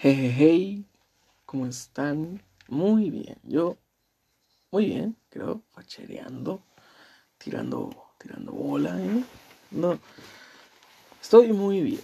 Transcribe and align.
Hey, 0.00 0.32
hey, 0.38 0.86
¿cómo 1.44 1.66
están? 1.66 2.40
Muy 2.68 3.10
bien, 3.10 3.36
yo 3.42 3.78
muy 4.70 4.84
bien, 4.86 5.16
creo, 5.28 5.64
fachereando, 5.70 6.62
tirando, 7.36 7.90
tirando 8.16 8.52
bola, 8.52 8.96
¿eh? 9.02 9.24
No, 9.72 9.98
estoy 11.20 11.52
muy 11.52 11.82
bien, 11.82 12.00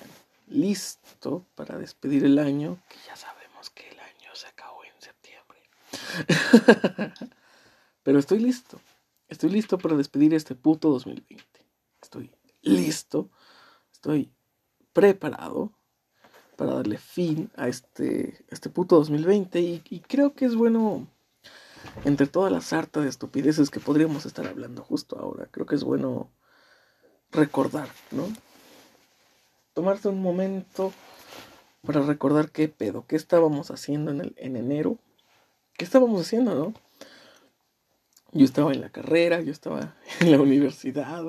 listo 0.48 1.46
para 1.54 1.78
despedir 1.78 2.24
el 2.24 2.40
año, 2.40 2.82
que 2.88 2.96
ya 3.06 3.14
sabemos 3.14 3.70
que 3.70 3.88
el 3.88 4.00
año 4.00 4.34
se 4.34 4.48
acabó 4.48 4.80
en 4.82 5.00
septiembre. 5.00 5.60
Pero 8.02 8.18
estoy 8.18 8.40
listo, 8.40 8.80
estoy 9.28 9.50
listo 9.50 9.78
para 9.78 9.94
despedir 9.94 10.34
este 10.34 10.56
puto 10.56 10.90
2020. 10.90 11.44
Estoy 12.02 12.34
listo, 12.60 13.30
estoy 13.92 14.32
preparado 14.92 15.78
para 16.56 16.74
darle 16.74 16.98
fin 16.98 17.50
a 17.56 17.68
este, 17.68 18.44
este 18.50 18.70
puto 18.70 18.96
2020 18.96 19.60
y, 19.60 20.00
creo 20.00 20.34
que 20.34 20.44
es 20.44 20.54
bueno, 20.54 21.06
entre 22.04 22.26
todas 22.26 22.52
las 22.52 22.72
hartas 22.72 23.04
de 23.04 23.10
estupideces 23.10 23.70
que 23.70 23.80
podríamos 23.80 24.26
estar 24.26 24.46
hablando 24.46 24.82
justo 24.82 25.18
ahora, 25.18 25.48
creo 25.50 25.66
que 25.66 25.74
es 25.74 25.84
bueno 25.84 26.30
recordar, 27.30 27.88
¿no? 28.10 28.28
Tomarse 29.72 30.08
un 30.08 30.22
momento 30.22 30.92
para 31.84 32.00
recordar 32.02 32.50
qué 32.50 32.68
pedo, 32.68 33.06
qué 33.06 33.16
estábamos 33.16 33.70
haciendo 33.70 34.10
en, 34.10 34.20
el, 34.20 34.34
en 34.36 34.56
enero, 34.56 34.98
qué 35.76 35.84
estábamos 35.84 36.20
haciendo, 36.20 36.54
¿no? 36.54 36.74
Yo 38.32 38.44
estaba 38.44 38.72
en 38.72 38.80
la 38.80 38.90
carrera, 38.90 39.40
yo 39.40 39.52
estaba 39.52 39.94
en 40.20 40.30
la 40.30 40.40
universidad, 40.40 41.24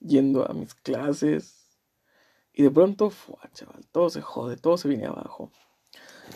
yendo 0.00 0.48
a 0.48 0.52
mis 0.52 0.74
clases, 0.74 1.65
y 2.58 2.62
de 2.62 2.70
pronto, 2.70 3.10
fuá, 3.10 3.38
chaval, 3.52 3.86
todo 3.92 4.08
se 4.08 4.22
jode, 4.22 4.56
todo 4.56 4.78
se 4.78 4.88
viene 4.88 5.04
abajo. 5.04 5.52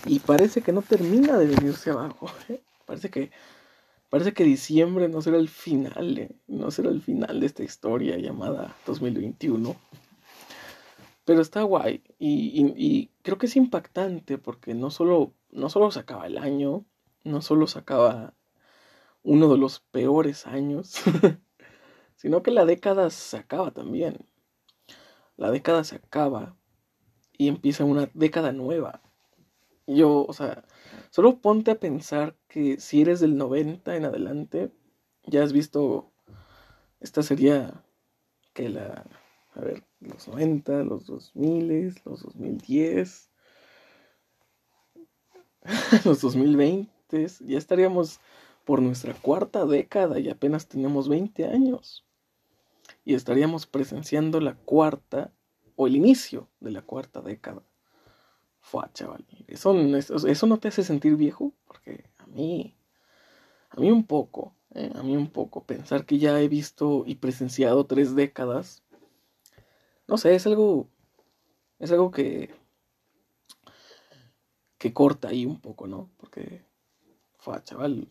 Y 0.05 0.21
parece 0.21 0.61
que 0.61 0.71
no 0.71 0.83
termina 0.83 1.39
de 1.39 1.47
venirse 1.47 1.91
abajo. 1.91 2.27
¿eh? 2.51 2.61
Parece 2.85 3.09
que 3.09 3.31
parece 4.11 4.35
que 4.35 4.45
diciembre 4.45 5.09
no 5.09 5.23
será 5.23 5.39
el 5.39 5.49
final, 5.49 6.19
¿eh? 6.19 6.37
no 6.47 6.71
será 6.71 6.91
el 6.91 7.01
final 7.01 7.41
de 7.41 7.47
esta 7.47 7.63
historia 7.63 8.19
llamada 8.19 8.77
2021. 8.87 9.75
Pero 11.25 11.41
está 11.41 11.63
guay 11.63 12.03
y, 12.19 12.67
y, 12.77 13.11
creo 13.23 13.39
que 13.39 13.47
es 13.47 13.57
impactante 13.57 14.37
porque 14.37 14.75
no 14.75 14.91
solo, 14.91 15.33
no 15.51 15.71
solo 15.71 15.91
se 15.91 16.01
acaba 16.01 16.27
el 16.27 16.37
año, 16.37 16.85
no 17.25 17.41
solo 17.41 17.67
se 17.67 17.79
acaba 17.79 18.35
uno 19.23 19.51
de 19.51 19.57
los 19.57 19.81
peores 19.81 20.47
años, 20.47 20.97
sino 22.17 22.43
que 22.43 22.51
la 22.51 22.67
década 22.67 23.09
se 23.09 23.39
acaba 23.39 23.71
también 23.71 24.30
la 25.41 25.51
década 25.51 25.85
se 25.85 25.97
acaba 25.97 26.55
y 27.39 27.49
empieza 27.49 27.87
una 27.87 28.11
década 28.13 28.53
nueva. 28.53 29.01
Yo, 29.87 30.27
o 30.27 30.33
sea, 30.35 30.65
solo 31.09 31.41
ponte 31.41 31.71
a 31.71 31.81
pensar 31.81 32.37
que 32.47 32.79
si 32.79 33.01
eres 33.01 33.21
del 33.21 33.39
90 33.39 33.97
en 33.97 34.05
adelante, 34.05 34.71
ya 35.25 35.43
has 35.43 35.55
visto, 35.55 36.13
esta 37.01 37.23
sería 37.23 37.83
que 38.53 38.69
la, 38.69 39.07
a 39.55 39.61
ver, 39.61 39.83
los 40.01 40.29
90, 40.29 40.85
los 40.85 41.07
2000, 41.07 41.95
los 42.05 42.23
2010, 42.23 43.31
los 46.05 46.21
2020, 46.21 47.27
ya 47.47 47.57
estaríamos 47.57 48.21
por 48.67 48.83
nuestra 48.83 49.15
cuarta 49.15 49.65
década 49.65 50.21
y 50.21 50.29
apenas 50.29 50.69
tenemos 50.69 51.09
20 51.09 51.47
años 51.47 52.05
y 53.11 53.15
estaríamos 53.15 53.67
presenciando 53.67 54.41
la 54.41 54.55
cuarta 54.55 55.33
o 55.75 55.89
el 55.89 55.97
inicio 55.97 56.49
de 56.61 56.71
la 56.71 56.83
cuarta 56.83 57.21
década. 57.21 57.61
Fue, 58.61 58.85
chaval. 58.95 59.27
Eso, 59.49 59.75
no 60.47 60.59
te 60.61 60.69
hace 60.69 60.85
sentir 60.85 61.17
viejo, 61.17 61.53
porque 61.67 62.09
a 62.19 62.27
mí, 62.27 62.77
a 63.71 63.81
mí 63.81 63.91
un 63.91 64.07
poco, 64.07 64.55
¿eh? 64.75 64.93
a 64.95 65.03
mí 65.03 65.17
un 65.17 65.27
poco, 65.27 65.65
pensar 65.65 66.07
que 66.07 66.19
ya 66.19 66.41
he 66.41 66.47
visto 66.47 67.03
y 67.05 67.17
presenciado 67.17 67.85
tres 67.85 68.15
décadas, 68.15 68.85
no 70.07 70.17
sé, 70.17 70.37
es 70.37 70.47
algo, 70.47 70.87
es 71.81 71.91
algo 71.91 72.13
que, 72.13 72.55
que 74.79 74.93
corta 74.93 75.31
ahí 75.31 75.47
un 75.47 75.61
poco, 75.61 75.89
¿no? 75.89 76.13
Porque, 76.17 76.63
fue, 77.39 77.61
chaval, 77.65 78.07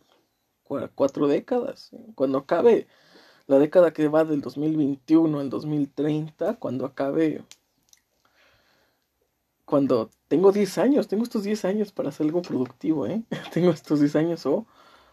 cuatro 0.94 1.26
décadas. 1.26 1.90
Cuando 2.14 2.36
acabe 2.36 2.86
la 3.50 3.58
década 3.58 3.92
que 3.92 4.06
va 4.06 4.24
del 4.24 4.42
2021 4.42 5.40
al 5.40 5.50
2030, 5.50 6.54
cuando 6.60 6.86
acabe, 6.86 7.42
cuando 9.64 10.08
tengo 10.28 10.52
10 10.52 10.78
años, 10.78 11.08
tengo 11.08 11.24
estos 11.24 11.42
10 11.42 11.64
años 11.64 11.90
para 11.90 12.10
hacer 12.10 12.26
algo 12.26 12.42
productivo, 12.42 13.08
¿eh? 13.08 13.24
tengo 13.52 13.72
estos 13.72 13.98
10 13.98 14.14
años 14.14 14.46
o, 14.46 14.66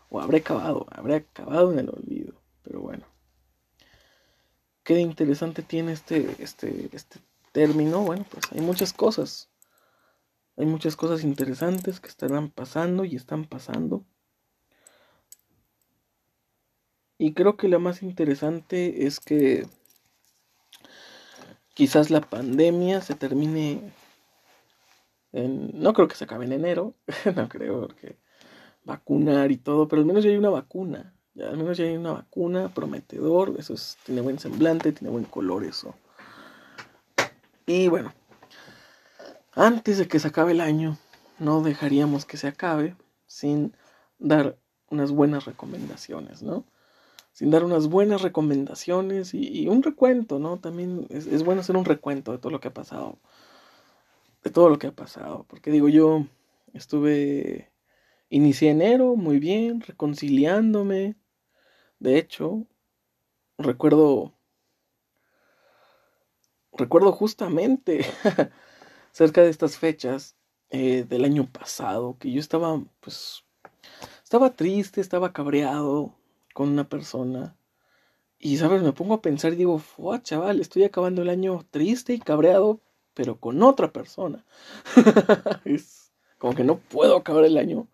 o 0.09 0.21
habré 0.21 0.37
acabado, 0.37 0.85
habré 0.91 1.15
acabado 1.15 1.73
en 1.73 1.79
el 1.79 1.89
olvido, 1.89 2.35
pero 2.61 2.81
bueno. 2.81 3.07
Qué 4.83 4.99
interesante 4.99 5.63
tiene 5.63 5.93
este, 5.93 6.35
este, 6.37 6.89
este 6.93 7.19
término, 7.53 8.03
bueno, 8.03 8.23
pues 8.29 8.45
hay 8.51 8.61
muchas 8.61 8.93
cosas. 8.93 9.49
Hay 10.57 10.67
muchas 10.67 10.95
cosas 10.95 11.23
interesantes 11.23 11.99
que 11.99 12.07
estarán 12.07 12.51
pasando 12.51 13.03
y 13.03 13.15
están 13.15 13.45
pasando. 13.45 14.05
Y 17.17 17.33
creo 17.33 17.57
que 17.57 17.67
la 17.67 17.79
más 17.79 18.03
interesante 18.03 19.07
es 19.07 19.19
que 19.19 19.65
quizás 21.73 22.09
la 22.11 22.21
pandemia 22.21 23.01
se 23.01 23.15
termine 23.15 23.91
en... 25.31 25.71
No 25.73 25.93
creo 25.93 26.07
que 26.07 26.15
se 26.15 26.25
acabe 26.25 26.45
en 26.45 26.53
enero, 26.53 26.93
no 27.35 27.49
creo 27.49 27.87
que 27.87 28.17
vacunar 28.83 29.51
y 29.51 29.57
todo, 29.57 29.87
pero 29.87 30.01
al 30.01 30.05
menos 30.05 30.23
ya 30.23 30.29
hay 30.29 30.37
una 30.37 30.49
vacuna. 30.49 31.13
Ya, 31.33 31.49
al 31.49 31.57
menos 31.57 31.77
ya 31.77 31.85
hay 31.85 31.97
una 31.97 32.13
vacuna, 32.13 32.73
prometedor, 32.73 33.55
eso 33.59 33.73
es, 33.73 33.97
tiene 34.05 34.21
buen 34.21 34.39
semblante, 34.39 34.91
tiene 34.91 35.11
buen 35.11 35.25
color 35.25 35.63
eso. 35.63 35.93
Y 37.67 37.89
bueno, 37.89 38.13
antes 39.53 39.97
de 39.97 40.07
que 40.07 40.19
se 40.19 40.29
acabe 40.29 40.53
el 40.53 40.61
año, 40.61 40.97
no 41.37 41.61
dejaríamos 41.61 42.25
que 42.25 42.37
se 42.37 42.47
acabe 42.47 42.95
sin 43.27 43.75
dar 44.17 44.57
unas 44.89 45.11
buenas 45.11 45.45
recomendaciones, 45.45 46.41
¿no? 46.41 46.65
Sin 47.37 47.51
dar 47.51 47.63
unas 47.63 47.87
buenas 47.87 48.23
recomendaciones 48.23 49.35
y, 49.35 49.67
un 49.67 49.83
recuento, 49.83 50.39
¿no? 50.39 50.57
También 50.57 51.05
es, 51.11 51.43
bueno 51.43 51.61
hacer 51.61 51.77
un 51.77 51.85
recuento 51.85 52.31
de 52.31 52.39
todo 52.39 52.51
lo 52.51 52.59
que 52.59 52.69
ha 52.69 52.73
pasado. 52.73 53.19
De 54.43 54.49
todo 54.49 54.69
lo 54.69 54.79
que 54.79 54.87
ha 54.87 54.91
pasado. 54.91 55.45
Porque 55.47 55.69
digo, 55.69 55.87
yo 55.87 56.25
estuve, 56.73 57.71
inicié 58.31 58.71
enero 58.71 59.15
muy 59.15 59.37
bien, 59.37 59.81
reconciliándome. 59.81 61.15
De 61.99 62.17
hecho, 62.17 62.65
recuerdo, 63.59 64.33
recuerdo 66.73 67.11
justamente 67.11 68.03
cerca 69.11 69.43
de 69.43 69.51
estas 69.51 69.77
fechas 69.77 70.35
eh, 70.71 71.05
del 71.07 71.23
año 71.23 71.45
pasado 71.45 72.17
que 72.19 72.31
yo 72.31 72.39
estaba, 72.39 72.83
pues, 72.99 73.43
estaba 74.23 74.55
triste, 74.55 75.01
estaba 75.01 75.33
cabreado 75.33 76.15
con 76.57 76.69
una 76.69 76.89
persona. 76.89 77.55
Y, 78.39 78.57
¿sabes? 78.57 78.81
Me 78.81 78.91
pongo 78.91 79.13
a 79.13 79.21
pensar 79.21 79.53
y 79.53 79.57
digo, 79.57 79.77
¡fua, 79.77 80.23
chaval! 80.23 80.59
Estoy 80.59 80.85
acabando 80.85 81.21
el 81.21 81.29
año 81.29 81.63
triste 81.69 82.15
y 82.15 82.19
cabreado, 82.19 82.81
pero 83.13 83.39
con 83.39 83.61
otra 83.61 83.93
persona. 83.93 84.43
es 85.65 86.11
como 86.39 86.55
que 86.55 86.63
no 86.63 86.79
puedo 86.79 87.15
acabar 87.15 87.45
el 87.45 87.59
año 87.59 87.87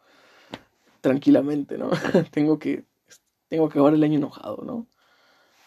tranquilamente, 1.02 1.78
¿no? 1.78 1.90
tengo 2.32 2.58
que 2.58 2.86
tengo 3.50 3.68
que 3.68 3.80
acabar 3.80 3.96
el 3.96 4.04
año 4.06 4.16
enojado, 4.16 4.64
¿no? 4.64 4.88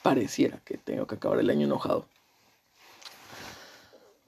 Pareciera 0.02 0.62
que 0.64 0.78
tengo 0.78 1.06
que 1.06 1.16
acabar 1.16 1.38
el 1.38 1.50
año 1.50 1.66
enojado. 1.66 2.08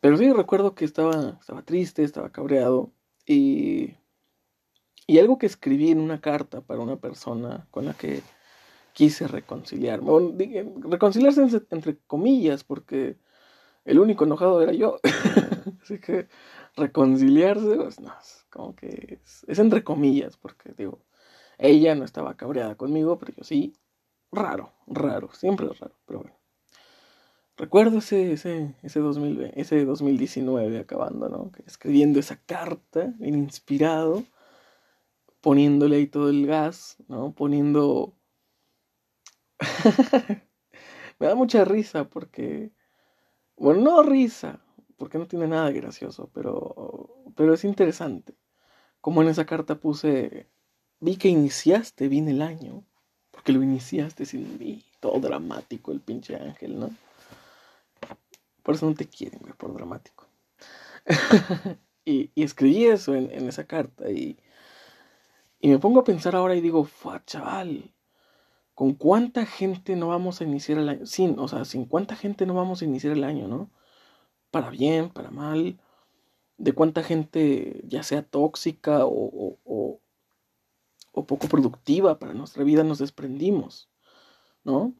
Pero 0.02 0.18
sí 0.18 0.30
recuerdo 0.30 0.74
que 0.74 0.84
estaba, 0.84 1.38
estaba 1.40 1.62
triste, 1.62 2.04
estaba 2.04 2.28
cabreado 2.32 2.92
y, 3.24 3.94
y 5.06 5.18
algo 5.20 5.38
que 5.38 5.46
escribí 5.46 5.90
en 5.90 6.00
una 6.00 6.20
carta 6.20 6.60
para 6.60 6.80
una 6.80 6.96
persona 6.96 7.66
con 7.70 7.86
la 7.86 7.94
que 7.94 8.20
quise 8.98 9.28
reconciliarme. 9.28 10.10
reconciliarse 10.80 11.40
entre 11.70 11.98
comillas, 11.98 12.64
porque 12.64 13.16
el 13.84 14.00
único 14.00 14.24
enojado 14.24 14.60
era 14.60 14.72
yo. 14.72 14.98
Así 15.82 16.00
que 16.00 16.26
reconciliarse, 16.74 17.76
pues 17.76 18.00
no, 18.00 18.12
como 18.50 18.74
que 18.74 19.20
es, 19.46 19.60
entre 19.60 19.84
comillas, 19.84 20.36
porque 20.36 20.74
digo, 20.76 20.98
ella 21.58 21.94
no 21.94 22.04
estaba 22.04 22.36
cabreada 22.36 22.74
conmigo, 22.74 23.20
pero 23.20 23.32
yo 23.36 23.44
sí. 23.44 23.72
Raro, 24.32 24.72
raro, 24.88 25.30
siempre 25.32 25.68
es 25.70 25.78
raro, 25.78 25.94
pero 26.04 26.22
bueno. 26.22 26.36
Recuerdo 27.56 27.98
ese, 27.98 28.32
ese, 28.32 28.74
ese, 28.82 28.98
2020, 28.98 29.60
ese 29.60 29.84
2019 29.84 30.80
acabando, 30.80 31.28
¿no? 31.28 31.52
Escribiendo 31.66 32.18
esa 32.18 32.36
carta, 32.36 33.14
inspirado, 33.20 34.24
poniéndole 35.40 35.96
ahí 35.96 36.08
todo 36.08 36.30
el 36.30 36.46
gas, 36.48 36.96
¿no? 37.06 37.32
Poniendo 37.32 38.17
me 41.18 41.26
da 41.26 41.34
mucha 41.34 41.64
risa 41.64 42.08
porque, 42.08 42.70
bueno, 43.56 43.80
no 43.80 44.02
risa, 44.02 44.60
porque 44.96 45.18
no 45.18 45.26
tiene 45.26 45.46
nada 45.46 45.66
de 45.66 45.74
gracioso, 45.74 46.30
pero 46.32 47.08
pero 47.38 47.54
es 47.54 47.64
interesante. 47.64 48.34
Como 49.00 49.22
en 49.22 49.28
esa 49.28 49.46
carta 49.46 49.76
puse, 49.76 50.48
vi 50.98 51.16
que 51.16 51.28
iniciaste 51.28 52.08
bien 52.08 52.28
el 52.28 52.42
año, 52.42 52.84
porque 53.30 53.52
lo 53.52 53.62
iniciaste 53.62 54.26
sin 54.26 54.58
mí, 54.58 54.84
todo 54.98 55.20
dramático 55.20 55.92
el 55.92 56.00
pinche 56.00 56.34
ángel, 56.34 56.80
¿no? 56.80 56.90
Por 58.64 58.74
eso 58.74 58.86
no 58.86 58.94
te 58.96 59.06
quieren, 59.06 59.38
güey, 59.38 59.52
por 59.52 59.72
dramático. 59.72 60.26
y, 62.04 62.32
escribí 62.34 62.86
eso 62.86 63.14
en, 63.14 63.30
esa 63.48 63.68
carta 63.68 64.10
y, 64.10 64.36
y 65.60 65.68
me 65.68 65.78
pongo 65.78 66.00
a 66.00 66.04
pensar 66.04 66.34
ahora 66.34 66.56
y 66.56 66.60
digo, 66.60 66.82
fue 66.82 67.24
chaval, 67.24 67.94
¿con 68.78 68.94
cuánta 68.94 69.44
gente 69.44 69.96
no 69.96 70.06
vamos 70.06 70.40
a 70.40 70.44
iniciar 70.44 70.78
el 70.78 70.88
año? 70.88 71.04
Sin, 71.04 71.36
o 71.40 71.48
sea, 71.48 71.64
sin 71.64 71.84
cuánta 71.84 72.14
gente 72.14 72.46
no 72.46 72.54
vamos 72.54 72.80
a 72.80 72.84
iniciar 72.84 73.12
el 73.12 73.24
año, 73.24 73.48
¿no? 73.48 73.72
Para 74.52 74.70
bien, 74.70 75.10
para 75.10 75.32
mal, 75.32 75.80
de 76.58 76.72
cuánta 76.72 77.02
gente 77.02 77.82
ya 77.88 78.04
sea 78.04 78.22
tóxica 78.22 79.04
o, 79.04 79.58
o, 79.64 80.00
o 81.10 81.26
poco 81.26 81.48
productiva 81.48 82.20
para 82.20 82.34
nuestra 82.34 82.62
vida 82.62 82.84
nos 82.84 83.00
desprendimos, 83.00 83.88
¿no? 84.62 84.94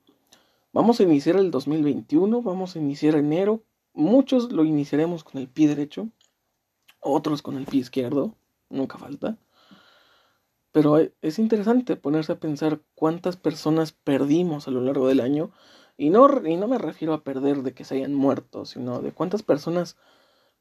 Vamos 0.73 0.99
a 0.99 1.05
iniciar 1.05 1.37
el 1.37 1.53
2021, 1.53 2.43
vamos 2.43 2.75
a 2.75 2.81
iniciar 2.81 3.15
enero. 3.15 3.63
Muchos 3.95 4.51
lo 4.51 4.65
iniciaremos 4.65 5.23
con 5.23 5.41
el 5.41 5.47
pie 5.47 5.69
derecho, 5.69 6.09
otros 6.99 7.43
con 7.43 7.57
el 7.57 7.67
pie 7.67 7.83
izquierdo, 7.83 8.35
nunca 8.71 8.99
falta. 8.99 9.39
Pero 10.73 10.99
e, 10.99 11.15
es 11.23 11.39
interesante 11.39 11.97
ponerse 11.97 12.33
a 12.33 12.41
pensar 12.41 12.81
cuántas 12.95 13.37
personas 13.37 13.93
perdimos 13.93 14.69
a 14.69 14.71
lo 14.71 14.81
largo 14.81 15.09
del 15.09 15.21
año. 15.21 15.51
Y 15.97 16.11
no, 16.11 16.47
y 16.47 16.57
no 16.57 16.69
me 16.69 16.79
refiero 16.79 17.15
a 17.15 17.25
perder 17.25 17.63
de 17.63 17.75
que 17.75 17.85
se 17.85 17.97
hayan 17.97 18.15
muerto, 18.15 18.65
sino 18.65 19.01
de 19.01 19.13
cuántas 19.13 19.43
personas, 19.43 19.97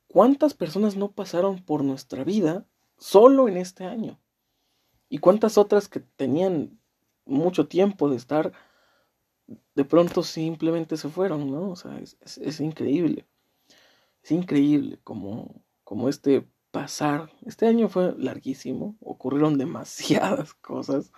cuántas 0.07 0.54
personas 0.54 0.95
no 0.95 1.12
pasaron 1.12 1.63
por 1.63 1.83
nuestra 1.83 2.24
vida 2.24 2.65
solo 2.98 3.48
en 3.48 3.57
este 3.57 3.86
año. 3.86 4.19
Y 5.09 5.19
cuántas 5.19 5.57
otras 5.57 5.88
que 5.88 6.00
tenían 6.00 6.80
mucho 7.25 7.68
tiempo 7.68 8.10
de 8.10 8.18
estar 8.18 8.53
de 9.75 9.86
pronto 9.86 10.24
simplemente 10.24 10.98
se 10.98 11.10
fueron, 11.10 11.51
¿no? 11.51 11.69
O 11.69 11.75
sea, 11.75 12.00
es, 12.00 12.60
increíble. 12.60 13.25
Es 14.24 14.31
increíble 14.31 15.00
como, 15.03 15.63
como 15.83 16.10
este 16.10 16.45
pasar. 16.71 17.31
Este 17.45 17.67
año 17.67 17.89
fue 17.89 18.15
larguísimo, 18.17 18.97
ocurrieron 19.01 19.57
demasiadas 19.57 20.53
cosas. 20.53 21.11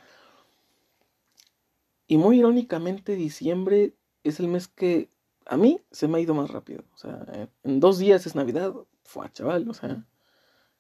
Y 2.08 2.18
muy 2.18 2.40
irónicamente, 2.40 3.16
diciembre 3.16 3.96
es 4.24 4.40
el 4.40 4.48
mes 4.48 4.68
que 4.68 5.10
a 5.46 5.58
mí 5.58 5.82
se 5.92 6.08
me 6.08 6.18
ha 6.18 6.22
ido 6.22 6.34
más 6.34 6.50
rápido. 6.50 6.84
O 6.94 6.98
sea, 6.98 7.50
en 7.64 7.80
dos 7.80 7.98
días 7.98 8.26
es 8.26 8.36
Navidad. 8.36 8.74
Fue 9.04 9.32
chaval, 9.32 9.68
o 9.70 9.74
sea, 9.74 10.06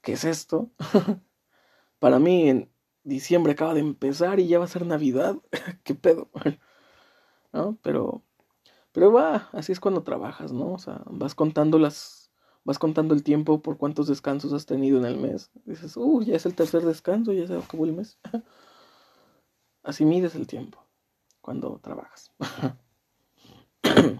¿qué 0.01 0.13
es 0.13 0.23
esto? 0.23 0.71
Para 1.99 2.19
mí, 2.19 2.49
en 2.49 2.71
diciembre 3.03 3.53
acaba 3.53 3.73
de 3.73 3.81
empezar 3.81 4.39
y 4.39 4.47
ya 4.47 4.59
va 4.59 4.65
a 4.65 4.69
ser 4.69 4.85
Navidad. 4.85 5.37
¿Qué 5.83 5.95
pedo? 5.95 6.29
¿no? 7.51 7.77
Pero, 7.81 8.23
pero 8.91 9.11
va, 9.11 9.49
así 9.53 9.71
es 9.71 9.79
cuando 9.79 10.03
trabajas, 10.03 10.51
¿no? 10.51 10.73
O 10.73 10.79
sea, 10.79 11.01
vas 11.05 11.35
contando 11.35 11.79
las, 11.79 12.28
vas 12.63 12.79
contando 12.79 13.13
el 13.13 13.23
tiempo 13.23 13.61
por 13.61 13.77
cuántos 13.77 14.07
descansos 14.07 14.53
has 14.53 14.65
tenido 14.65 14.97
en 14.99 15.05
el 15.05 15.17
mes. 15.17 15.51
Dices, 15.65 15.97
uh, 15.97 16.21
ya 16.21 16.35
es 16.35 16.45
el 16.45 16.55
tercer 16.55 16.83
descanso, 16.83 17.33
ya 17.33 17.47
se 17.47 17.55
acabó 17.55 17.85
el 17.85 17.93
mes. 17.93 18.17
así 19.83 20.05
mides 20.05 20.35
el 20.35 20.47
tiempo 20.47 20.83
cuando 21.41 21.79
trabajas. 21.79 22.31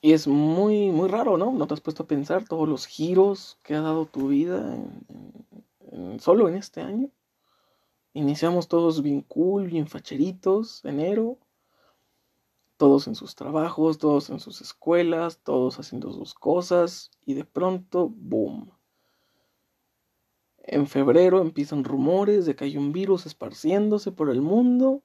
y 0.00 0.12
es 0.12 0.26
muy, 0.26 0.90
muy 0.90 1.08
raro, 1.08 1.36
¿no? 1.36 1.52
No 1.52 1.66
te 1.66 1.74
has 1.74 1.80
puesto 1.80 2.04
a 2.04 2.06
pensar 2.06 2.46
todos 2.46 2.68
los 2.68 2.86
giros 2.86 3.58
que 3.62 3.74
ha 3.74 3.80
dado 3.80 4.06
tu 4.06 4.28
vida 4.28 4.78
solo 6.18 6.48
en 6.48 6.56
este 6.56 6.80
año. 6.80 7.10
Iniciamos 8.14 8.68
todos 8.68 9.02
bien 9.02 9.22
cool, 9.22 9.68
bien 9.68 9.86
facheritos, 9.86 10.84
enero, 10.84 11.38
todos 12.82 13.06
en 13.06 13.14
sus 13.14 13.36
trabajos, 13.36 13.98
todos 13.98 14.28
en 14.30 14.40
sus 14.40 14.60
escuelas, 14.60 15.38
todos 15.44 15.78
haciendo 15.78 16.12
sus 16.12 16.34
cosas 16.34 17.12
y 17.24 17.34
de 17.34 17.44
pronto, 17.44 18.08
boom. 18.08 18.72
En 20.64 20.88
febrero 20.88 21.40
empiezan 21.40 21.84
rumores 21.84 22.44
de 22.44 22.56
que 22.56 22.64
hay 22.64 22.76
un 22.76 22.90
virus 22.90 23.24
esparciéndose 23.24 24.10
por 24.10 24.30
el 24.30 24.42
mundo. 24.42 25.04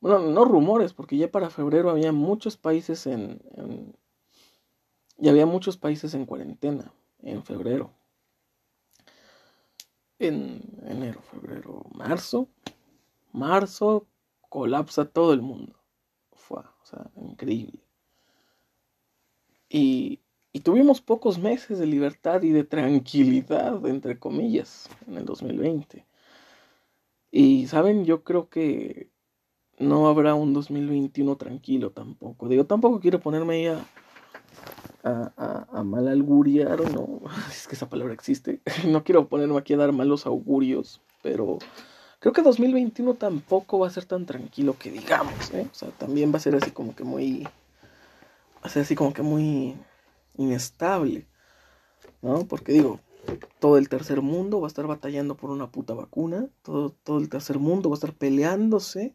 Bueno, 0.00 0.20
no 0.20 0.46
rumores, 0.46 0.94
porque 0.94 1.18
ya 1.18 1.30
para 1.30 1.50
febrero 1.50 1.90
había 1.90 2.12
muchos 2.12 2.56
países 2.56 3.06
en, 3.06 3.42
ya 5.18 5.32
había 5.32 5.44
muchos 5.44 5.76
países 5.76 6.14
en 6.14 6.24
cuarentena 6.24 6.94
en 7.18 7.44
febrero. 7.44 7.92
En 10.18 10.62
enero, 10.86 11.20
febrero, 11.20 11.84
marzo, 11.92 12.48
marzo 13.32 14.06
colapsa 14.48 15.04
todo 15.04 15.34
el 15.34 15.42
mundo. 15.42 15.76
Fue, 16.46 16.60
o 16.60 16.84
sea, 16.84 17.10
increíble. 17.16 17.80
Y, 19.68 20.20
y 20.52 20.60
tuvimos 20.60 21.00
pocos 21.00 21.40
meses 21.40 21.80
de 21.80 21.86
libertad 21.86 22.42
y 22.42 22.50
de 22.50 22.62
tranquilidad, 22.62 23.84
entre 23.86 24.20
comillas, 24.20 24.88
en 25.08 25.16
el 25.16 25.24
2020. 25.24 26.06
Y, 27.32 27.66
¿saben? 27.66 28.04
Yo 28.04 28.22
creo 28.22 28.48
que 28.48 29.10
no 29.78 30.06
habrá 30.06 30.34
un 30.34 30.52
2021 30.52 31.36
tranquilo 31.36 31.90
tampoco. 31.90 32.48
Digo, 32.48 32.64
tampoco 32.64 33.00
quiero 33.00 33.18
ponerme 33.18 33.54
ahí 33.54 33.66
a, 33.66 33.84
a, 35.02 35.66
a, 35.68 35.82
mal 35.82 36.06
auguriar, 36.08 36.80
no, 36.92 37.22
es 37.50 37.66
que 37.66 37.74
esa 37.74 37.88
palabra 37.88 38.14
existe. 38.14 38.60
No 38.86 39.02
quiero 39.02 39.28
ponerme 39.28 39.58
aquí 39.58 39.74
a 39.74 39.78
dar 39.78 39.92
malos 39.92 40.26
augurios, 40.26 41.02
pero 41.22 41.58
Creo 42.26 42.34
que 42.34 42.42
2021 42.42 43.14
tampoco 43.14 43.78
va 43.78 43.86
a 43.86 43.90
ser 43.90 44.04
tan 44.04 44.26
tranquilo 44.26 44.74
que 44.76 44.90
digamos, 44.90 45.54
¿eh? 45.54 45.68
O 45.70 45.74
sea, 45.76 45.90
también 45.90 46.32
va 46.32 46.38
a 46.38 46.40
ser 46.40 46.56
así 46.56 46.72
como 46.72 46.92
que 46.96 47.04
muy... 47.04 47.44
Va 47.44 48.62
a 48.62 48.68
ser 48.68 48.82
así 48.82 48.96
como 48.96 49.12
que 49.12 49.22
muy 49.22 49.76
inestable, 50.36 51.24
¿no? 52.22 52.44
Porque 52.48 52.72
digo, 52.72 52.98
todo 53.60 53.78
el 53.78 53.88
tercer 53.88 54.22
mundo 54.22 54.60
va 54.60 54.66
a 54.66 54.74
estar 54.74 54.88
batallando 54.88 55.36
por 55.36 55.50
una 55.50 55.70
puta 55.70 55.94
vacuna, 55.94 56.48
todo, 56.62 56.90
todo 57.04 57.18
el 57.18 57.28
tercer 57.28 57.60
mundo 57.60 57.90
va 57.90 57.94
a 57.94 57.98
estar 57.98 58.12
peleándose 58.12 59.14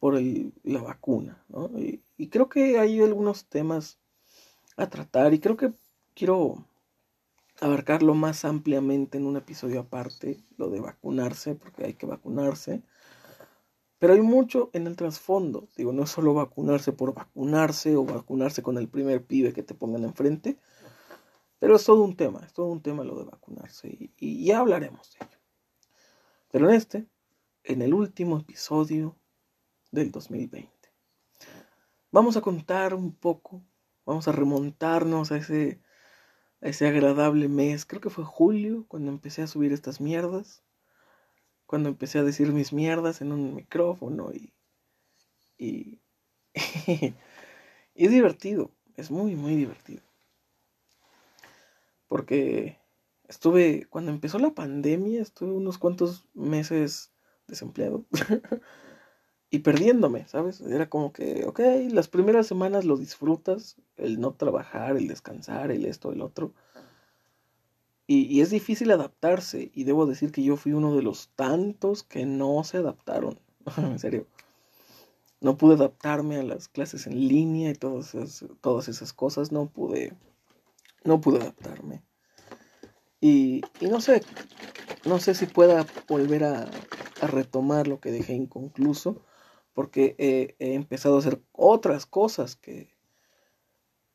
por 0.00 0.16
el, 0.16 0.52
la 0.64 0.82
vacuna, 0.82 1.44
¿no? 1.48 1.70
Y, 1.78 2.02
y 2.18 2.26
creo 2.26 2.48
que 2.48 2.80
hay 2.80 3.00
algunos 3.00 3.44
temas 3.44 3.98
a 4.76 4.88
tratar 4.88 5.32
y 5.32 5.38
creo 5.38 5.56
que 5.56 5.74
quiero 6.16 6.64
abarcarlo 7.60 8.14
más 8.14 8.44
ampliamente 8.44 9.18
en 9.18 9.26
un 9.26 9.36
episodio 9.36 9.80
aparte, 9.80 10.42
lo 10.56 10.70
de 10.70 10.80
vacunarse, 10.80 11.54
porque 11.54 11.84
hay 11.84 11.94
que 11.94 12.06
vacunarse. 12.06 12.82
Pero 13.98 14.14
hay 14.14 14.22
mucho 14.22 14.70
en 14.72 14.86
el 14.86 14.96
trasfondo. 14.96 15.68
Digo, 15.76 15.92
no 15.92 16.04
es 16.04 16.10
solo 16.10 16.32
vacunarse 16.32 16.92
por 16.92 17.12
vacunarse 17.12 17.96
o 17.96 18.04
vacunarse 18.04 18.62
con 18.62 18.78
el 18.78 18.88
primer 18.88 19.24
pibe 19.24 19.52
que 19.52 19.62
te 19.62 19.74
pongan 19.74 20.04
enfrente. 20.04 20.58
Pero 21.58 21.76
es 21.76 21.84
todo 21.84 22.02
un 22.02 22.16
tema, 22.16 22.40
es 22.46 22.54
todo 22.54 22.66
un 22.66 22.80
tema 22.80 23.04
lo 23.04 23.18
de 23.18 23.24
vacunarse. 23.24 24.10
Y, 24.18 24.44
ya 24.44 24.60
hablaremos 24.60 25.12
de 25.12 25.26
ello. 25.26 25.38
Pero 26.50 26.70
en 26.70 26.74
este, 26.74 27.06
en 27.62 27.82
el 27.82 27.92
último 27.92 28.38
episodio 28.38 29.16
del 29.90 30.10
2020, 30.10 30.70
vamos 32.10 32.38
a 32.38 32.40
contar 32.40 32.94
un 32.94 33.14
poco, 33.14 33.62
vamos 34.06 34.26
a 34.26 34.32
remontarnos 34.32 35.30
a 35.30 35.36
ese 35.36 35.82
ese 36.60 36.86
agradable 36.86 37.48
mes, 37.48 37.86
creo 37.86 38.00
que 38.00 38.10
fue 38.10 38.24
julio, 38.24 38.84
cuando 38.88 39.10
empecé 39.10 39.42
a 39.42 39.46
subir 39.46 39.72
estas 39.72 40.00
mierdas, 40.00 40.62
cuando 41.66 41.88
empecé 41.88 42.18
a 42.18 42.24
decir 42.24 42.52
mis 42.52 42.72
mierdas 42.72 43.20
en 43.20 43.32
un 43.32 43.54
micrófono 43.54 44.32
y... 44.32 44.52
y, 45.58 46.00
y 47.94 48.04
es 48.04 48.10
divertido, 48.10 48.70
es 48.96 49.10
muy, 49.10 49.36
muy 49.36 49.56
divertido. 49.56 50.02
Porque 52.08 52.78
estuve, 53.28 53.86
cuando 53.88 54.10
empezó 54.10 54.38
la 54.38 54.50
pandemia, 54.50 55.22
estuve 55.22 55.52
unos 55.52 55.78
cuantos 55.78 56.26
meses 56.34 57.12
desempleado. 57.46 58.04
y 59.50 59.60
perdiéndome, 59.60 60.28
¿sabes? 60.28 60.60
Era 60.60 60.88
como 60.88 61.12
que, 61.12 61.44
ok, 61.44 61.60
las 61.90 62.06
primeras 62.06 62.46
semanas 62.46 62.84
lo 62.84 62.96
disfrutas, 62.96 63.76
el 63.96 64.20
no 64.20 64.32
trabajar, 64.32 64.96
el 64.96 65.08
descansar, 65.08 65.72
el 65.72 65.86
esto, 65.86 66.12
el 66.12 66.22
otro. 66.22 66.54
Y, 68.06 68.40
es 68.40 68.50
difícil 68.50 68.90
adaptarse, 68.90 69.70
y 69.72 69.84
debo 69.84 70.06
decir 70.06 70.32
que 70.32 70.42
yo 70.42 70.56
fui 70.56 70.72
uno 70.72 70.96
de 70.96 71.02
los 71.02 71.28
tantos 71.36 72.02
que 72.02 72.26
no 72.26 72.64
se 72.64 72.78
adaptaron, 72.78 73.38
en 73.76 73.98
serio. 73.98 74.26
No 75.40 75.56
pude 75.56 75.74
adaptarme 75.74 76.36
a 76.36 76.42
las 76.42 76.68
clases 76.68 77.06
en 77.06 77.28
línea 77.28 77.70
y 77.70 77.74
todas 77.74 78.14
esas, 78.14 78.44
todas 78.60 78.88
esas 78.88 79.12
cosas, 79.12 79.52
no 79.52 79.66
pude, 79.66 80.12
no 81.04 81.20
pude 81.20 81.38
adaptarme. 81.38 82.02
Y, 83.20 83.62
y 83.80 83.86
no 83.86 84.00
sé, 84.00 84.22
no 85.04 85.18
sé 85.18 85.34
si 85.34 85.46
pueda 85.46 85.86
volver 86.08 86.44
a, 86.44 86.68
a 87.20 87.26
retomar 87.26 87.86
lo 87.86 88.00
que 88.00 88.10
dejé 88.10 88.34
inconcluso 88.34 89.22
porque 89.72 90.16
he, 90.18 90.74
empezado 90.74 91.16
a 91.16 91.18
hacer 91.20 91.40
otras 91.52 92.06
cosas 92.06 92.56
que, 92.56 92.94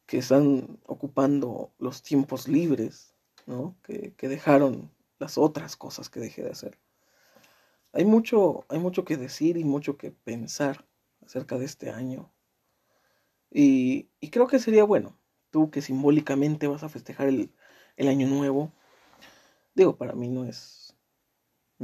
que 0.06 0.20
están 0.20 0.80
ocupando 0.86 1.72
los 1.80 2.02
tiempos 2.02 2.48
libres 2.48 3.16
¿no? 3.46 3.76
Que, 3.84 4.14
que 4.16 4.28
dejaron 4.28 4.92
las 5.20 5.38
otras 5.38 5.76
cosas 5.76 6.10
que 6.10 6.20
dejé 6.20 6.44
de 6.44 6.52
hacer. 6.52 6.80
Hay 7.94 8.06
mucho, 8.06 8.66
hay 8.70 8.80
mucho 8.80 9.06
que 9.06 9.18
decir 9.18 9.58
y 9.58 9.64
mucho 9.64 9.98
que 9.98 10.12
pensar 10.12 10.86
acerca 11.26 11.58
de 11.58 11.66
este 11.66 11.90
año. 11.90 12.32
Y, 13.50 14.10
y 14.20 14.30
creo 14.32 14.48
que 14.48 14.60
sería 14.60 14.84
bueno, 14.84 15.18
tú 15.50 15.72
que 15.72 15.82
simbólicamente 15.82 16.68
vas 16.68 16.84
a 16.84 16.90
festejar 16.90 17.28
el, 17.28 17.54
el 17.96 18.08
año 18.10 18.28
nuevo, 18.28 18.74
digo, 19.76 19.96
para 19.96 20.14
mí 20.14 20.28
no 20.28 20.44
es, 20.44 20.85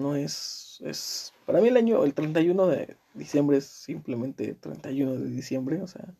no 0.02 0.16
es, 0.16 0.82
es, 0.84 1.34
para 1.46 1.62
mí 1.62 1.70
el 1.70 1.78
año, 1.78 2.04
el 2.04 2.14
31 2.14 2.68
de 2.68 2.98
diciembre 3.14 3.58
es 3.58 3.66
simplemente 3.66 4.54
31 4.56 5.14
de 5.14 5.30
diciembre, 5.30 5.82
o 5.82 5.88
sea, 5.88 6.14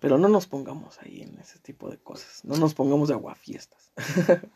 pero 0.00 0.18
no 0.18 0.28
nos 0.28 0.48
pongamos 0.48 0.98
ahí 1.00 1.22
en 1.22 1.38
ese 1.38 1.60
tipo 1.60 1.88
de 1.88 1.98
cosas, 1.98 2.44
no 2.44 2.56
nos 2.56 2.74
pongamos 2.74 3.08
de 3.08 3.14
aguafiestas. 3.14 3.92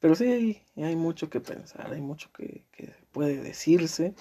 pero 0.00 0.14
sí 0.14 0.24
hay, 0.24 0.62
hay, 0.76 0.94
mucho 0.94 1.28
que 1.28 1.40
pensar, 1.40 1.92
hay 1.92 2.00
mucho 2.00 2.30
que, 2.32 2.64
que 2.70 2.94
puede 3.10 3.42
decirse. 3.42 4.14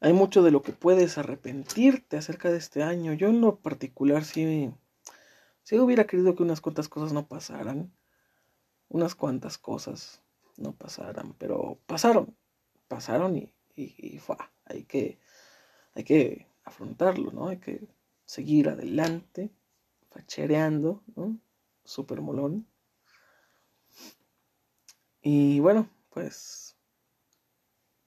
Hay 0.00 0.14
mucho 0.14 0.42
de 0.42 0.50
lo 0.50 0.62
que 0.62 0.72
puedes 0.72 1.18
arrepentirte 1.18 2.16
acerca 2.16 2.50
de 2.50 2.56
este 2.56 2.82
año. 2.82 3.12
Yo 3.12 3.28
en 3.28 3.42
lo 3.42 3.56
particular 3.60 4.24
sí, 4.24 4.72
sí 5.62 5.78
hubiera 5.78 6.06
querido 6.06 6.34
que 6.34 6.42
unas 6.42 6.62
cuantas 6.62 6.88
cosas 6.88 7.12
no 7.12 7.28
pasaran. 7.28 7.92
Unas 8.88 9.14
cuantas 9.14 9.58
cosas 9.58 10.22
no 10.60 10.72
pasaran, 10.72 11.34
pero 11.38 11.78
pasaron. 11.86 12.36
Pasaron 12.88 13.36
y, 13.36 13.52
y, 13.76 13.94
y 13.98 14.18
fue. 14.18 14.36
Hay 14.64 14.84
que, 14.84 15.18
hay 15.94 16.04
que 16.04 16.46
afrontarlo, 16.64 17.32
¿no? 17.32 17.48
Hay 17.48 17.58
que 17.58 17.88
seguir 18.24 18.68
adelante, 18.68 19.50
fachereando, 20.10 21.02
¿no? 21.16 21.38
Super 21.84 22.20
molón. 22.20 22.66
Y 25.22 25.60
bueno, 25.60 25.88
pues 26.10 26.76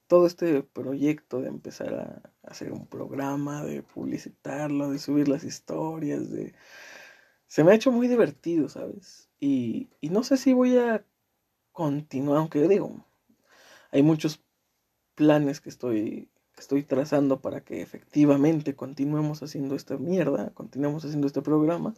todo 0.06 0.26
este 0.26 0.62
proyecto 0.62 1.40
de 1.40 1.48
empezar 1.48 1.94
a 1.94 2.48
hacer 2.48 2.72
un 2.72 2.86
programa, 2.86 3.64
de 3.64 3.82
publicitarlo, 3.82 4.90
de 4.90 4.98
subir 4.98 5.28
las 5.28 5.44
historias, 5.44 6.30
de... 6.30 6.54
Se 7.46 7.62
me 7.62 7.72
ha 7.72 7.74
hecho 7.74 7.92
muy 7.92 8.08
divertido, 8.08 8.68
¿sabes? 8.68 9.28
Y, 9.38 9.88
y 10.00 10.10
no 10.10 10.24
sé 10.24 10.36
si 10.36 10.52
voy 10.52 10.76
a 10.76 11.04
continuar, 11.74 12.38
aunque 12.38 12.60
yo 12.60 12.68
digo, 12.68 13.04
hay 13.92 14.02
muchos 14.02 14.42
planes 15.14 15.60
que 15.60 15.68
estoy, 15.68 16.30
que 16.54 16.62
estoy 16.62 16.82
trazando 16.84 17.42
para 17.42 17.60
que 17.60 17.82
efectivamente 17.82 18.74
continuemos 18.74 19.42
haciendo 19.42 19.74
esta 19.74 19.98
mierda, 19.98 20.52
continuemos 20.54 21.04
haciendo 21.04 21.26
este 21.26 21.42
programa. 21.42 21.92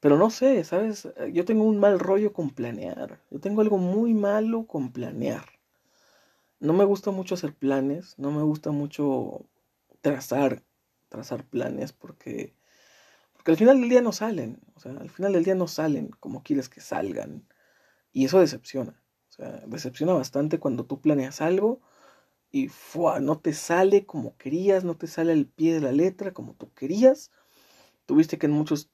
Pero 0.00 0.16
no 0.16 0.30
sé, 0.30 0.64
¿sabes? 0.64 1.08
Yo 1.34 1.44
tengo 1.44 1.64
un 1.64 1.78
mal 1.78 1.98
rollo 1.98 2.32
con 2.32 2.48
planear. 2.48 3.20
Yo 3.30 3.38
tengo 3.38 3.60
algo 3.60 3.76
muy 3.76 4.14
malo 4.14 4.66
con 4.66 4.92
planear 4.92 5.44
no 6.60 6.74
me 6.74 6.84
gusta 6.84 7.10
mucho 7.10 7.34
hacer 7.34 7.54
planes, 7.54 8.14
no 8.18 8.30
me 8.30 8.42
gusta 8.42 8.70
mucho 8.70 9.46
trazar, 10.02 10.62
trazar 11.08 11.44
planes 11.44 11.92
porque, 11.92 12.54
porque 13.32 13.52
al 13.52 13.56
final 13.56 13.80
del 13.80 13.88
día 13.88 14.02
no 14.02 14.12
salen, 14.12 14.60
o 14.76 14.80
sea, 14.80 14.92
al 14.92 15.10
final 15.10 15.32
del 15.32 15.44
día 15.44 15.54
no 15.54 15.66
salen 15.66 16.10
como 16.20 16.42
quieres 16.42 16.68
que 16.68 16.80
salgan 16.80 17.44
y 18.12 18.24
eso 18.24 18.40
decepciona, 18.40 19.02
o 19.30 19.32
sea, 19.32 19.62
decepciona 19.66 20.14
bastante 20.14 20.58
cuando 20.58 20.84
tú 20.86 21.00
planeas 21.00 21.40
algo 21.40 21.80
y 22.50 22.68
¡fua! 22.68 23.20
no 23.20 23.38
te 23.38 23.52
sale 23.54 24.06
como 24.06 24.36
querías, 24.36 24.84
no 24.84 24.96
te 24.96 25.06
sale 25.06 25.32
al 25.32 25.46
pie 25.46 25.74
de 25.74 25.80
la 25.80 25.92
letra 25.92 26.32
como 26.32 26.54
tú 26.54 26.72
querías, 26.74 27.30
tuviste 28.06 28.38
que 28.38 28.46
en 28.46 28.52
muchos 28.52 28.90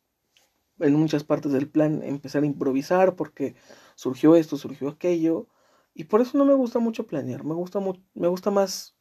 en 0.80 0.94
muchas 0.94 1.24
partes 1.24 1.52
del 1.52 1.68
plan 1.68 2.02
empezar 2.02 2.42
a 2.42 2.46
improvisar 2.46 3.16
porque 3.16 3.54
surgió 3.94 4.36
esto, 4.36 4.56
surgió 4.58 4.88
aquello 4.88 5.48
y 5.94 6.04
por 6.04 6.20
eso 6.20 6.36
no 6.38 6.44
me 6.44 6.54
gusta 6.54 6.78
mucho 6.78 7.06
planear, 7.06 7.44
me 7.44 7.54
gusta, 7.54 7.80
me 8.14 8.28
gusta 8.28 8.50
más 8.50 8.94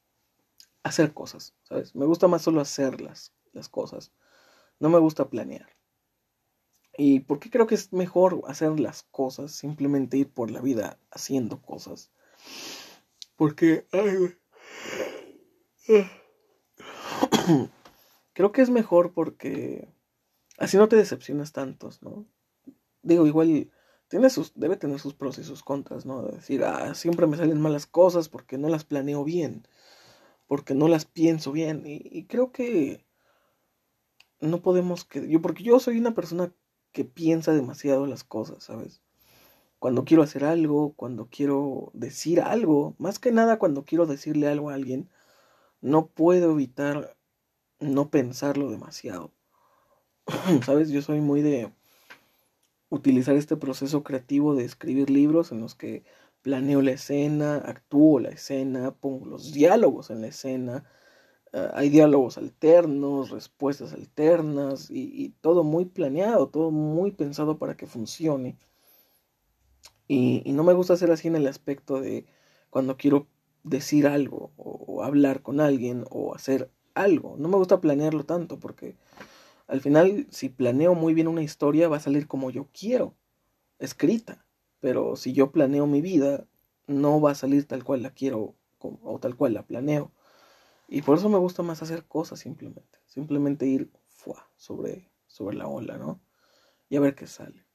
hacer 0.84 1.14
cosas, 1.14 1.56
¿sabes? 1.64 1.96
Me 1.96 2.06
gusta 2.06 2.28
más 2.28 2.44
solo 2.44 2.62
hacer 2.62 3.02
las, 3.02 3.34
las 3.54 3.70
cosas. 3.70 4.12
No 4.80 4.90
me 4.90 5.00
gusta 5.00 5.30
planear. 5.30 5.75
Y 6.98 7.22
por 7.22 7.40
qué 7.40 7.50
creo 7.50 7.68
que 7.68 7.76
es 7.76 7.94
mejor 7.94 8.42
hacer 8.48 8.80
las 8.80 9.04
cosas, 9.04 9.52
simplemente 9.52 10.18
ir 10.18 10.30
por 10.30 10.52
la 10.52 10.62
vida 10.62 10.98
haciendo 11.12 11.62
cosas. 11.62 12.12
Porque... 13.36 13.86
creo 18.34 18.52
que 18.52 18.62
es 18.62 18.70
mejor 18.70 19.14
porque 19.14 19.88
así 20.58 20.78
no 20.78 20.88
te 20.88 20.96
decepcionas 20.96 21.52
tantos, 21.52 22.02
¿no? 22.02 22.26
Digo, 23.02 23.28
igual 23.28 23.70
tiene 24.08 24.30
sus, 24.30 24.54
debe 24.56 24.78
tener 24.78 25.00
sus 25.00 25.14
pros 25.14 25.38
y 25.40 25.44
sus 25.44 25.64
contras, 25.64 26.06
¿no? 26.06 26.24
decir, 26.24 26.64
ah, 26.64 26.94
siempre 26.96 27.28
me 27.28 27.38
salen 27.38 27.62
malas 27.62 27.86
cosas 27.86 28.30
porque 28.30 28.58
no 28.58 28.70
las 28.70 28.84
planeo 28.84 29.24
bien, 29.24 29.68
porque 30.48 30.76
no 30.76 30.88
las 30.88 31.06
pienso 31.06 31.52
bien. 31.52 31.84
Y, 31.86 32.26
creo 32.26 32.52
que 32.52 33.06
no 34.40 34.62
podemos 34.62 35.06
que 35.06 35.28
yo 35.28 35.42
porque 35.42 35.64
yo 35.64 35.80
soy 35.80 35.98
una 35.98 36.14
persona 36.14 36.54
que 36.96 37.04
piensa 37.04 37.52
demasiado 37.52 38.08
las 38.08 38.24
cosas, 38.24 38.64
¿sabes? 38.64 39.02
Cuando 39.80 40.06
quiero 40.06 40.24
hacer 40.24 40.46
algo, 40.46 40.94
cuando 40.94 41.28
quiero 41.30 41.92
decir 41.94 42.40
algo, 42.40 42.96
más 43.00 43.20
que 43.20 43.34
nada 43.34 43.60
cuando 43.60 43.84
quiero 43.84 44.06
decirle 44.06 44.48
algo 44.48 44.70
a 44.70 44.76
alguien, 44.76 45.10
no 45.82 46.08
puedo 46.08 46.54
evitar 46.54 47.18
no 47.82 48.10
pensarlo 48.10 48.72
demasiado. 48.72 49.34
¿Sabes? 50.66 50.90
Yo 50.90 51.02
soy 51.02 51.20
muy 51.20 51.42
de 51.42 51.70
utilizar 52.88 53.36
este 53.36 53.58
proceso 53.58 54.02
creativo 54.06 54.56
de 54.56 54.64
escribir 54.64 55.10
libros 55.10 55.52
en 55.52 55.60
los 55.60 55.76
que 55.76 56.06
planeo 56.44 56.82
la 56.82 56.92
escena, 56.92 57.58
actúo 57.58 58.22
la 58.22 58.30
escena, 58.30 58.92
pongo 58.92 59.26
los 59.26 59.52
diálogos 59.52 60.12
en 60.12 60.22
la 60.22 60.28
escena, 60.28 60.86
ah, 61.56 61.72
hay 61.74 61.90
diálogos 61.90 62.38
alternos, 62.38 63.32
respuestas 63.32 63.94
alternas 63.94 64.90
y, 64.92 65.34
todo 65.42 65.64
muy 65.64 65.86
planeado, 65.86 66.50
todo 66.50 66.72
muy 66.72 67.12
pensado 67.12 67.58
para 67.58 67.76
que 67.78 67.88
funcione. 67.88 68.58
Y, 70.08 70.44
no 70.52 70.64
me 70.64 70.74
gusta 70.74 70.94
hacer 70.94 71.12
así 71.12 71.28
en 71.28 71.36
el 71.36 71.48
aspecto 71.48 72.00
de 72.00 72.26
cuando 72.70 72.98
quiero 72.98 73.28
decir 73.64 74.06
algo 74.08 74.52
o 74.58 75.04
hablar 75.04 75.42
con 75.42 75.60
alguien 75.60 76.06
o 76.12 76.36
hacer 76.36 76.70
algo. 76.94 77.36
No 77.40 77.50
me 77.50 77.58
gusta 77.58 77.82
planearlo 77.82 78.26
tanto 78.26 78.60
porque 78.60 78.96
al 79.68 79.82
final, 79.82 80.28
si 80.30 80.50
planeo 80.50 80.94
muy 80.94 81.14
bien 81.14 81.28
una 81.28 81.42
historia, 81.44 81.88
va 81.88 81.98
a 81.98 82.02
salir 82.02 82.28
como 82.28 82.52
yo 82.52 82.68
quiero, 82.72 83.16
escrita. 83.80 84.46
Pero 84.80 85.16
si 85.16 85.34
yo 85.34 85.52
planeo 85.52 85.88
mi 85.88 86.02
vida, 86.02 86.46
no 86.88 87.20
va 87.20 87.32
a 87.32 87.36
salir 87.36 87.66
tal 87.66 87.84
cual 87.84 88.04
la 88.04 88.12
quiero 88.12 88.56
o 88.80 89.20
tal 89.20 89.36
cual 89.36 89.54
la 89.54 89.66
planeo. 89.66 90.12
Y 90.88 91.02
por 91.02 91.18
eso 91.18 91.30
me 91.30 91.38
gusta 91.38 91.64
más 91.64 91.82
hacer 91.82 92.06
cosas 92.06 92.40
simplemente. 92.40 93.00
Simplemente 93.06 93.66
ir 93.66 93.92
sobre, 94.56 95.12
sobre 95.28 95.58
la 95.58 95.68
ola, 95.68 95.98
¿no? 95.98 96.22
Y 96.90 96.96
a 96.96 97.00
ver 97.00 97.16
qué 97.16 97.28
sale. 97.28 97.66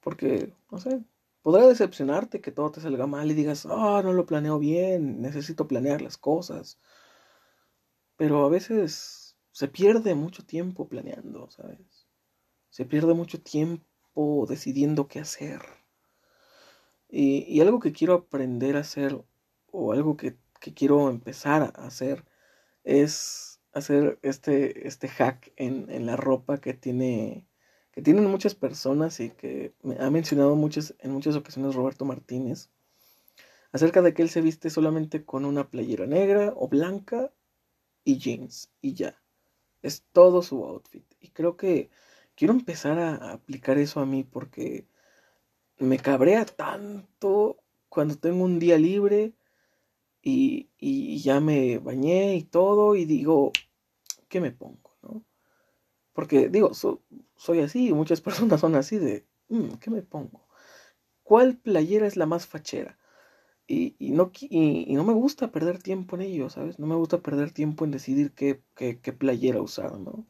Porque, 0.00 0.54
no 0.70 0.78
sé, 0.78 1.04
podrá 1.42 1.66
decepcionarte 1.66 2.40
que 2.40 2.52
todo 2.52 2.70
te 2.70 2.80
salga 2.80 3.06
mal 3.06 3.30
y 3.30 3.34
digas, 3.34 3.66
ah, 3.70 4.00
no 4.02 4.12
lo 4.12 4.26
planeo 4.26 4.58
bien, 4.58 5.20
necesito 5.20 5.68
planear 5.68 6.00
las 6.00 6.16
cosas. 6.16 6.78
Pero 8.16 8.44
a 8.44 8.48
veces 8.48 9.36
se 9.52 9.68
pierde 9.68 10.14
mucho 10.14 10.44
tiempo 10.44 10.88
planeando, 10.88 11.50
¿sabes? 11.50 12.06
Se 12.70 12.84
pierde 12.84 13.14
mucho 13.14 13.40
tiempo 13.40 14.46
decidiendo 14.48 15.08
qué 15.08 15.20
hacer. 15.20 15.62
Y, 17.08 17.60
algo 17.60 17.80
que 17.80 17.92
quiero 17.92 18.14
aprender 18.14 18.76
a 18.76 18.80
hacer, 18.80 19.24
o 19.70 19.92
algo 19.92 20.16
que, 20.16 20.36
quiero 20.60 21.10
empezar 21.10 21.62
a 21.62 21.86
hacer, 21.86 22.24
es 22.84 23.60
hacer 23.72 24.18
este, 24.22 24.86
este 24.88 25.08
hack 25.08 25.52
en, 25.56 26.06
la 26.06 26.16
ropa 26.16 26.58
que 26.58 26.74
tiene 26.74 27.46
que 27.92 28.02
tienen 28.02 28.26
muchas 28.26 28.54
personas 28.54 29.20
y 29.20 29.30
que 29.30 29.72
ha 29.98 30.10
mencionado 30.10 30.54
muchas, 30.54 30.94
en 30.98 31.12
muchas 31.12 31.34
ocasiones 31.34 31.74
Roberto 31.74 32.04
Martínez, 32.04 32.68
acerca 33.72 34.02
de 34.02 34.12
que 34.12 34.20
él 34.20 34.28
se 34.28 34.42
viste 34.42 34.68
solamente 34.68 35.24
con 35.24 35.46
una 35.46 35.70
playera 35.70 36.06
negra 36.06 36.52
o 36.56 36.68
blanca 36.68 37.32
y 38.04 38.18
jeans 38.18 38.70
y 38.82 38.92
ya. 38.92 39.22
Es 39.80 40.04
todo 40.12 40.42
su 40.42 40.62
outfit. 40.64 41.04
Y 41.20 41.30
creo 41.30 41.56
que 41.56 41.88
quiero 42.34 42.52
empezar 42.52 42.98
a 42.98 43.32
aplicar 43.32 43.78
eso 43.78 44.00
a 44.00 44.06
mí 44.06 44.24
porque 44.24 44.86
me 45.78 45.98
cabrea 45.98 46.44
tanto 46.44 47.58
cuando 47.88 48.16
tengo 48.16 48.44
un 48.44 48.58
día 48.58 48.78
libre 48.78 49.32
y, 50.28 51.18
ya 51.22 51.40
me 51.40 51.78
bañé 51.78 52.36
y 52.36 52.42
todo 52.42 52.96
y 52.96 53.04
digo, 53.04 53.52
¿qué 54.28 54.40
me 54.40 54.50
pongo? 54.50 54.96
¿no? 55.02 55.22
Porque 56.12 56.48
digo, 56.48 56.72
soy 56.74 57.60
así, 57.60 57.92
muchas 57.92 58.20
personas 58.22 58.60
son 58.60 58.74
así 58.74 58.98
de, 58.98 59.24
mm, 59.48 59.74
¿qué 59.80 59.90
me 59.90 60.02
pongo? 60.02 60.46
¿Cuál 61.22 61.56
playera 61.56 62.06
es 62.06 62.16
la 62.16 62.26
más 62.26 62.46
fachera? 62.46 62.98
Y, 63.68 63.96
no, 63.98 64.30
y, 64.40 64.94
no 64.94 65.04
me 65.04 65.12
gusta 65.12 65.50
perder 65.50 65.82
tiempo 65.82 66.14
en 66.16 66.22
ello, 66.22 66.50
¿sabes? 66.50 66.78
No 66.78 66.86
me 66.86 66.94
gusta 66.94 67.18
perder 67.18 67.50
tiempo 67.50 67.84
en 67.84 67.90
decidir 67.90 68.32
qué 68.32 68.62
playera 69.18 69.60
usar, 69.60 69.98
¿no? 69.98 70.24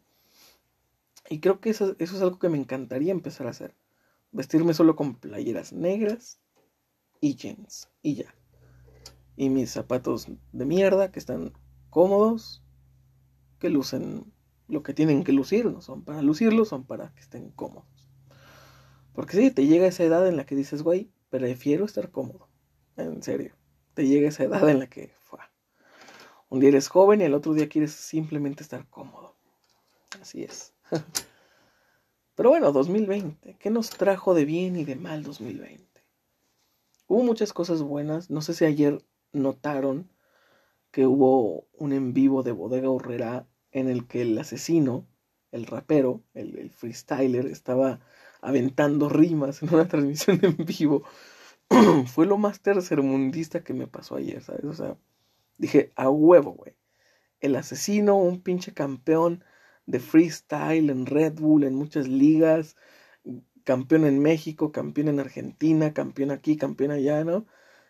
Y 1.29 1.41
creo 1.41 1.61
que 1.61 1.71
eso, 1.71 1.97
eso, 1.99 2.17
es 2.17 2.23
algo 2.23 2.39
que 2.39 2.49
me 2.49 2.59
encantaría 2.59 3.13
empezar 3.13 3.47
a 3.47 3.51
hacer. 3.51 3.75
vestirme 4.33 4.75
solo 4.75 4.97
con 4.97 5.17
playeras 5.17 5.73
negras 5.73 6.39
y 7.21 7.37
jeans 7.37 7.91
y 8.03 8.17
ya. 8.17 8.35
Y 9.37 9.51
mis 9.51 9.71
zapatos 9.71 10.29
de 10.53 10.65
mierda 10.65 11.13
que 11.13 11.19
están 11.19 11.53
cómodos, 11.91 12.63
que 13.59 13.69
lucen 13.69 14.33
lo 14.69 14.83
que 14.83 14.95
tienen 14.95 15.25
que 15.25 15.33
lucir, 15.33 15.67
no 15.67 15.81
son 15.81 16.03
para 16.03 16.23
lucirlos, 16.23 16.69
son 16.69 16.85
para 16.85 17.13
que 17.15 17.21
estén 17.21 17.51
cómodos. 17.51 18.09
Porque 19.13 19.37
sí, 19.37 19.51
te 19.51 19.67
llega 19.67 19.87
esa 19.87 20.05
edad 20.05 20.27
en 20.29 20.37
la 20.37 20.45
que 20.45 20.55
dices, 20.55 20.83
güey, 20.83 21.11
prefiero 21.31 21.85
estar 21.85 22.11
cómodo. 22.11 22.49
En 22.97 23.23
serio. 23.23 23.55
Te 23.95 24.07
llega 24.07 24.29
esa 24.29 24.45
edad 24.45 24.69
en 24.69 24.79
la 24.79 24.89
que 24.89 25.15
fue. 25.21 25.39
Un 26.51 26.61
día 26.61 26.69
eres 26.69 26.89
joven 26.89 27.21
y 27.21 27.25
el 27.25 27.35
otro 27.35 27.55
día 27.55 27.69
quieres 27.69 27.93
simplemente 27.93 28.63
estar 28.63 28.87
cómodo. 28.89 29.35
Así 30.21 30.43
es. 30.43 30.75
Pero 32.35 32.51
bueno, 32.51 32.73
2020. 32.73 33.57
¿Qué 33.59 33.71
nos 33.71 33.89
trajo 33.91 34.35
de 34.35 34.45
bien 34.45 34.77
y 34.77 34.85
de 34.85 34.97
mal 34.97 35.23
2020? 35.23 35.87
Hubo 37.07 37.23
muchas 37.23 37.55
cosas 37.55 37.81
buenas. 37.81 38.29
No 38.29 38.43
sé 38.43 38.53
si 38.53 38.67
ayer 38.67 39.03
notaron 39.33 40.11
que 40.91 41.07
hubo 41.07 41.67
un 41.75 41.93
en 41.93 42.15
vivo 42.15 42.43
de 42.43 42.53
Bodega 42.53 42.89
Horrera 42.89 43.47
en 43.71 43.89
el 43.89 44.07
que 44.07 44.23
el 44.23 44.39
asesino, 44.39 45.07
el 45.53 45.67
rapero, 45.67 46.23
el, 46.35 46.71
freestyler, 46.71 47.47
estaba 47.47 48.01
aventando 48.41 49.09
rimas 49.09 49.63
en 49.63 49.75
una 49.75 49.89
transmisión 49.89 50.41
en 50.43 50.57
vivo. 50.65 51.05
Fue 52.07 52.27
lo 52.27 52.39
más 52.39 52.61
tercermundista 52.61 53.63
que 53.63 53.75
me 53.75 53.87
pasó 53.87 54.17
ayer, 54.17 54.43
¿sabes? 54.43 54.65
O 54.65 54.73
sea, 54.73 54.97
dije, 55.59 55.93
a 55.97 56.09
huevo, 56.09 56.53
güey. 56.53 56.75
El 57.41 57.57
asesino, 57.57 58.17
un 58.17 58.41
pinche 58.41 58.73
campeón 58.73 59.45
de 59.85 60.01
freestyle 60.01 60.91
en 60.91 61.07
Red 61.07 61.35
Bull, 61.35 61.65
en 61.65 61.75
muchas 61.75 62.09
ligas, 62.09 62.77
campeón 63.65 64.07
en 64.07 64.21
México, 64.21 64.73
campeón 64.73 65.09
en 65.09 65.21
Argentina, 65.21 65.93
campeón 65.93 66.31
aquí, 66.31 66.57
campeón 66.57 66.93
allá, 66.93 67.25
¿no? 67.25 67.47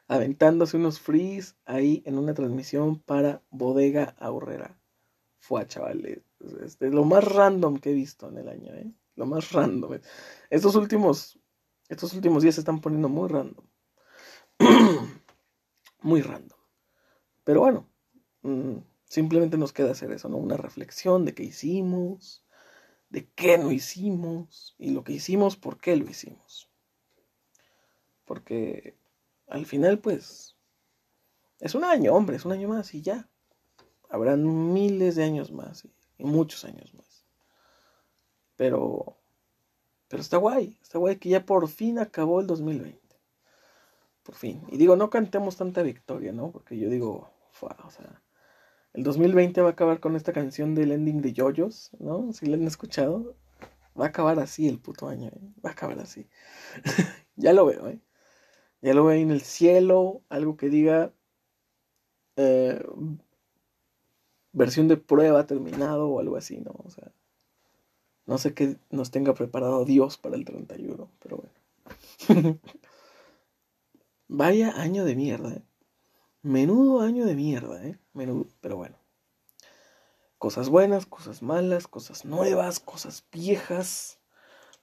Aventándose 0.09 0.77
unos 0.77 1.01
frees 1.01 1.57
ahí 1.65 2.03
en 2.07 2.19
una 2.19 2.35
transmisión 2.35 3.01
para 3.01 3.43
Bodega 3.51 4.15
Aurrera. 4.19 4.79
Fue, 5.39 5.67
chavales. 5.67 6.23
Es 6.41 6.81
lo 6.81 7.05
más 7.05 7.25
random 7.25 7.79
que 7.79 7.91
he 7.91 7.95
visto 7.95 8.29
en 8.29 8.39
el 8.39 8.49
año, 8.49 8.73
¿eh? 8.75 8.93
Lo 9.17 9.27
más 9.27 9.53
random. 9.53 9.99
Estos 10.51 10.77
últimos, 10.77 11.39
estos 11.89 12.13
últimos 12.15 12.43
días 12.43 12.55
se 12.55 12.61
están 12.61 12.81
poniendo 12.81 13.09
muy 13.09 13.29
random. 13.29 13.65
muy 16.03 16.23
random. 16.23 16.59
Pero 17.45 17.61
bueno, 17.61 17.89
mm, 18.43 18.79
simplemente 19.05 19.57
nos 19.57 19.73
queda 19.73 19.93
hacer 19.93 20.13
eso, 20.13 20.29
¿no? 20.29 20.37
Una 20.37 20.57
reflexión 20.57 21.25
de 21.25 21.35
qué 21.35 21.45
hicimos, 21.45 22.45
de 23.09 23.29
qué 23.35 23.59
no 23.59 23.73
hicimos 23.73 24.75
y 24.79 24.91
lo 24.91 25.05
que 25.05 25.13
hicimos, 25.13 25.57
por 25.57 25.79
qué 25.79 25.97
lo 25.97 26.09
hicimos. 26.09 26.69
Porque 28.25 28.97
al 29.49 29.67
final, 29.67 29.99
pues, 29.99 30.57
es 31.61 31.75
un 31.75 31.85
año, 31.85 32.15
hombre, 32.15 32.37
es 32.37 32.45
un 32.45 32.53
año 32.53 32.69
más 32.69 32.95
y 32.95 33.03
ya. 33.03 33.29
Habrán 34.09 34.73
miles 34.73 35.17
de 35.17 35.25
años 35.25 35.51
más 35.51 35.85
y, 36.19 36.25
muchos 36.25 36.65
años 36.65 36.95
más. 36.95 37.25
Pero, 38.57 39.17
pero 40.09 40.23
está 40.23 40.37
guay, 40.37 40.79
está 40.83 40.99
guay 40.99 41.17
que 41.17 41.29
ya 41.29 41.45
por 41.45 41.69
fin 41.69 41.99
acabó 41.99 42.41
el 42.41 42.47
2020. 42.47 43.01
Por 44.23 44.35
fin. 44.35 44.63
Y 44.69 44.77
digo, 44.77 44.97
no 44.97 45.11
cantemos 45.11 45.57
tanta 45.57 45.83
victoria, 45.83 46.33
¿no? 46.33 46.51
Porque 46.51 46.79
yo 46.79 46.89
digo, 46.89 47.31
el 48.93 49.03
2020 49.03 49.61
va 49.61 49.69
a 49.69 49.73
acabar 49.73 50.01
con 50.01 50.17
esta 50.17 50.33
canción 50.33 50.75
del 50.75 50.93
ending 50.93 51.21
de 51.21 51.33
Yoyos, 51.33 51.91
¿no? 51.99 52.33
Si 52.33 52.47
la 52.47 52.57
han 52.57 52.67
escuchado, 52.67 53.37
va 53.99 54.07
a 54.07 54.09
acabar 54.09 54.39
así 54.41 54.69
el 54.69 54.79
puto 54.79 55.09
año, 55.09 55.29
¿eh? 55.29 55.53
Va 55.65 55.71
a 55.71 55.73
acabar 55.73 55.99
así. 56.01 56.29
ya 57.37 57.53
lo 57.53 57.67
veo, 57.67 57.89
¿eh? 57.89 58.01
Ya 58.83 58.95
lo 58.95 59.05
veo 59.05 59.15
ahí 59.15 59.23
en 59.23 59.31
el 59.31 59.41
cielo, 59.41 60.23
algo 60.29 60.57
que 60.57 60.69
diga 60.69 61.13
eh, 62.37 62.85
versión 64.53 64.89
de 64.89 64.97
prueba 64.97 65.47
terminado 65.47 66.09
o 66.09 66.21
algo 66.21 66.37
así, 66.37 66.59
¿no? 66.61 66.75
O 66.85 66.91
sea, 66.91 67.13
no 68.27 68.39
sé 68.39 68.55
qué 68.55 68.77
nos 68.91 69.11
tenga 69.11 69.35
preparado 69.35 69.85
Dios 69.85 70.17
para 70.19 70.37
el 70.37 70.45
31, 70.45 71.11
pero 71.21 71.37
bueno. 71.39 72.59
Vaya 74.29 74.81
año 74.81 75.05
de 75.05 75.15
mierda, 75.15 75.53
¿eh? 75.53 75.63
Menudo 76.43 77.01
año 77.01 77.27
de 77.27 77.35
mierda, 77.35 77.85
¿eh? 77.87 77.99
Menudo, 78.13 78.47
pero 78.61 78.77
bueno. 78.77 78.97
Cosas 80.39 80.69
buenas, 80.69 81.07
cosas 81.07 81.43
malas, 81.43 81.87
cosas 81.87 82.25
nuevas, 82.25 82.81
cosas 82.81 83.25
viejas, 83.33 84.19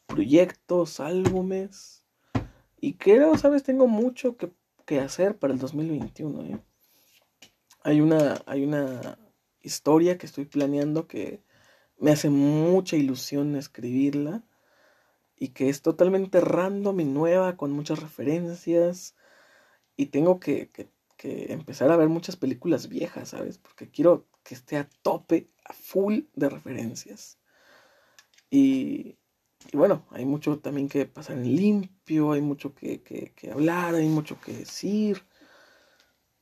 proyectos, 0.07 0.99
álbumes. 0.99 2.02
Y 2.83 2.95
creo, 2.95 3.37
¿sabes? 3.37 3.63
Tengo 3.63 3.87
mucho 3.87 4.35
que, 4.35 4.51
que 4.85 4.99
hacer 4.99 5.37
para 5.39 5.53
el 5.53 5.59
2021, 5.59 6.43
¿eh? 6.43 6.59
Hay 7.81 8.01
una, 8.01 8.41
hay 8.45 8.65
una 8.65 9.17
historia 9.61 10.17
que 10.17 10.25
estoy 10.25 10.43
planeando 10.43 11.07
que 11.07 11.41
me 11.97 12.11
hace 12.11 12.29
mucha 12.29 12.97
ilusión 12.97 13.55
escribirla 13.55 14.43
y 15.37 15.49
que 15.49 15.69
es 15.69 15.81
totalmente 15.81 16.41
random 16.41 16.99
y 16.99 17.05
nueva 17.05 17.55
con 17.55 17.71
muchas 17.71 17.99
referencias 18.01 19.15
y 19.95 20.07
tengo 20.07 20.41
que, 20.41 20.69
empezar 21.19 21.89
a 21.89 21.95
ver 21.95 22.09
muchas 22.09 22.35
películas 22.35 22.89
viejas, 22.89 23.29
¿sabes? 23.29 23.59
Porque 23.59 23.89
quiero 23.91 24.27
que 24.43 24.55
esté 24.55 24.75
a 24.75 24.89
tope, 25.03 25.49
a 25.63 25.71
full 25.71 26.23
de 26.33 26.49
referencias. 26.49 27.39
Y, 28.49 29.15
bueno, 29.71 30.05
hay 30.11 30.25
mucho 30.25 30.59
también 30.59 30.89
que 30.89 31.05
pasar 31.05 31.37
en 31.37 31.55
limpio, 31.55 32.33
hay 32.33 32.41
mucho 32.41 32.73
que, 32.75 33.01
que 33.01 33.51
hablar, 33.51 33.95
hay 33.95 34.07
mucho 34.07 34.39
que 34.41 34.53
decir. 34.53 35.23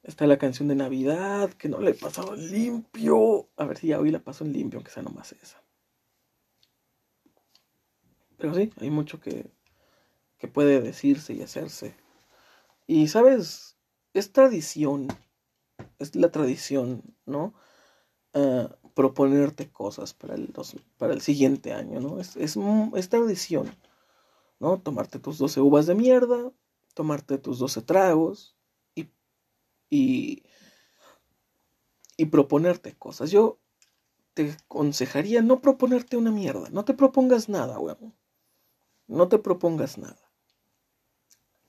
Está 0.03 0.25
la 0.25 0.37
canción 0.37 0.67
de 0.67 0.75
Navidad, 0.75 1.51
que 1.53 1.69
no 1.69 1.79
le 1.79 1.91
he 1.91 1.93
pasado 1.93 2.33
en 2.33 2.51
limpio. 2.51 3.49
A 3.55 3.65
ver 3.65 3.77
si 3.77 3.93
hoy 3.93 4.09
la 4.09 4.19
paso 4.19 4.43
en 4.43 4.53
limpio, 4.53 4.79
aunque 4.79 4.91
sea 4.91 5.03
nomás 5.03 5.31
esa. 5.33 5.61
Pero 8.37 8.55
sí, 8.55 8.71
hay 8.77 8.89
mucho 8.89 9.19
que, 9.19 9.51
que 10.39 10.47
puede 10.47 10.81
decirse 10.81 11.33
y 11.33 11.43
hacerse. 11.43 11.95
Y 12.87 13.07
sabes, 13.09 13.77
es 14.15 14.33
tradición, 14.33 15.07
es 15.99 16.15
la 16.15 16.31
tradición, 16.31 17.15
¿no? 17.27 17.53
Ah, 18.33 18.75
proponerte 18.93 19.71
cosas 19.71 20.13
para 20.13 20.35
el, 20.35 20.53
para 20.97 21.13
el 21.13 21.21
siguiente 21.21 21.73
año, 21.73 21.99
¿no? 21.99 22.19
Es, 22.19 22.35
es, 22.35 22.57
es 22.95 23.09
tradición, 23.09 23.75
¿no? 24.59 24.79
Tomarte 24.81 25.19
tus 25.19 25.37
12 25.37 25.61
uvas 25.61 25.87
de 25.87 25.95
mierda, 25.95 26.51
tomarte 26.93 27.37
tus 27.37 27.59
12 27.59 27.81
tragos, 27.81 28.55
y, 29.91 30.43
y 32.17 32.25
proponerte 32.25 32.95
cosas. 32.97 33.29
Yo 33.29 33.59
te 34.33 34.51
aconsejaría 34.51 35.41
no 35.41 35.61
proponerte 35.61 36.17
una 36.17 36.31
mierda. 36.31 36.69
No 36.71 36.85
te 36.85 36.93
propongas 36.93 37.49
nada, 37.49 37.77
weón. 37.77 38.15
No 39.07 39.27
te 39.27 39.37
propongas 39.37 39.97
nada. 39.97 40.31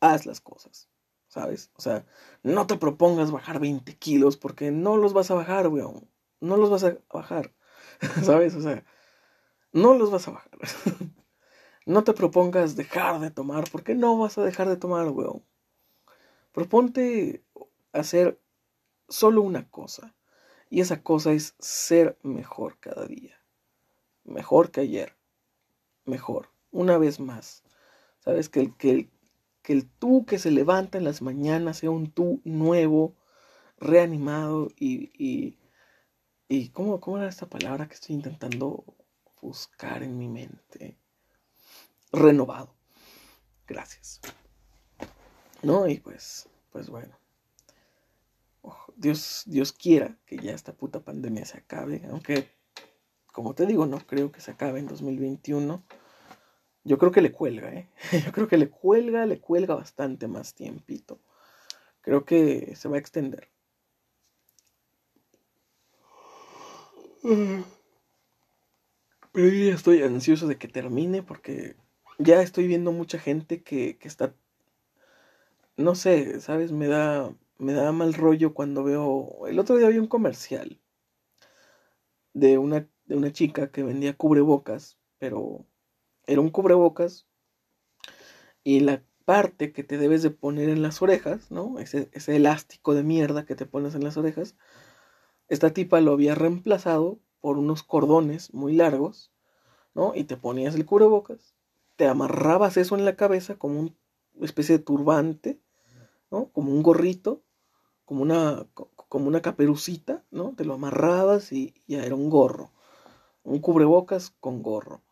Haz 0.00 0.26
las 0.26 0.40
cosas, 0.40 0.90
¿sabes? 1.28 1.70
O 1.76 1.80
sea, 1.80 2.04
no 2.42 2.66
te 2.66 2.76
propongas 2.76 3.30
bajar 3.30 3.58
20 3.60 3.96
kilos 3.96 4.36
porque 4.36 4.70
no 4.70 4.96
los 4.96 5.12
vas 5.14 5.30
a 5.30 5.34
bajar, 5.34 5.68
weón. 5.68 6.11
No 6.42 6.56
los 6.56 6.70
vas 6.70 6.84
a 6.84 6.98
bajar, 7.12 7.52
¿sabes? 8.22 8.54
O 8.54 8.60
sea, 8.60 8.84
no 9.72 9.94
los 9.94 10.10
vas 10.10 10.28
a 10.28 10.32
bajar. 10.32 10.50
no 11.86 12.04
te 12.04 12.12
propongas 12.12 12.76
dejar 12.76 13.20
de 13.20 13.30
tomar 13.30 13.64
porque 13.70 13.94
no 13.94 14.18
vas 14.18 14.38
a 14.38 14.44
dejar 14.44 14.68
de 14.68 14.76
tomar, 14.76 15.08
weón. 15.08 15.42
Proponte 16.52 17.42
hacer 17.92 18.38
solo 19.08 19.42
una 19.42 19.68
cosa. 19.70 20.14
Y 20.68 20.80
esa 20.80 21.02
cosa 21.02 21.32
es 21.32 21.54
ser 21.58 22.18
mejor 22.22 22.78
cada 22.78 23.06
día. 23.06 23.36
Mejor 24.24 24.70
que 24.70 24.80
ayer. 24.80 25.16
Mejor. 26.04 26.50
Una 26.70 26.98
vez 26.98 27.20
más. 27.20 27.62
Sabes 28.20 28.48
que 28.48 28.60
el, 28.60 28.76
que 28.76 29.10
que 29.62 29.72
el 29.72 29.88
tú 29.88 30.24
que 30.26 30.38
se 30.38 30.50
levanta 30.50 30.98
en 30.98 31.04
las 31.04 31.22
mañanas 31.22 31.78
sea 31.78 31.90
un 31.90 32.10
tú 32.10 32.40
nuevo, 32.44 33.14
reanimado 33.78 34.68
y, 34.78 35.56
y 36.52 36.68
¿cómo, 36.68 37.00
¿Cómo 37.00 37.16
era 37.16 37.28
esta 37.28 37.46
palabra 37.46 37.88
que 37.88 37.94
estoy 37.94 38.14
intentando 38.14 38.84
buscar 39.40 40.02
en 40.02 40.18
mi 40.18 40.28
mente? 40.28 40.98
Renovado. 42.12 42.74
Gracias. 43.66 44.20
¿No? 45.62 45.88
Y 45.88 45.98
pues, 45.98 46.50
pues 46.70 46.90
bueno. 46.90 47.16
Dios, 48.96 49.44
Dios 49.46 49.72
quiera 49.72 50.18
que 50.26 50.36
ya 50.36 50.52
esta 50.52 50.74
puta 50.74 51.00
pandemia 51.00 51.46
se 51.46 51.56
acabe, 51.56 52.02
aunque, 52.10 52.50
como 53.32 53.54
te 53.54 53.64
digo, 53.64 53.86
no 53.86 53.98
creo 54.06 54.30
que 54.30 54.42
se 54.42 54.50
acabe 54.50 54.78
en 54.78 54.86
2021. 54.86 55.82
Yo 56.84 56.98
creo 56.98 57.12
que 57.12 57.22
le 57.22 57.32
cuelga, 57.32 57.72
¿eh? 57.72 57.88
Yo 58.26 58.30
creo 58.30 58.46
que 58.46 58.58
le 58.58 58.68
cuelga, 58.68 59.24
le 59.24 59.40
cuelga 59.40 59.74
bastante 59.74 60.28
más 60.28 60.54
tiempito. 60.54 61.18
Creo 62.02 62.26
que 62.26 62.76
se 62.76 62.90
va 62.90 62.96
a 62.96 63.00
extender. 63.00 63.51
Pero 69.32 69.48
yo 69.48 69.64
ya 69.64 69.74
estoy 69.74 70.02
ansioso 70.02 70.46
de 70.46 70.58
que 70.58 70.68
termine 70.68 71.22
porque 71.22 71.76
ya 72.18 72.42
estoy 72.42 72.66
viendo 72.66 72.92
mucha 72.92 73.18
gente 73.18 73.62
que, 73.62 73.96
que 73.96 74.08
está, 74.08 74.34
no 75.76 75.94
sé, 75.94 76.40
¿sabes? 76.40 76.72
Me 76.72 76.88
da, 76.88 77.34
me 77.58 77.72
da 77.72 77.92
mal 77.92 78.14
rollo 78.14 78.54
cuando 78.54 78.84
veo, 78.84 79.46
el 79.46 79.58
otro 79.58 79.76
día 79.76 79.88
vi 79.88 79.98
un 79.98 80.08
comercial 80.08 80.80
de 82.34 82.58
una, 82.58 82.88
de 83.06 83.16
una 83.16 83.32
chica 83.32 83.70
que 83.70 83.82
vendía 83.82 84.16
cubrebocas, 84.16 84.98
pero 85.18 85.64
era 86.26 86.40
un 86.40 86.50
cubrebocas 86.50 87.26
y 88.64 88.80
la 88.80 89.02
parte 89.24 89.72
que 89.72 89.84
te 89.84 89.98
debes 89.98 90.22
de 90.22 90.30
poner 90.30 90.68
en 90.68 90.82
las 90.82 91.00
orejas, 91.00 91.50
¿no? 91.50 91.78
Ese, 91.78 92.10
ese 92.12 92.36
elástico 92.36 92.94
de 92.94 93.04
mierda 93.04 93.46
que 93.46 93.54
te 93.54 93.66
pones 93.66 93.94
en 93.94 94.04
las 94.04 94.16
orejas, 94.16 94.56
esta 95.48 95.72
tipa 95.72 96.00
lo 96.00 96.12
había 96.12 96.34
reemplazado 96.34 97.18
por 97.40 97.58
unos 97.58 97.82
cordones 97.82 98.52
muy 98.54 98.74
largos, 98.74 99.32
¿no? 99.94 100.14
Y 100.14 100.24
te 100.24 100.36
ponías 100.36 100.74
el 100.74 100.86
cubrebocas, 100.86 101.54
te 101.96 102.06
amarrabas 102.06 102.76
eso 102.76 102.96
en 102.96 103.04
la 103.04 103.16
cabeza 103.16 103.56
como 103.56 103.80
una 103.80 103.92
especie 104.40 104.78
de 104.78 104.84
turbante, 104.84 105.60
¿no? 106.30 106.46
Como 106.52 106.72
un 106.72 106.82
gorrito, 106.82 107.42
como 108.04 108.22
una, 108.22 108.66
como 109.08 109.28
una 109.28 109.42
caperucita, 109.42 110.24
¿no? 110.30 110.54
Te 110.56 110.64
lo 110.64 110.74
amarrabas 110.74 111.52
y 111.52 111.74
ya 111.86 112.04
era 112.04 112.14
un 112.14 112.30
gorro, 112.30 112.70
un 113.44 113.60
cubrebocas 113.60 114.34
con 114.40 114.62
gorro. 114.62 115.02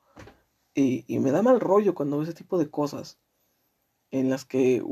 Y, 0.74 1.04
y 1.08 1.18
me 1.18 1.32
da 1.32 1.42
mal 1.42 1.60
rollo 1.60 1.94
cuando 1.94 2.16
veo 2.16 2.24
ese 2.24 2.34
tipo 2.34 2.58
de 2.58 2.70
cosas 2.70 3.18
en 4.10 4.30
las 4.30 4.44
que 4.44 4.82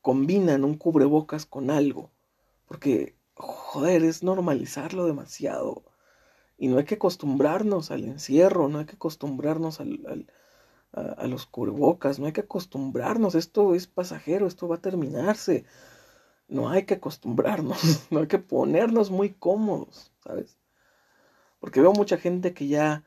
combinan 0.00 0.64
un 0.64 0.76
cubrebocas 0.76 1.46
con 1.46 1.70
algo, 1.70 2.10
porque, 2.66 3.15
joder, 3.36 4.04
es 4.04 4.22
normalizarlo 4.22 5.06
demasiado. 5.06 5.84
Y 6.58 6.68
no 6.68 6.78
hay 6.78 6.84
que 6.84 6.94
acostumbrarnos 6.94 7.90
al 7.90 8.04
encierro, 8.04 8.68
no 8.68 8.78
hay 8.78 8.86
que 8.86 8.96
acostumbrarnos 8.96 9.80
al, 9.80 10.26
a, 10.92 11.26
los 11.26 11.46
cubrebocas, 11.46 12.18
no 12.18 12.26
hay 12.26 12.32
que 12.32 12.40
acostumbrarnos, 12.42 13.34
esto 13.34 13.74
es 13.74 13.86
pasajero, 13.86 14.46
esto 14.46 14.68
va 14.68 14.76
a 14.76 14.80
terminarse. 14.80 15.64
No 16.48 16.68
hay 16.70 16.84
que 16.84 16.94
acostumbrarnos, 16.94 17.78
no 18.10 18.20
hay 18.20 18.28
que 18.28 18.38
ponernos 18.38 19.10
muy 19.10 19.34
cómodos, 19.34 20.12
¿sabes? 20.24 20.58
Porque 21.60 21.80
veo 21.80 21.92
mucha 21.92 22.18
gente 22.18 22.54
que 22.54 22.68
ya 22.68 23.04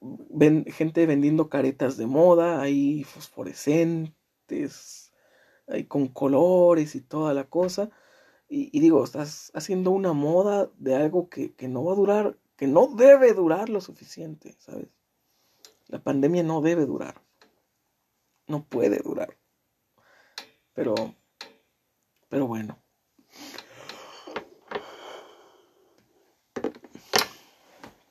ven 0.00 0.64
gente 0.66 1.06
vendiendo 1.06 1.48
caretas 1.48 1.96
de 1.96 2.06
moda, 2.06 2.60
ahí 2.60 3.04
fosforescentes, 3.04 5.12
ahí 5.68 5.84
con 5.84 6.08
colores 6.08 6.94
y 6.94 7.00
toda 7.00 7.34
la 7.34 7.44
cosa. 7.44 7.90
Y, 8.52 8.80
digo, 8.80 9.04
estás 9.04 9.52
haciendo 9.54 9.92
una 9.92 10.12
moda 10.12 10.70
de 10.76 10.96
algo 10.96 11.28
que, 11.28 11.54
que 11.54 11.68
no 11.68 11.84
va 11.84 11.92
a 11.92 11.96
durar 11.96 12.36
que 12.60 12.66
no 12.66 12.88
debe 12.88 13.32
durar 13.32 13.70
lo 13.70 13.80
suficiente, 13.80 14.54
¿sabes? 14.58 14.86
La 15.86 16.02
pandemia 16.02 16.42
no 16.42 16.60
debe 16.60 16.84
durar. 16.84 17.22
No 18.48 18.66
puede 18.66 18.98
durar. 18.98 19.38
Pero, 20.74 20.94
pero 22.28 22.46
bueno. 22.46 22.78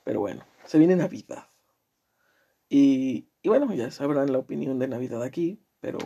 Pero 0.02 0.18
bueno, 0.18 0.44
se 0.64 0.78
viene 0.78 0.96
Navidad. 0.96 1.48
Y, 2.68 3.28
y 3.42 3.48
bueno, 3.48 3.72
ya 3.72 3.92
sabrán 3.92 4.32
la 4.32 4.38
opinión 4.38 4.80
de 4.80 4.88
Navidad 4.88 5.22
aquí, 5.22 5.62
pero... 5.78 5.98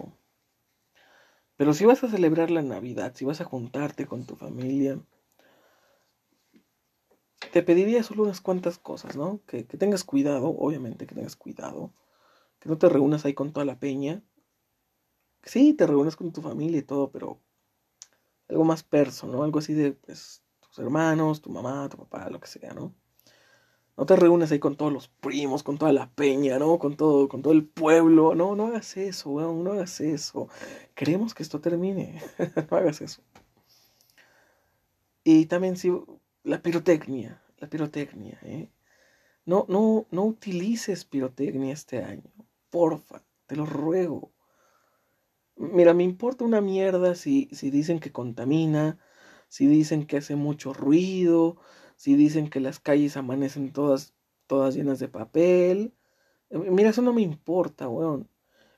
Pero 1.57 1.73
si 1.73 1.85
vas 1.85 2.03
a 2.03 2.09
celebrar 2.09 2.51
la 2.51 2.63
Navidad, 2.63 3.13
si 3.15 3.25
vas 3.25 3.41
a 3.41 3.45
juntarte 3.45 4.07
con 4.07 4.27
tu 4.27 4.35
familia, 4.37 4.99
te 7.53 7.63
pediría 7.63 8.03
solo 8.03 8.25
unas 8.25 8.41
cuantas 8.41 8.79
cosas, 8.79 9.17
¿no? 9.17 9.41
Que, 9.47 9.63
tengas 9.63 10.05
cuidado, 10.05 10.49
obviamente 10.49 11.07
que 11.07 11.15
tengas 11.15 11.37
cuidado. 11.37 11.93
Que 12.59 12.69
no 12.69 12.79
te 12.79 12.89
reúnas 12.89 13.25
ahí 13.25 13.35
con 13.35 13.53
toda 13.53 13.67
la 13.67 13.79
peña. 13.79 14.23
Sí, 15.45 15.75
te 15.75 15.87
reúnes 15.87 16.17
con 16.17 16.33
tu 16.33 16.43
familia 16.43 16.79
y 16.79 16.83
todo, 16.83 17.11
pero 17.11 17.41
algo 18.49 18.65
más 18.65 18.83
perso, 18.83 19.27
¿no? 19.27 19.43
Algo 19.45 19.59
así 19.59 19.75
de 19.75 19.93
pues, 19.93 20.43
tus 20.61 20.79
hermanos, 20.79 21.43
tu 21.43 21.51
mamá, 21.51 21.89
tu 21.89 21.99
papá, 21.99 22.29
lo 22.31 22.41
que 22.41 22.49
sea, 22.49 22.73
¿no? 22.73 22.95
No 23.97 24.07
te 24.07 24.17
reúnes 24.17 24.51
ahí 24.51 24.59
con 24.59 24.77
todos 24.77 24.93
los 24.93 25.09
primos, 25.09 25.63
con 25.63 25.79
toda 25.79 25.93
la 25.93 26.11
peña, 26.11 26.59
¿no? 26.59 26.79
Con 26.79 26.97
todo, 26.97 27.29
con 27.29 27.43
todo 27.43 27.53
el 27.53 27.65
pueblo. 27.65 28.35
No, 28.35 28.57
no 28.57 28.67
hagas 28.67 28.97
eso, 28.97 29.31
weón, 29.31 29.63
no 29.63 29.73
hagas 29.73 30.01
eso. 30.01 30.49
Queremos 30.95 31.35
que 31.35 31.43
esto 31.43 31.61
termine. 31.61 32.21
no 32.71 32.77
hagas 32.77 33.01
eso. 33.01 33.23
Y 35.23 35.47
también 35.47 35.77
si 35.77 35.93
la 36.43 36.61
pirotecnia 36.61 37.41
la 37.65 37.71
pirotecnia, 37.71 38.39
¿eh? 38.43 38.69
No, 39.47 39.67
no, 39.69 40.07
no 40.11 40.25
utilices 40.25 41.05
pirotecnia 41.05 41.73
este 41.73 42.03
año. 42.03 42.31
Porfa, 42.71 43.23
te 43.47 43.57
lo 43.57 43.67
ruego. 43.67 44.33
Mira, 45.57 45.95
me 45.95 46.03
importa 46.03 46.45
una 46.45 46.61
mierda 46.61 47.15
si, 47.15 47.49
si 47.53 47.71
dicen 47.71 48.01
que 48.01 48.13
contamina, 48.13 48.99
si 49.49 49.67
dicen 49.67 50.07
que 50.07 50.19
hace 50.19 50.37
mucho 50.37 50.73
ruido, 50.73 51.57
si 52.05 52.17
dicen 52.17 52.51
que 52.51 52.61
las 52.61 52.81
calles 52.81 53.17
amanecen 53.17 53.73
todas, 53.73 54.13
todas 54.47 54.75
llenas 54.75 54.99
de 54.99 55.09
papel. 55.09 55.95
Eh, 56.51 56.59
mira, 56.59 56.91
eso 56.91 57.01
no 57.01 57.15
me 57.15 57.23
importa, 57.23 57.89
weón. 57.89 58.29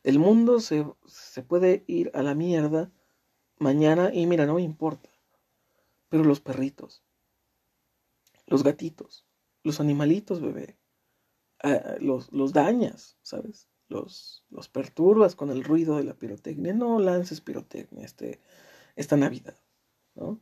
El 0.04 0.20
mundo 0.20 0.60
se, 0.60 0.86
se 1.06 1.42
puede 1.42 1.82
ir 1.88 2.12
a 2.14 2.22
la 2.22 2.36
mierda 2.36 2.92
mañana 3.58 4.14
y 4.14 4.28
mira, 4.28 4.46
no 4.46 4.54
me 4.54 4.62
importa. 4.62 5.10
Pero 6.08 6.22
los 6.22 6.38
perritos, 6.38 7.02
los 8.46 8.62
gatitos, 8.62 9.26
los 9.64 9.80
animalitos, 9.80 10.40
bebé. 10.40 10.78
Ah, 11.64 11.96
los, 11.98 12.32
los, 12.32 12.52
dañas, 12.52 13.18
¿sabes? 13.22 13.68
Los, 13.88 14.44
los 14.50 14.68
perturbas 14.68 15.34
con 15.34 15.50
el 15.50 15.64
ruido 15.64 15.96
de 15.96 16.04
la 16.04 16.14
pirotecnia. 16.14 16.74
No 16.74 17.00
lances 17.00 17.40
pirotecnia 17.40 18.04
este, 18.04 18.40
esta 18.94 19.16
Navidad, 19.16 19.58
¿no? 20.14 20.40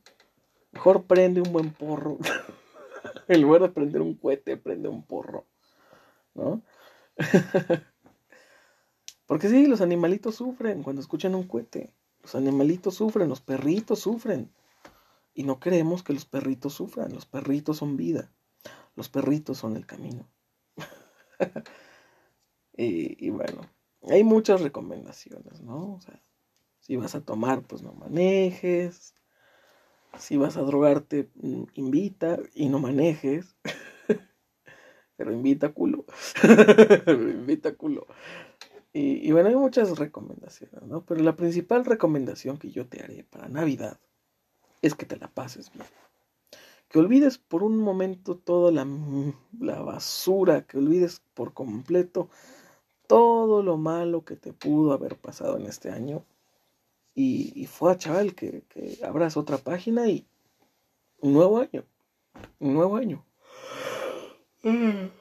Mejor 0.71 1.05
prende 1.05 1.41
un 1.41 1.51
buen 1.51 1.73
porro. 1.73 2.19
en 3.29 3.41
lugar 3.41 3.61
de 3.61 3.69
prender 3.69 4.01
un 4.01 4.15
cohete, 4.15 4.57
prende 4.57 4.89
un 4.89 5.03
porro, 5.03 5.47
¿no? 6.33 6.61
Porque 9.25 9.49
sí, 9.49 9.65
los 9.65 9.81
animalitos 9.81 10.35
sufren 10.35 10.83
cuando 10.83 11.01
escuchan 11.01 11.33
un 11.33 11.47
cohete. 11.47 11.93
Los 12.21 12.35
animalitos 12.35 12.95
sufren, 12.95 13.27
los 13.27 13.41
perritos 13.41 13.99
sufren. 13.99 14.51
Y 15.33 15.43
no 15.43 15.59
queremos 15.59 16.03
que 16.03 16.13
los 16.13 16.25
perritos 16.25 16.73
sufran. 16.73 17.11
Los 17.11 17.25
perritos 17.25 17.77
son 17.77 17.97
vida. 17.97 18.31
Los 18.95 19.09
perritos 19.09 19.57
son 19.57 19.75
el 19.75 19.85
camino. 19.85 20.29
y, 22.77 23.29
bueno, 23.31 23.61
hay 24.09 24.23
muchas 24.23 24.61
recomendaciones, 24.61 25.61
¿no? 25.61 25.95
O 25.95 26.01
sea, 26.01 26.21
si 26.79 26.95
vas 26.95 27.15
a 27.15 27.21
tomar, 27.21 27.63
pues 27.63 27.81
no 27.81 27.93
manejes. 27.93 29.15
Si 30.17 30.37
vas 30.37 30.57
a 30.57 30.61
drogarte, 30.61 31.29
mm, 31.35 31.63
invita 31.75 32.39
y 32.53 32.69
no 32.69 32.79
manejes. 32.79 33.55
Pero 35.17 35.31
invita 35.31 35.69
culo. 35.69 36.05
invita 37.07 37.75
culo. 37.75 38.07
Y, 38.93 39.27
y, 39.27 39.31
bueno, 39.31 39.49
hay 39.49 39.55
muchas 39.55 39.97
recomendaciones, 39.97 40.81
¿no? 40.83 41.05
Pero 41.05 41.21
la 41.21 41.35
principal 41.35 41.83
recomendación 41.83 42.57
que 42.57 42.71
yo 42.71 42.87
te 42.87 43.03
haré 43.03 43.23
para 43.23 43.49
Navidad 43.49 43.99
es 44.81 44.95
que 44.95 45.05
te 45.05 45.17
la 45.17 45.27
pases 45.27 45.71
bien. 45.73 45.85
Que 46.89 46.99
olvides 46.99 47.37
por 47.37 47.63
un 47.63 47.77
momento 47.77 48.37
toda 48.37 48.71
la, 48.71 48.87
la 49.59 49.81
basura, 49.81 50.65
que 50.65 50.77
olvides 50.77 51.21
por 51.33 51.53
completo 51.53 52.29
todo 53.07 53.63
lo 53.63 53.77
malo 53.77 54.23
que 54.23 54.35
te 54.35 54.53
pudo 54.53 54.93
haber 54.93 55.17
pasado 55.17 55.57
en 55.57 55.65
este 55.65 55.89
año. 55.89 56.23
Y, 57.15 57.65
fue 57.67 57.93
a 57.93 57.97
chaval 57.97 58.35
que, 58.35 58.63
que 58.67 58.99
abras 59.03 59.37
otra 59.37 59.57
página 59.57 60.09
y 60.09 60.27
un 61.19 61.33
nuevo 61.33 61.59
año. 61.59 61.85
Un 62.59 62.73
nuevo 62.73 62.97
año. 62.97 63.25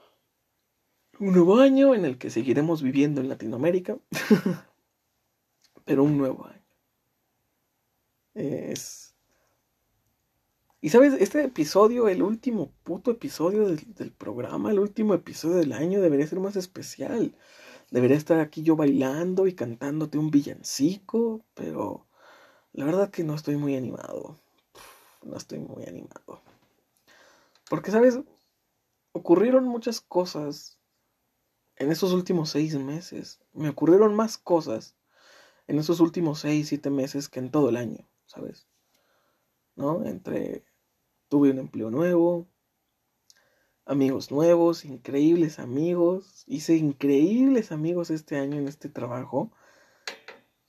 Un 1.21 1.33
nuevo 1.33 1.61
año 1.61 1.95
en 1.95 2.05
el 2.05 2.19
que 2.19 2.29
seguiremos 2.29 2.83
viviendo 2.83 3.21
en 3.21 3.29
Latinoamérica. 3.29 3.97
Pero 5.85 6.03
un 6.03 6.19
nuevo 6.19 6.45
año. 6.47 6.65
Es, 8.35 9.15
y 10.85 10.91
sabes, 10.91 11.15
este 11.15 11.43
episodio, 11.43 12.09
el 12.09 12.23
último 12.23 12.71
puto 12.83 13.11
episodio 13.11 13.69
del, 13.69 14.13
programa, 14.13 14.71
el 14.71 14.79
último 14.79 15.15
episodio 15.15 15.57
del 15.57 15.73
año, 15.73 16.03
debería 16.03 16.27
ser 16.27 16.41
más 16.41 16.57
especial. 16.57 17.35
Debería 17.95 18.17
estar 18.17 18.41
aquí 18.41 18.65
yo 18.65 18.75
bailando 18.75 19.47
y 19.47 19.55
cantándote 19.55 20.19
un 20.19 20.33
villancico, 20.33 21.45
pero 21.55 22.09
la 22.73 22.85
verdad 22.85 23.09
que 23.09 23.23
no 23.23 23.37
estoy 23.37 23.55
muy 23.55 23.77
animado. 23.77 24.37
No 25.23 25.37
estoy 25.37 25.61
muy 25.61 25.85
animado. 25.85 26.43
Porque, 27.71 27.93
¿sabes? 27.93 28.19
Ocurrieron 29.13 29.69
muchas 29.69 30.01
cosas 30.01 30.77
en 31.77 31.93
esos 31.93 32.13
últimos 32.13 32.51
seis 32.51 32.77
meses. 32.77 33.41
Me 33.53 33.69
ocurrieron 33.69 34.17
más 34.17 34.39
cosas 34.39 34.97
en 35.69 35.79
esos 35.79 36.01
últimos 36.01 36.41
seis, 36.41 36.67
siete 36.67 36.91
meses 36.91 37.29
que 37.29 37.39
en 37.39 37.53
todo 37.53 37.69
el 37.69 37.77
año, 37.77 38.09
¿sabes? 38.27 38.67
¿No? 39.77 40.05
Entre 40.05 40.65
tuve 41.29 41.53
un 41.53 41.61
empleo 41.61 41.93
nuevo, 41.93 42.49
amigos 43.87 44.31
nuevos, 44.31 44.85
increíbles 44.85 45.59
amigos. 45.59 46.45
Hice 46.47 46.77
increíbles 46.77 47.73
amigos 47.73 48.11
este 48.11 48.37
año 48.37 48.59
en 48.59 48.69
este 48.69 48.89
trabajo. 48.89 49.51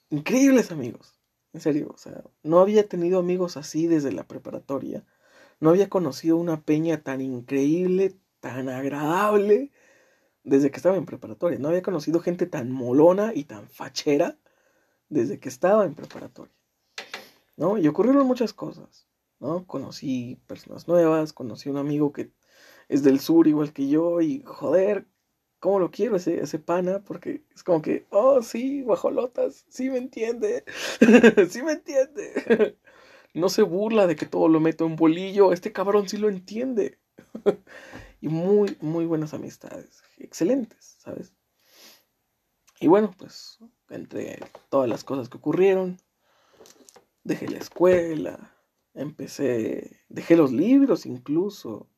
Increíbles 0.10 0.71
amigos. 0.71 1.19
En 1.54 1.62
serio, 1.62 1.91
o 1.93 1.97
sea, 1.97 2.23
no 2.43 2.60
había 2.60 2.88
tenido 2.88 3.19
amigos 3.19 3.58
así 3.58 3.88
desde 3.88 4.12
la 4.12 4.28
preparatoria. 4.28 5.06
No 5.60 5.69
había 5.69 5.89
conocido 5.89 6.38
una 6.38 6.62
peña 6.62 7.01
tan 7.01 7.21
increíble, 7.21 8.15
tan 8.41 8.67
agradable 8.69 9.71
desde 10.43 10.69
que 10.69 10.78
estaba 10.78 10.97
en 10.97 11.06
preparatoria. 11.06 11.60
No 11.60 11.69
había 11.69 11.82
conocido 11.82 12.19
gente 12.19 12.45
tan 12.45 12.71
molona 12.71 13.34
y 13.34 13.45
tan 13.45 13.69
fachera 13.69 14.38
desde 15.10 15.39
que 15.39 15.49
estaba 15.49 15.86
en 15.86 15.95
preparatoria. 15.95 16.54
¿No? 17.56 17.78
Y 17.78 17.88
ocurrieron 17.88 18.28
muchas 18.28 18.54
cosas. 18.54 19.08
¿no? 19.39 19.65
Conocí 19.65 20.41
personas 20.47 20.88
nuevas, 20.89 21.32
conocí 21.32 21.69
un 21.69 21.78
amigo 21.78 22.12
que 22.12 22.32
es 22.89 23.04
del 23.04 23.19
sur 23.19 23.48
igual 23.48 23.74
que 23.74 23.88
yo 23.88 24.21
y 24.21 24.43
joder, 24.45 25.08
¿cómo 25.60 25.80
lo 25.80 25.91
quiero 25.91 26.15
ese, 26.15 26.41
ese 26.41 26.60
pana? 26.60 27.04
Porque 27.04 27.43
es 27.54 27.63
como 27.63 27.82
que, 27.82 28.06
oh, 28.10 28.41
sí, 28.41 28.82
guajolotas, 28.82 29.65
sí 29.69 29.89
me 29.89 29.98
entiende, 29.98 30.63
sí 31.50 31.63
me 31.63 31.74
entiende. 31.74 32.78
no 33.34 33.50
se 33.50 33.63
burla 33.63 34.08
de 34.08 34.15
que 34.15 34.26
todo 34.26 34.48
lo 34.48 34.60
meto 34.60 34.86
en 34.86 34.95
bolillo, 34.95 35.52
este 35.54 35.71
cabrón 35.71 36.08
sí 36.08 36.17
lo 36.17 36.30
entiende. 36.30 37.00
y 38.21 38.28
muy, 38.28 38.78
muy 38.82 39.06
buenas 39.06 39.34
amistades, 39.34 40.04
excelentes, 40.17 40.98
¿sabes? 41.00 41.34
Y 42.80 42.88
bueno, 42.88 43.12
pues 43.17 43.60
entre 43.89 44.39
todas 44.69 44.89
las 44.89 45.04
cosas 45.04 45.30
que 45.30 45.38
ocurrieron, 45.38 45.98
dejé 47.24 47.48
la 47.48 47.58
escuela, 47.58 48.56
empecé, 48.93 50.02
dejé 50.10 50.36
los 50.36 50.52
libros 50.52 51.06
incluso, 51.06 51.89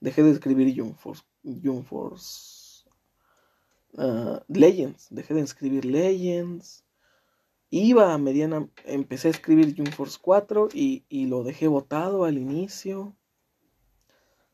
dejé 0.00 0.22
de 0.22 0.30
escribir 0.30 0.72
Young 0.74 0.94
Force, 0.94 1.22
Young 1.42 1.84
Force 1.84 2.84
uh, 3.94 4.38
Legends, 4.48 5.08
dejé 5.10 5.34
de 5.34 5.40
escribir 5.40 5.84
Legends, 5.84 6.84
iba 7.70 8.12
a 8.12 8.18
mediana, 8.18 8.68
empecé 8.84 9.28
a 9.28 9.32
escribir 9.32 9.74
Young 9.74 9.92
Force 9.92 10.18
4 10.20 10.68
y, 10.72 11.04
y 11.08 11.26
lo 11.26 11.42
dejé 11.44 11.68
botado 11.68 12.24
al 12.24 12.38
inicio, 12.38 13.16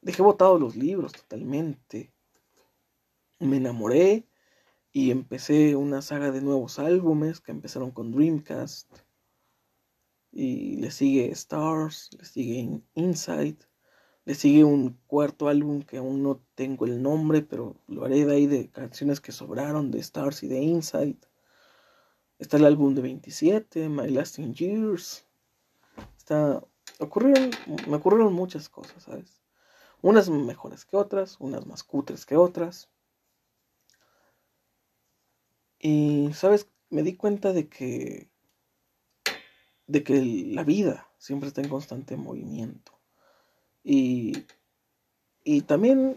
dejé 0.00 0.22
botado 0.22 0.58
los 0.58 0.76
libros 0.76 1.12
totalmente, 1.12 2.12
me 3.38 3.56
enamoré 3.56 4.26
y 4.92 5.10
empecé 5.10 5.74
una 5.74 6.02
saga 6.02 6.30
de 6.30 6.42
nuevos 6.42 6.78
álbumes 6.78 7.40
que 7.40 7.50
empezaron 7.50 7.90
con 7.90 8.12
Dreamcast. 8.12 8.90
Y 10.30 10.76
le 10.76 10.90
sigue 10.90 11.30
Stars, 11.30 12.10
le 12.18 12.24
sigue 12.24 12.82
Inside, 12.94 13.58
le 14.24 14.34
sigue 14.34 14.64
un 14.64 14.98
cuarto 15.06 15.48
álbum 15.48 15.82
que 15.82 15.98
aún 15.98 16.22
no 16.22 16.40
tengo 16.54 16.84
el 16.84 17.02
nombre, 17.02 17.42
pero 17.42 17.76
lo 17.88 18.04
haré 18.04 18.24
de 18.24 18.34
ahí 18.34 18.46
de 18.46 18.70
canciones 18.70 19.20
que 19.20 19.32
sobraron 19.32 19.90
de 19.90 19.98
Stars 19.98 20.42
y 20.42 20.48
de 20.48 20.60
Inside. 20.60 21.18
Está 22.38 22.56
el 22.56 22.64
álbum 22.64 22.94
de 22.94 23.02
27, 23.02 23.88
My 23.88 24.08
Lasting 24.08 24.54
Years. 24.54 25.26
Está, 26.16 26.62
ocurrieron, 26.98 27.50
me 27.88 27.96
ocurrieron 27.96 28.32
muchas 28.32 28.68
cosas, 28.68 29.02
¿sabes? 29.02 29.42
Unas 30.02 30.28
mejores 30.28 30.84
que 30.84 30.96
otras, 30.96 31.36
unas 31.40 31.66
más 31.66 31.82
cutres 31.82 32.26
que 32.26 32.36
otras. 32.36 32.88
Y, 35.78 36.30
¿sabes? 36.34 36.68
Me 36.90 37.02
di 37.02 37.16
cuenta 37.16 37.52
de 37.52 37.68
que 37.68 38.32
de 39.86 40.02
que 40.02 40.22
la 40.24 40.64
vida 40.64 41.08
siempre 41.18 41.48
está 41.48 41.60
en 41.60 41.68
constante 41.68 42.16
movimiento. 42.16 42.91
Y, 43.84 44.44
y 45.44 45.62
también 45.62 46.16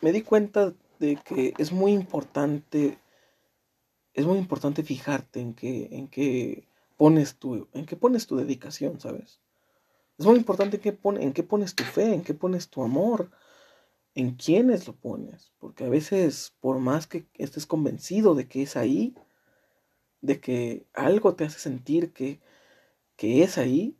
me 0.00 0.12
di 0.12 0.22
cuenta 0.22 0.74
de 0.98 1.16
que 1.16 1.54
es 1.58 1.72
muy 1.72 1.92
importante, 1.92 2.98
es 4.14 4.26
muy 4.26 4.38
importante 4.38 4.82
fijarte 4.82 5.40
en 5.40 5.54
qué, 5.54 5.88
en 5.92 6.08
qué 6.08 6.66
pones 6.96 7.36
tu, 7.36 7.68
en 7.72 7.86
pones 7.86 8.26
tu 8.26 8.36
dedicación, 8.36 9.00
¿sabes? 9.00 9.40
Es 10.18 10.26
muy 10.26 10.36
importante 10.36 10.76
en 10.76 10.82
qué, 10.82 10.98
en 11.20 11.32
qué 11.32 11.42
pones 11.42 11.74
tu 11.74 11.84
fe, 11.84 12.14
en 12.14 12.22
qué 12.22 12.34
pones 12.34 12.70
tu 12.70 12.82
amor, 12.82 13.30
en 14.14 14.34
quiénes 14.34 14.86
lo 14.86 14.94
pones. 14.94 15.52
Porque 15.58 15.84
a 15.84 15.88
veces, 15.90 16.54
por 16.60 16.78
más 16.78 17.06
que 17.06 17.26
estés 17.34 17.66
convencido 17.66 18.34
de 18.34 18.48
que 18.48 18.62
es 18.62 18.76
ahí, 18.76 19.14
de 20.22 20.40
que 20.40 20.86
algo 20.94 21.34
te 21.34 21.44
hace 21.44 21.58
sentir 21.58 22.12
que 22.12 22.40
que 23.16 23.42
es 23.42 23.58
ahí, 23.58 23.96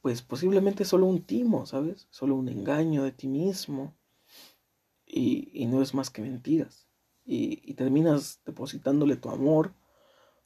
pues 0.00 0.22
posiblemente 0.22 0.84
solo 0.84 1.06
un 1.06 1.22
timo, 1.22 1.66
¿sabes? 1.66 2.06
Solo 2.10 2.34
un 2.34 2.48
engaño 2.48 3.04
de 3.04 3.12
ti 3.12 3.28
mismo. 3.28 3.94
Y, 5.06 5.66
no 5.66 5.82
es 5.82 5.92
más 5.94 6.10
que 6.10 6.22
mentiras. 6.22 6.86
Y, 7.24 7.74
terminas 7.74 8.40
depositándole 8.44 9.16
tu 9.16 9.30
amor, 9.30 9.74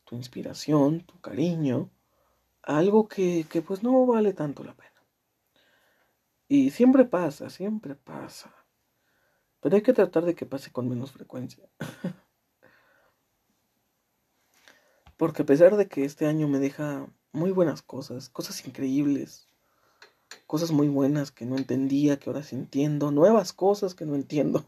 tu 0.04 0.16
inspiración, 0.16 1.00
tu 1.04 1.20
cariño, 1.20 1.90
a 2.62 2.78
algo 2.78 3.08
que, 3.08 3.46
que 3.48 3.62
pues 3.62 3.82
no 3.82 4.06
vale 4.06 4.32
tanto 4.32 4.64
la 4.64 4.74
pena. 4.74 4.90
Y 6.48 6.70
siempre 6.70 7.04
pasa, 7.04 7.50
siempre 7.50 7.94
pasa. 7.94 8.54
Pero 9.60 9.76
hay 9.76 9.82
que 9.82 9.92
tratar 9.92 10.24
de 10.24 10.34
que 10.34 10.46
pase 10.46 10.72
con 10.72 10.88
menos 10.88 11.12
frecuencia. 11.12 11.68
Porque 15.16 15.42
a 15.42 15.46
pesar 15.46 15.76
de 15.76 15.88
que 15.88 16.04
este 16.04 16.26
año 16.26 16.48
me 16.48 16.58
deja 16.58 17.06
muy 17.34 17.50
buenas 17.50 17.82
cosas, 17.82 18.28
cosas 18.28 18.66
increíbles, 18.66 19.48
cosas 20.46 20.70
muy 20.70 20.88
buenas 20.88 21.30
que 21.32 21.44
no 21.46 21.56
entendía, 21.56 22.18
que 22.18 22.30
ahora 22.30 22.42
sí 22.42 22.56
entiendo, 22.56 23.10
nuevas 23.10 23.52
cosas 23.52 23.94
que 23.94 24.06
no 24.06 24.14
entiendo. 24.14 24.64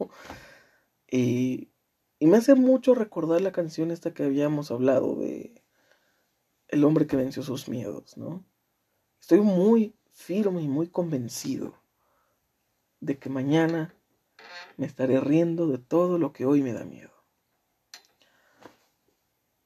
y, 1.11 1.71
y 2.19 2.27
me 2.27 2.39
hace 2.39 2.55
mucho 2.55 2.95
recordar 2.95 3.41
la 3.41 3.53
canción 3.53 3.91
esta 3.91 4.13
que 4.13 4.25
habíamos 4.25 4.71
hablado 4.71 5.17
de 5.17 5.63
El 6.69 6.85
hombre 6.85 7.07
que 7.07 7.17
venció 7.17 7.43
sus 7.43 7.69
miedos, 7.69 8.17
¿no? 8.17 8.45
Estoy 9.21 9.41
muy 9.41 9.95
firme 10.13 10.63
y 10.63 10.69
muy 10.69 10.89
convencido 10.89 11.79
de 13.01 13.19
que 13.19 13.29
mañana 13.29 13.95
me 14.77 14.87
estaré 14.87 15.21
riendo 15.21 15.69
de 15.69 15.79
todo 15.79 16.19
lo 16.19 16.33
que 16.33 16.47
hoy 16.47 16.63
me 16.63 16.73
da 16.73 16.85
miedo. 16.85 17.13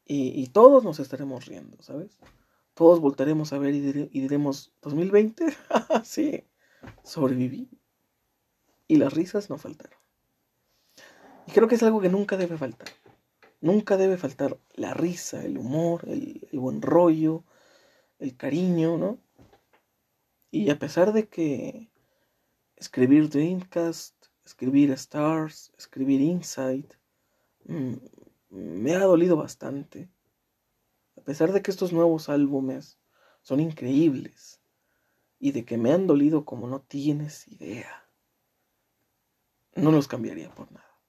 Y, 0.04 0.40
y 0.40 0.48
todos 0.48 0.82
nos 0.82 0.98
estaremos 0.98 1.46
riendo, 1.46 1.80
¿sabes? 1.82 2.18
Todos 2.74 3.00
voltaremos 3.00 3.52
a 3.52 3.59
ver 3.59 3.74
y, 3.74 3.80
diremos, 3.80 4.72
¿2020? 4.83 5.54
sí, 6.04 6.44
sobreviví. 7.02 7.68
Y 8.87 8.96
las 8.96 9.12
risas 9.12 9.50
no 9.50 9.59
faltaron. 9.59 9.98
Y 11.46 11.52
creo 11.52 11.68
que 11.68 11.74
es 11.74 11.83
algo 11.83 12.00
que 12.00 12.09
nunca 12.09 12.37
debe 12.37 12.56
faltar. 12.56 12.88
Nunca 13.61 13.96
debe 13.96 14.16
faltar 14.16 14.59
la 14.74 14.94
risa, 14.94 15.44
el 15.44 15.59
humor, 15.59 16.04
el, 16.09 16.48
buen 16.52 16.80
rollo, 16.80 17.44
el 18.18 18.37
cariño, 18.37 18.96
¿no? 18.96 19.18
Y 20.50 20.70
a 20.70 20.78
pesar 20.78 21.12
de 21.12 21.28
que 21.28 21.90
escribir 22.76 23.28
Dreamcast, 23.28 24.26
escribir 24.44 24.90
Stars, 24.92 25.72
escribir 25.76 26.20
Inside, 26.20 26.88
mm, 27.66 27.94
me 28.50 28.94
ha 28.94 29.00
dolido 29.00 29.37
bastante 29.37 30.09
pesar 31.30 31.52
de 31.52 31.62
que 31.62 31.70
estos 31.70 31.92
nuevos 31.92 32.28
álbumes 32.28 32.98
son 33.40 33.60
increíbles 33.60 34.60
y 35.38 35.52
de 35.52 35.64
que 35.64 35.78
me 35.78 35.92
han 35.92 36.08
dolido 36.08 36.44
como 36.44 36.66
no 36.66 36.80
tienes 36.80 37.46
idea, 37.46 38.10
no 39.76 39.92
los 39.92 40.08
cambiaría 40.08 40.52
por 40.52 40.72
nada. 40.72 41.00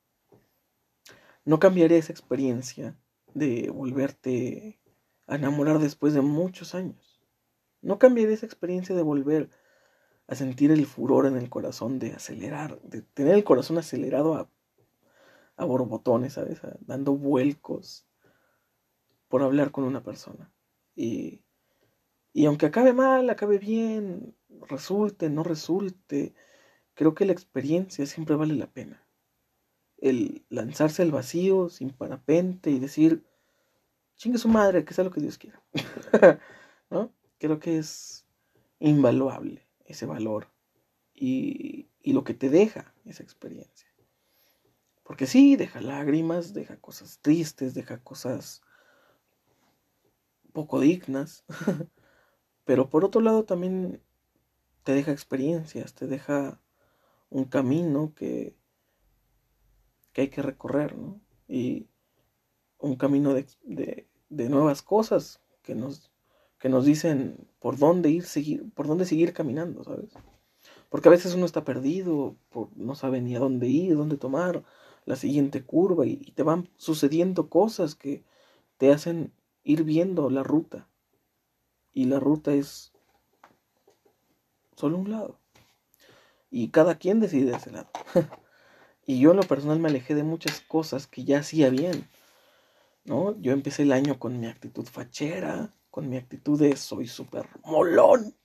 No 1.43 1.59
cambiaría 1.59 1.97
esa 1.97 2.11
experiencia 2.13 2.95
de 3.33 3.71
volverte 3.71 4.79
a 5.25 5.37
enamorar 5.37 5.79
después 5.79 6.13
de 6.13 6.21
muchos 6.21 6.75
años. 6.75 7.19
No 7.81 7.97
cambiaría 7.97 8.35
esa 8.35 8.45
experiencia 8.45 8.95
de 8.95 9.01
volver 9.01 9.49
a 10.27 10.35
sentir 10.35 10.69
el 10.69 10.85
furor 10.85 11.25
en 11.25 11.35
el 11.35 11.49
corazón, 11.49 11.97
de 11.97 12.11
acelerar, 12.13 12.79
de 12.83 13.01
tener 13.01 13.33
el 13.33 13.43
corazón 13.43 13.79
acelerado 13.79 14.35
a, 14.35 14.51
a 15.55 15.65
borbotones, 15.65 16.33
¿sabes? 16.33 16.61
dando 16.81 17.13
vuelcos 17.13 18.05
por 19.31 19.41
hablar 19.41 19.71
con 19.71 19.85
una 19.85 20.03
persona. 20.03 20.51
Y, 20.93 21.41
y 22.33 22.45
aunque 22.45 22.67
acabe 22.67 22.93
mal, 22.93 23.29
acabe 23.29 23.57
bien, 23.57 24.35
resulte, 24.67 25.29
no 25.29 25.43
resulte, 25.43 26.35
creo 26.93 27.15
que 27.15 27.25
la 27.25 27.31
experiencia 27.31 28.05
siempre 28.05 28.35
vale 28.35 28.53
la 28.53 28.67
pena. 28.67 29.07
El 29.97 30.45
lanzarse 30.49 31.01
al 31.01 31.11
vacío 31.11 31.69
sin 31.69 31.91
parapente 31.91 32.71
y 32.71 32.79
decir, 32.79 33.23
chingue 34.17 34.37
su 34.37 34.49
madre, 34.49 34.83
que 34.83 34.93
sea 34.93 35.05
lo 35.05 35.11
que 35.11 35.21
Dios 35.21 35.37
quiera. 35.37 35.63
¿No? 36.89 37.13
Creo 37.39 37.59
que 37.59 37.77
es 37.77 38.27
invaluable 38.79 39.65
ese 39.85 40.05
valor 40.05 40.47
y, 41.13 41.87
y 42.01 42.11
lo 42.11 42.25
que 42.25 42.33
te 42.33 42.49
deja 42.49 42.93
esa 43.05 43.23
experiencia. 43.23 43.87
Porque 45.03 45.25
sí, 45.25 45.55
deja 45.55 45.79
lágrimas, 45.79 46.53
deja 46.53 46.77
cosas 46.81 47.19
tristes, 47.21 47.73
deja 47.73 48.03
cosas 48.03 48.61
poco 50.51 50.79
dignas, 50.79 51.45
pero 52.65 52.89
por 52.89 53.05
otro 53.05 53.21
lado 53.21 53.45
también 53.45 54.01
te 54.83 54.93
deja 54.93 55.11
experiencias, 55.11 55.93
te 55.93 56.07
deja 56.07 56.61
un 57.29 57.45
camino 57.45 58.13
que, 58.15 58.55
que 60.13 60.21
hay 60.21 60.29
que 60.29 60.41
recorrer, 60.41 60.97
¿no? 60.97 61.21
Y 61.47 61.87
un 62.79 62.95
camino 62.95 63.33
de, 63.33 63.45
de, 63.63 64.07
de 64.29 64.49
nuevas 64.49 64.81
cosas 64.81 65.41
que 65.61 65.75
nos, 65.75 66.11
que 66.59 66.69
nos 66.69 66.85
dicen 66.85 67.47
por 67.59 67.77
dónde 67.77 68.09
ir, 68.09 68.23
seguir, 68.23 68.71
por 68.73 68.87
dónde 68.87 69.05
seguir 69.05 69.33
caminando, 69.33 69.83
¿sabes? 69.83 70.11
Porque 70.89 71.07
a 71.07 71.11
veces 71.11 71.33
uno 71.35 71.45
está 71.45 71.63
perdido, 71.63 72.35
no 72.75 72.95
sabe 72.95 73.21
ni 73.21 73.35
a 73.35 73.39
dónde 73.39 73.67
ir, 73.67 73.95
dónde 73.95 74.17
tomar 74.17 74.63
la 75.05 75.15
siguiente 75.15 75.63
curva 75.63 76.05
y, 76.05 76.17
te 76.17 76.43
van 76.43 76.69
sucediendo 76.75 77.49
cosas 77.49 77.95
que 77.95 78.23
te 78.77 78.91
hacen 78.91 79.33
ir 79.63 79.83
viendo 79.83 80.29
la 80.29 80.43
ruta. 80.43 80.87
Y 81.93 82.05
la 82.05 82.19
ruta 82.19 82.53
es 82.53 82.93
solo 84.75 84.97
un 84.97 85.11
lado. 85.11 85.39
Y 86.49 86.69
cada 86.69 86.95
quien 86.95 87.19
decide 87.19 87.55
ese 87.55 87.71
lado. 87.71 87.89
y 89.05 89.19
yo 89.19 89.31
en 89.31 89.37
lo 89.37 89.43
personal 89.43 89.79
me 89.79 89.89
alejé 89.89 90.15
de 90.15 90.23
muchas 90.23 90.61
cosas 90.61 91.07
que 91.07 91.23
ya 91.23 91.39
hacía 91.39 91.69
bien. 91.69 92.07
¿No? 93.03 93.39
Yo 93.41 93.51
empecé 93.51 93.83
el 93.83 93.91
año 93.91 94.19
con 94.19 94.39
mi 94.39 94.47
actitud 94.47 94.85
fachera, 94.85 95.73
con 95.89 96.09
mi 96.09 96.17
actitud 96.17 96.59
de 96.59 96.75
soy 96.77 97.07
súper 97.07 97.47
molón, 97.63 98.35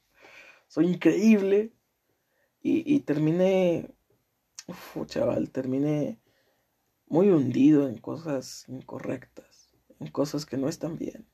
soy 0.67 0.87
increíble, 0.87 1.73
y, 2.69 3.01
terminé, 3.01 3.95
uf, 4.67 5.07
chaval, 5.07 5.51
terminé 5.51 6.19
muy 7.07 7.31
hundido 7.31 7.89
en 7.89 7.99
cosas 7.99 8.65
incorrectas, 8.69 9.46
en 10.01 10.09
cosas 10.09 10.47
que 10.47 10.57
no 10.57 10.69
están 10.69 10.99
bien. 10.99 11.27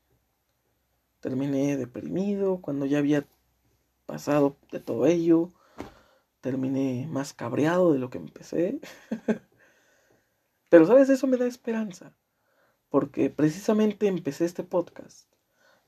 Terminé 1.19 1.77
deprimido 1.77 2.59
cuando 2.61 2.85
ya 2.85 2.97
había 2.97 3.25
pasado 4.05 4.57
de 4.71 4.79
todo 4.79 5.05
ello. 5.05 5.49
Terminé 6.41 7.07
más 7.09 7.33
cabreado 7.33 7.93
de 7.93 7.99
lo 7.99 8.09
que 8.09 8.17
empecé. 8.17 8.79
Pero, 10.69 10.85
¿sabes? 10.85 11.09
Eso 11.09 11.27
me 11.27 11.37
da 11.37 11.45
esperanza. 11.45 12.13
Porque 12.89 13.29
precisamente 13.29 14.07
empecé 14.07 14.45
este 14.45 14.63
podcast 14.63 15.29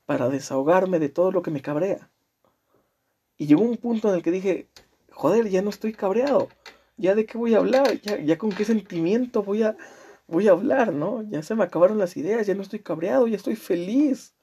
para 0.06 0.28
desahogarme 0.28 0.98
de 0.98 1.08
todo 1.08 1.32
lo 1.32 1.42
que 1.42 1.50
me 1.50 1.62
cabrea. 1.62 2.10
Y 3.36 3.46
llegó 3.46 3.62
un 3.62 3.76
punto 3.76 4.08
en 4.08 4.14
el 4.14 4.22
que 4.22 4.30
dije, 4.30 4.70
joder, 5.10 5.50
ya 5.50 5.60
no 5.60 5.70
estoy 5.70 5.92
cabreado. 5.92 6.48
¿Ya 6.96 7.14
de 7.14 7.26
qué 7.26 7.36
voy 7.36 7.54
a 7.54 7.58
hablar? 7.58 8.00
¿Ya, 8.00 8.18
ya 8.18 8.38
con 8.38 8.50
qué 8.50 8.64
sentimiento 8.64 9.42
voy 9.42 9.64
a, 9.64 9.76
voy 10.26 10.48
a 10.48 10.52
hablar, 10.52 10.92
no? 10.92 11.22
Ya 11.22 11.42
se 11.42 11.54
me 11.54 11.64
acabaron 11.64 11.98
las 11.98 12.16
ideas, 12.16 12.46
ya 12.46 12.54
no 12.54 12.62
estoy 12.62 12.80
cabreado, 12.80 13.26
ya 13.26 13.36
estoy 13.36 13.56
feliz. 13.56 14.34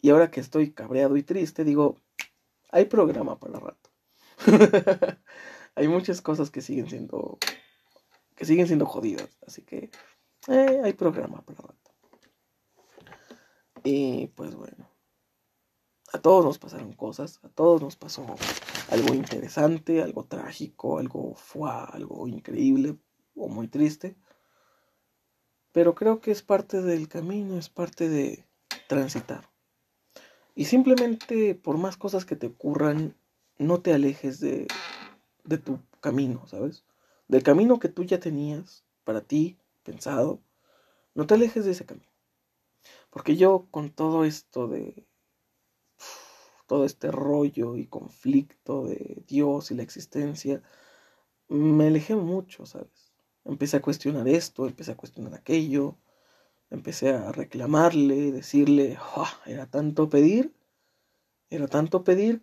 Y 0.00 0.10
ahora 0.10 0.30
que 0.30 0.40
estoy 0.40 0.72
cabreado 0.72 1.16
y 1.16 1.22
triste, 1.22 1.64
digo, 1.64 1.96
hay 2.70 2.84
programa 2.86 3.38
para 3.38 3.58
rato. 3.58 3.90
hay 5.74 5.88
muchas 5.88 6.20
cosas 6.20 6.50
que 6.50 6.60
siguen 6.60 6.88
siendo 6.88 7.38
que 8.36 8.44
siguen 8.44 8.68
siendo 8.68 8.86
jodidas, 8.86 9.36
así 9.44 9.62
que 9.62 9.90
eh, 10.46 10.80
hay 10.84 10.92
programa 10.92 11.42
para 11.42 11.60
rato. 11.60 11.90
Y 13.82 14.28
pues 14.28 14.54
bueno, 14.54 14.88
a 16.12 16.18
todos 16.18 16.44
nos 16.44 16.58
pasaron 16.58 16.92
cosas, 16.92 17.40
a 17.42 17.48
todos 17.48 17.82
nos 17.82 17.96
pasó 17.96 18.24
algo 18.90 19.14
interesante, 19.14 20.02
algo 20.02 20.24
trágico, 20.24 20.98
algo 20.98 21.34
fue, 21.34 21.68
algo 21.70 22.28
increíble 22.28 22.96
o 23.34 23.48
muy 23.48 23.66
triste. 23.66 24.16
Pero 25.78 25.94
creo 25.94 26.20
que 26.20 26.32
es 26.32 26.42
parte 26.42 26.82
del 26.82 27.06
camino, 27.06 27.56
es 27.56 27.68
parte 27.68 28.08
de 28.08 28.44
transitar. 28.88 29.48
Y 30.56 30.64
simplemente 30.64 31.54
por 31.54 31.78
más 31.78 31.96
cosas 31.96 32.24
que 32.24 32.34
te 32.34 32.48
ocurran, 32.48 33.14
no 33.58 33.80
te 33.80 33.94
alejes 33.94 34.40
de, 34.40 34.66
de 35.44 35.58
tu 35.58 35.78
camino, 36.00 36.44
¿sabes? 36.48 36.84
Del 37.28 37.44
camino 37.44 37.78
que 37.78 37.88
tú 37.88 38.02
ya 38.02 38.18
tenías 38.18 38.82
para 39.04 39.20
ti, 39.20 39.56
pensado, 39.84 40.40
no 41.14 41.28
te 41.28 41.34
alejes 41.34 41.64
de 41.64 41.70
ese 41.70 41.86
camino. 41.86 42.10
Porque 43.08 43.36
yo 43.36 43.68
con 43.70 43.90
todo 43.90 44.24
esto 44.24 44.66
de 44.66 45.06
todo 46.66 46.86
este 46.86 47.12
rollo 47.12 47.76
y 47.76 47.86
conflicto 47.86 48.84
de 48.84 49.22
Dios 49.28 49.70
y 49.70 49.76
la 49.76 49.84
existencia, 49.84 50.60
me 51.46 51.86
alejé 51.86 52.16
mucho, 52.16 52.66
¿sabes? 52.66 53.07
Empecé 53.48 53.78
a 53.78 53.82
cuestionar 53.82 54.28
esto, 54.28 54.66
empecé 54.66 54.92
a 54.92 54.96
cuestionar 54.96 55.34
aquello, 55.34 55.96
empecé 56.70 57.10
a 57.10 57.32
reclamarle, 57.32 58.30
decirle, 58.30 58.98
era 59.46 59.66
tanto 59.66 60.08
pedir, 60.08 60.54
era 61.50 61.66
tanto 61.66 62.04
pedir 62.04 62.42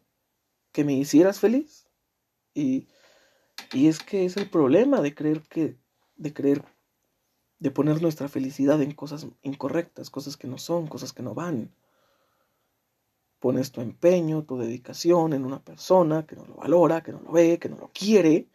que 0.74 0.84
me 0.84 0.94
hicieras 0.94 1.40
feliz. 1.40 1.88
Y, 2.54 2.88
y 3.72 3.88
es 3.88 4.00
que 4.00 4.26
es 4.26 4.36
el 4.36 4.50
problema 4.50 5.00
de 5.00 5.16
creer 5.16 5.42
que, 5.44 5.78
de 6.18 6.34
creer, 6.34 6.66
de 7.60 7.72
poner 7.72 8.02
nuestra 8.02 8.28
felicidad 8.28 8.82
en 8.82 8.94
cosas 8.94 9.28
incorrectas, 9.44 10.10
cosas 10.10 10.36
que 10.36 10.48
no 10.48 10.58
son, 10.58 10.88
cosas 10.88 11.14
que 11.14 11.24
no 11.24 11.34
van 11.34 11.72
pones 13.46 13.72
tu 13.72 13.82
empeño, 13.82 14.44
tu 14.44 14.58
dedicación 14.58 15.34
en 15.34 15.46
una 15.46 15.64
persona 15.64 16.26
que 16.26 16.36
no 16.36 16.48
lo 16.48 16.56
valora, 16.56 17.04
que 17.04 17.12
no 17.12 17.20
lo 17.20 17.32
ve, 17.32 17.60
que 17.60 17.70
no 17.70 17.78
lo 17.78 17.92
quiere, 17.94 18.48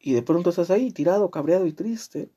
y 0.00 0.14
de 0.14 0.22
pronto 0.22 0.50
estás 0.50 0.70
ahí 0.70 0.90
tirado, 0.90 1.30
cabreado 1.30 1.66
y 1.66 1.72
triste, 1.72 2.32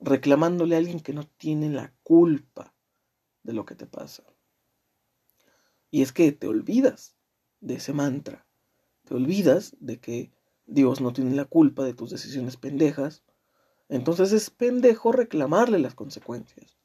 reclamándole 0.00 0.74
a 0.74 0.78
alguien 0.78 1.00
que 1.00 1.12
no 1.12 1.24
tiene 1.36 1.68
la 1.68 1.92
culpa 2.02 2.74
de 3.42 3.52
lo 3.52 3.66
que 3.66 3.74
te 3.74 3.86
pasa. 3.86 4.24
Y 5.90 6.02
es 6.02 6.12
que 6.12 6.32
te 6.32 6.48
olvidas 6.48 7.16
de 7.60 7.74
ese 7.74 7.92
mantra, 7.92 8.46
te 9.04 9.14
olvidas 9.14 9.76
de 9.78 10.00
que 10.00 10.32
Dios 10.66 11.00
no 11.00 11.12
tiene 11.12 11.36
la 11.36 11.44
culpa 11.44 11.84
de 11.84 11.94
tus 11.94 12.10
decisiones 12.10 12.56
pendejas, 12.56 13.22
entonces 13.88 14.32
es 14.32 14.48
pendejo 14.48 15.12
reclamarle 15.12 15.78
las 15.78 15.94
consecuencias. 15.94 16.78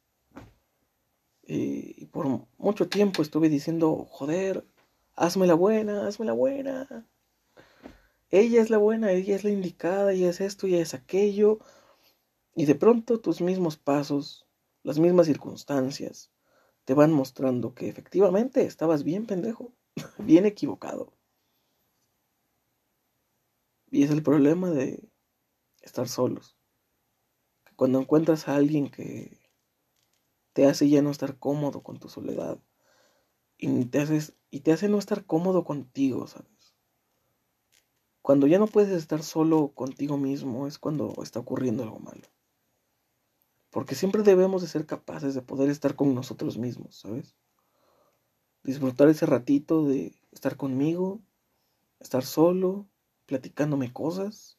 Y 1.44 2.06
por 2.08 2.48
mucho 2.58 2.90
tiempo 2.90 3.22
estuve 3.22 3.50
diciendo, 3.50 4.06
joder, 4.12 4.68
hazme 5.16 5.48
la 5.48 5.56
buena, 5.56 6.06
hazme 6.06 6.26
la 6.26 6.34
buena. 6.34 7.08
Ella 8.32 8.62
es 8.62 8.70
la 8.70 8.78
buena, 8.78 9.12
ella 9.12 9.36
es 9.36 9.44
la 9.44 9.50
indicada, 9.50 10.14
ella 10.14 10.30
es 10.30 10.40
esto, 10.40 10.68
ella 10.68 10.82
es 10.82 10.94
aquello. 10.94 11.60
Y 12.56 12.66
de 12.66 12.76
pronto 12.76 13.20
tus 13.20 13.42
mismos 13.42 13.78
pasos, 13.78 14.48
las 14.84 15.00
mismas 15.00 15.28
circunstancias, 15.28 16.32
te 16.86 16.94
van 16.94 17.12
mostrando 17.12 17.74
que 17.74 17.90
efectivamente 17.90 18.66
estabas 18.66 19.04
bien 19.04 19.26
pendejo, 19.26 19.74
bien 20.20 20.46
equivocado. 20.46 21.14
Y 23.92 24.04
es 24.04 24.12
el 24.12 24.22
problema 24.22 24.70
de 24.70 25.10
estar 25.82 26.08
solos. 26.08 26.56
Que 27.66 27.76
cuando 27.76 28.00
encuentras 28.00 28.48
a 28.48 28.56
alguien 28.56 28.90
que 28.90 29.40
te 30.54 30.68
hace 30.68 30.88
ya 30.90 31.02
no 31.02 31.10
estar 31.10 31.40
cómodo 31.40 31.82
con 31.82 32.00
tu 32.00 32.10
soledad. 32.10 32.60
Y 33.58 33.86
te, 33.86 34.00
haces, 34.00 34.36
y 34.52 34.62
te 34.62 34.72
hace 34.72 34.88
no 34.88 35.00
estar 35.00 35.26
cómodo 35.26 35.64
contigo, 35.64 36.28
¿sabes? 36.28 36.59
Cuando 38.22 38.48
ya 38.48 38.60
no 38.60 38.68
puedes 38.68 38.92
estar 38.92 39.24
solo 39.24 39.70
contigo 39.70 40.18
mismo 40.18 40.68
es 40.68 40.78
cuando 40.78 41.16
está 41.24 41.40
ocurriendo 41.40 41.84
algo 41.84 42.00
malo. 42.00 42.28
Porque 43.70 43.96
siempre 43.96 44.24
debemos 44.24 44.62
de 44.62 44.68
ser 44.68 44.86
capaces 44.86 45.36
de 45.36 45.42
poder 45.42 45.70
estar 45.70 45.96
con 45.96 46.14
nosotros 46.14 46.58
mismos, 46.58 47.00
¿sabes? 47.00 47.36
Disfrutar 48.64 49.10
ese 49.10 49.26
ratito 49.26 49.86
de 49.86 50.14
estar 50.32 50.58
conmigo, 50.58 51.22
estar 52.00 52.24
solo, 52.24 52.88
platicándome 53.26 53.94
cosas. 53.94 54.58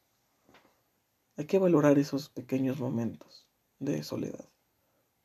Hay 1.35 1.45
que 1.45 1.59
valorar 1.59 1.99
esos 1.99 2.29
pequeños 2.29 2.79
momentos 2.79 3.47
de 3.79 4.03
soledad. 4.03 4.49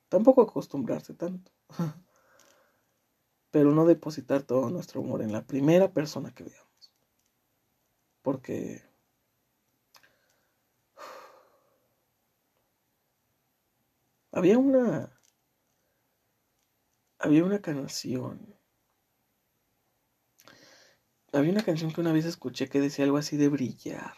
Tampoco 0.09 0.43
acostumbrarse 0.43 1.15
tanto. 1.15 1.53
Pero 3.51 3.73
no 3.73 3.87
depositar 3.87 4.43
todo 4.43 4.69
nuestro 4.71 5.01
amor 5.01 5.23
en 5.23 5.33
la 5.33 5.47
primera 5.47 5.93
persona 5.93 6.35
que 6.35 6.45
veamos. 6.45 6.66
Porque 8.27 8.83
había 14.33 14.59
una 14.59 15.17
había 17.21 17.45
una 17.45 17.63
canción 17.63 18.59
había 21.33 21.53
una 21.53 21.63
canción 21.63 21.93
que 21.93 22.01
una 22.01 22.13
vez 22.13 22.25
escuché 22.25 22.69
que 22.69 22.81
decía 22.81 23.05
algo 23.05 23.17
así 23.17 23.37
de 23.37 23.49
brillar 23.49 24.15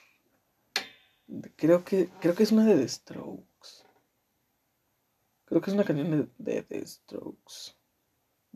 creo 1.57 1.85
que 1.85 2.09
creo 2.19 2.35
que 2.35 2.45
es 2.45 2.53
una 2.53 2.65
de 2.65 2.77
The 2.77 2.89
Strokes 2.89 3.89
Creo 5.49 5.63
que 5.63 5.71
es 5.71 5.75
una 5.75 5.85
canción 5.85 6.31
de, 6.37 6.63
The 6.63 6.87
Strokes. 6.87 7.75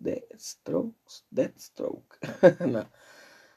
The 0.03 0.29
Strokes. 0.39 1.25
Deathstroke. 1.31 2.19
no. 2.67 2.87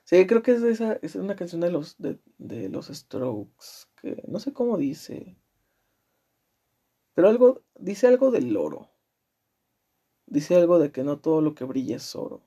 Sí, 0.05 0.27
creo 0.27 0.43
que 0.43 0.51
es, 0.51 0.61
esa, 0.61 0.93
es 1.01 1.15
una 1.15 1.35
canción 1.35 1.61
de 1.61 1.71
los, 1.71 1.95
de, 1.97 2.69
los 2.69 2.87
Strokes. 2.87 3.87
Que 3.95 4.23
no 4.27 4.39
sé 4.39 4.53
cómo 4.53 4.77
dice. 4.77 5.35
Pero 7.15 7.27
algo, 7.27 7.63
dice 7.73 8.07
algo 8.07 8.29
del 8.29 8.55
oro. 8.55 8.91
Dice 10.27 10.55
algo 10.55 10.77
de 10.77 10.91
que 10.91 11.03
no 11.03 11.19
todo 11.19 11.41
lo 11.41 11.55
que 11.55 11.65
brilla 11.65 11.95
es 11.95 12.15
oro. 12.15 12.43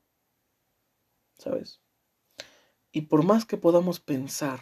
¿Sabes? 1.37 1.81
Y 2.93 3.03
por 3.03 3.25
más 3.25 3.45
que 3.45 3.57
podamos 3.57 3.99
pensar 3.99 4.61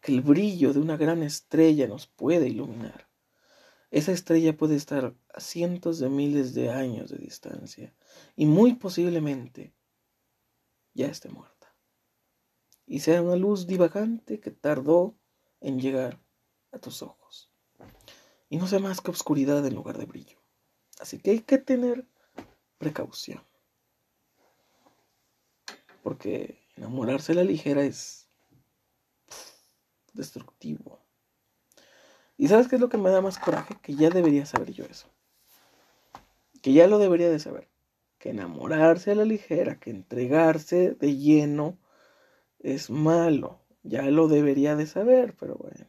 que 0.00 0.12
el 0.12 0.20
brillo 0.22 0.72
de 0.72 0.80
una 0.80 0.96
gran 0.96 1.22
estrella 1.22 1.86
nos 1.86 2.08
puede 2.08 2.48
iluminar, 2.48 3.08
esa 3.90 4.12
estrella 4.12 4.56
puede 4.56 4.74
estar 4.74 5.14
a 5.32 5.40
cientos 5.40 5.98
de 5.98 6.08
miles 6.08 6.52
de 6.54 6.70
años 6.70 7.10
de 7.10 7.18
distancia 7.18 7.94
y 8.36 8.46
muy 8.46 8.74
posiblemente 8.74 9.72
ya 10.94 11.06
esté 11.06 11.28
muerta. 11.30 11.57
Y 12.88 13.00
sea 13.00 13.20
una 13.20 13.36
luz 13.36 13.66
divagante 13.66 14.40
que 14.40 14.50
tardó 14.50 15.14
en 15.60 15.78
llegar 15.78 16.18
a 16.72 16.78
tus 16.78 17.02
ojos. 17.02 17.52
Y 18.48 18.56
no 18.56 18.66
sea 18.66 18.78
más 18.78 19.02
que 19.02 19.10
oscuridad 19.10 19.64
en 19.66 19.74
lugar 19.74 19.98
de 19.98 20.06
brillo. 20.06 20.38
Así 20.98 21.18
que 21.18 21.32
hay 21.32 21.40
que 21.40 21.58
tener 21.58 22.06
precaución. 22.78 23.42
Porque 26.02 26.66
enamorarse 26.76 27.32
a 27.32 27.34
la 27.34 27.44
ligera 27.44 27.82
es 27.82 28.26
destructivo. 30.14 30.98
¿Y 32.38 32.48
sabes 32.48 32.68
qué 32.68 32.76
es 32.76 32.80
lo 32.80 32.88
que 32.88 32.96
me 32.96 33.10
da 33.10 33.20
más 33.20 33.38
coraje? 33.38 33.76
Que 33.82 33.96
ya 33.96 34.08
debería 34.08 34.46
saber 34.46 34.72
yo 34.72 34.86
eso. 34.86 35.08
Que 36.62 36.72
ya 36.72 36.86
lo 36.86 36.98
debería 36.98 37.28
de 37.28 37.38
saber. 37.38 37.68
Que 38.18 38.30
enamorarse 38.30 39.10
a 39.10 39.14
la 39.14 39.26
ligera, 39.26 39.78
que 39.78 39.90
entregarse 39.90 40.94
de 40.94 41.16
lleno 41.16 41.76
es 42.74 42.90
malo. 42.90 43.60
Ya 43.82 44.02
lo 44.10 44.28
debería 44.28 44.76
de 44.76 44.86
saber, 44.86 45.34
pero 45.38 45.56
bueno. 45.56 45.86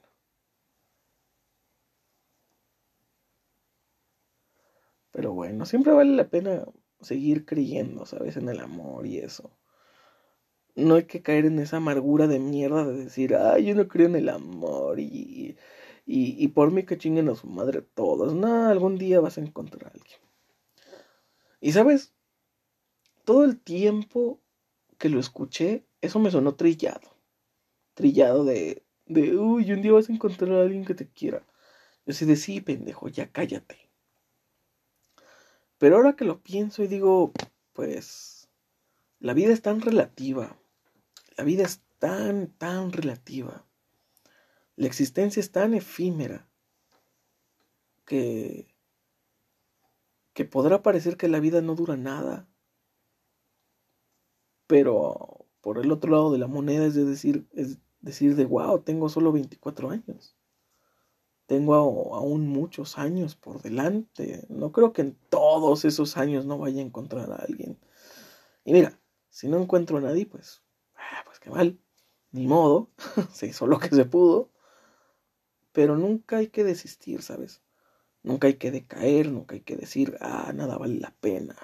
Pero 5.12 5.34
bueno, 5.34 5.66
siempre 5.66 5.94
vale 5.94 6.16
la 6.16 6.30
pena 6.30 6.66
seguir 7.02 7.46
creyendo, 7.46 8.06
¿sabes? 8.06 8.38
En 8.38 8.48
el 8.50 8.60
amor 8.60 9.06
y 9.08 9.18
eso. 9.20 9.52
No 10.76 10.96
hay 10.96 11.04
que 11.06 11.22
caer 11.22 11.46
en 11.46 11.60
esa 11.60 11.78
amargura 11.78 12.28
de 12.28 12.40
mierda 12.40 12.86
de 12.86 13.04
decir, 13.06 13.36
ay, 13.36 13.66
yo 13.66 13.76
no 13.76 13.88
creo 13.88 14.08
en 14.08 14.16
el 14.16 14.30
amor 14.30 15.00
y 15.00 15.58
y, 16.12 16.48
por 16.48 16.72
mí 16.72 16.86
que 16.86 16.98
chinguen 16.98 17.30
a 17.30 17.36
su 17.36 17.46
madre 17.46 17.84
todos. 17.84 18.34
No, 18.34 18.68
algún 18.68 18.98
día 18.98 19.20
vas 19.20 19.38
a 19.38 19.42
encontrar 19.42 19.86
a 19.86 19.92
alguien. 19.92 20.20
Y 21.62 21.72
sabes, 21.72 22.16
todo 23.26 23.44
el 23.44 23.60
tiempo 23.60 24.42
que 24.98 25.10
lo 25.10 25.20
escuché, 25.20 25.86
eso 26.02 26.20
me 26.20 26.32
sonó 26.32 26.56
trillado. 26.56 27.16
Trillado 27.94 28.46
de, 28.46 28.84
de, 29.06 29.38
uy, 29.38 29.72
un 29.72 29.82
día 29.82 29.92
vas 29.92 30.10
a 30.10 30.14
encontrar 30.14 30.52
a 30.54 30.62
alguien 30.62 30.86
que 30.86 30.96
te 30.96 31.10
quiera. 31.10 31.46
Yo 32.06 32.14
sé 32.14 32.26
de 32.26 32.36
sí, 32.36 32.62
pendejo, 32.62 33.10
ya 33.10 33.32
cállate. 33.32 33.90
Pero 35.78 35.96
ahora 35.96 36.16
que 36.16 36.26
lo 36.26 36.42
pienso 36.42 36.84
y 36.84 36.88
digo, 36.88 37.32
pues, 37.74 38.50
la 39.20 39.34
vida 39.34 39.54
es 39.54 39.62
tan 39.62 39.82
relativa. 39.82 40.58
La 41.38 41.44
vida 41.44 41.64
es 41.64 41.82
tan, 42.00 42.48
tan 42.48 42.92
relativa. 42.92 43.66
La 44.76 44.88
existencia 44.88 45.40
es 45.40 45.52
tan 45.52 45.74
efímera 45.74 46.50
que, 48.06 48.74
que 50.34 50.46
podrá 50.46 50.82
parecer 50.82 51.18
que 51.18 51.28
la 51.28 51.40
vida 51.40 51.62
no 51.62 51.76
dura 51.76 51.98
nada, 51.98 52.48
pero 54.68 55.39
por 55.62 55.78
el 55.78 55.92
otro 55.92 56.12
lado 56.12 56.32
de 56.32 56.38
la 56.38 56.48
moneda 56.48 56.86
es 56.86 56.96
de 56.96 57.06
decir, 57.06 57.48
es 57.54 57.78
decir 58.02 58.36
de 58.36 58.46
wow, 58.46 58.80
tengo 58.80 59.10
solo 59.10 59.32
24 59.32 59.90
años. 59.90 60.36
Tengo 61.46 61.74
aún 61.74 62.48
muchos 62.48 63.00
años 63.00 63.36
por 63.36 63.62
delante. 63.62 64.46
No 64.50 64.72
creo 64.72 64.94
que 64.94 65.02
en 65.02 65.18
todos 65.30 65.84
esos 65.84 66.16
años 66.16 66.46
no 66.46 66.60
vaya 66.60 66.80
a 66.80 66.86
encontrar 66.86 67.32
a 67.32 67.38
alguien. 67.38 67.80
Y 68.64 68.74
mira, 68.74 69.00
si 69.30 69.48
no 69.48 69.60
encuentro 69.60 69.98
a 69.98 70.02
nadie, 70.02 70.28
pues, 70.28 70.62
ah, 70.96 71.24
pues 71.26 71.40
qué 71.40 71.50
mal. 71.50 71.80
Ni 72.32 72.46
modo, 72.46 72.92
se 73.34 73.48
hizo 73.48 73.66
lo 73.66 73.80
que 73.80 73.90
se 73.90 74.06
pudo. 74.06 74.52
Pero 75.72 75.98
nunca 75.98 76.38
hay 76.38 76.50
que 76.50 76.64
desistir, 76.64 77.24
¿sabes? 77.24 77.64
Nunca 78.22 78.48
hay 78.48 78.56
que 78.56 78.70
decaer, 78.70 79.32
nunca 79.32 79.56
hay 79.56 79.62
que 79.62 79.76
decir, 79.76 80.18
ah, 80.22 80.52
nada 80.54 80.78
vale 80.78 81.00
la 81.00 81.16
pena. 81.20 81.56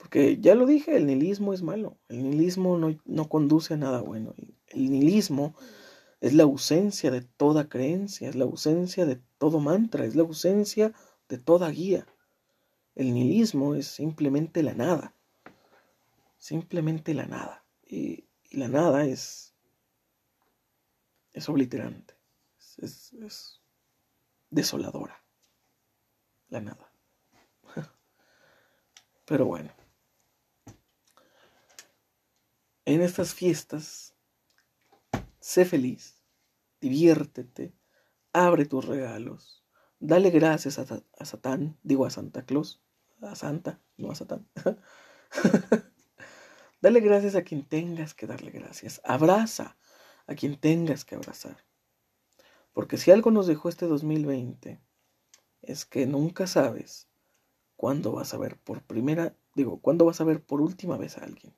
Porque 0.00 0.38
ya 0.40 0.54
lo 0.54 0.66
dije, 0.66 0.96
el 0.96 1.06
nihilismo 1.06 1.52
es 1.52 1.62
malo. 1.62 1.96
El 2.08 2.24
nihilismo 2.24 2.78
no, 2.78 2.98
no 3.04 3.28
conduce 3.28 3.74
a 3.74 3.76
nada 3.76 4.00
bueno. 4.00 4.34
El 4.68 4.90
nihilismo 4.90 5.54
es 6.20 6.32
la 6.32 6.44
ausencia 6.44 7.10
de 7.10 7.20
toda 7.20 7.68
creencia, 7.68 8.28
es 8.28 8.34
la 8.34 8.44
ausencia 8.44 9.06
de 9.06 9.20
todo 9.38 9.60
mantra, 9.60 10.04
es 10.04 10.16
la 10.16 10.22
ausencia 10.22 10.92
de 11.28 11.38
toda 11.38 11.70
guía. 11.70 12.06
El 12.94 13.14
nihilismo 13.14 13.74
es 13.74 13.86
simplemente 13.86 14.62
la 14.62 14.74
nada. 14.74 15.14
Simplemente 16.38 17.14
la 17.14 17.26
nada. 17.26 17.64
Y, 17.86 18.24
la 18.52 18.66
nada 18.66 19.04
es, 19.04 19.54
es 21.32 21.48
obliterante 21.48 22.20
es, 22.82 23.60
desoladora. 24.50 25.22
La 26.48 26.60
nada. 26.60 26.92
Pero 29.24 29.46
bueno. 29.46 29.72
En 32.90 33.02
estas 33.02 33.34
fiestas, 33.34 34.16
sé 35.38 35.64
feliz, 35.64 36.24
diviértete, 36.80 37.72
abre 38.32 38.66
tus 38.66 38.84
regalos, 38.84 39.64
dale 40.00 40.30
gracias 40.30 40.80
a, 40.80 41.24
Satán, 41.24 41.78
digo 41.84 42.04
a 42.04 42.10
Santa 42.10 42.44
Claus, 42.44 42.82
a 43.22 43.36
Santa, 43.36 43.80
no 43.96 44.10
a 44.10 44.16
Satán. 44.16 44.48
dale 46.82 46.98
gracias 46.98 47.36
a 47.36 47.44
quien 47.44 47.64
tengas 47.64 48.12
que 48.12 48.26
darle 48.26 48.50
gracias, 48.50 49.00
abraza 49.04 49.78
a 50.26 50.34
quien 50.34 50.58
tengas 50.58 51.04
que 51.04 51.14
abrazar. 51.14 51.64
Porque 52.72 52.96
si 52.96 53.12
algo 53.12 53.30
nos 53.30 53.46
dejó 53.46 53.68
este 53.68 53.86
2020 53.86 54.82
es 55.62 55.84
que 55.84 56.06
nunca 56.06 56.48
sabes 56.48 57.08
cuándo 57.76 58.10
vas 58.10 58.34
a 58.34 58.38
ver 58.38 58.58
por 58.58 58.82
primera, 58.82 59.36
digo, 59.54 59.80
cuándo 59.80 60.06
vas 60.06 60.20
a 60.20 60.24
ver 60.24 60.44
por 60.44 60.60
última 60.60 60.96
vez 60.96 61.16
a 61.16 61.22
alguien. 61.22 61.54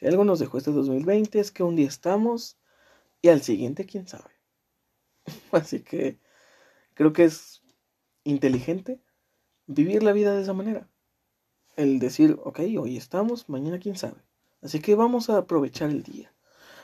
Si 0.00 0.06
algo 0.06 0.24
nos 0.24 0.40
dejó 0.40 0.58
este 0.58 0.72
2020 0.72 1.38
es 1.38 1.52
que 1.52 1.62
un 1.62 1.76
día 1.76 1.86
estamos 1.86 2.58
y 3.22 3.28
al 3.28 3.42
siguiente 3.42 3.86
quién 3.86 4.08
sabe. 4.08 4.32
Así 5.52 5.80
que 5.80 6.18
creo 6.94 7.12
que 7.12 7.24
es 7.24 7.62
inteligente 8.24 9.00
vivir 9.66 10.02
la 10.02 10.12
vida 10.12 10.34
de 10.34 10.42
esa 10.42 10.54
manera. 10.54 10.88
El 11.76 12.00
decir, 12.00 12.38
ok, 12.42 12.60
hoy 12.80 12.96
estamos, 12.96 13.48
mañana 13.48 13.78
quién 13.78 13.96
sabe. 13.96 14.20
Así 14.62 14.80
que 14.80 14.96
vamos 14.96 15.30
a 15.30 15.38
aprovechar 15.38 15.90
el 15.90 16.02
día. 16.02 16.34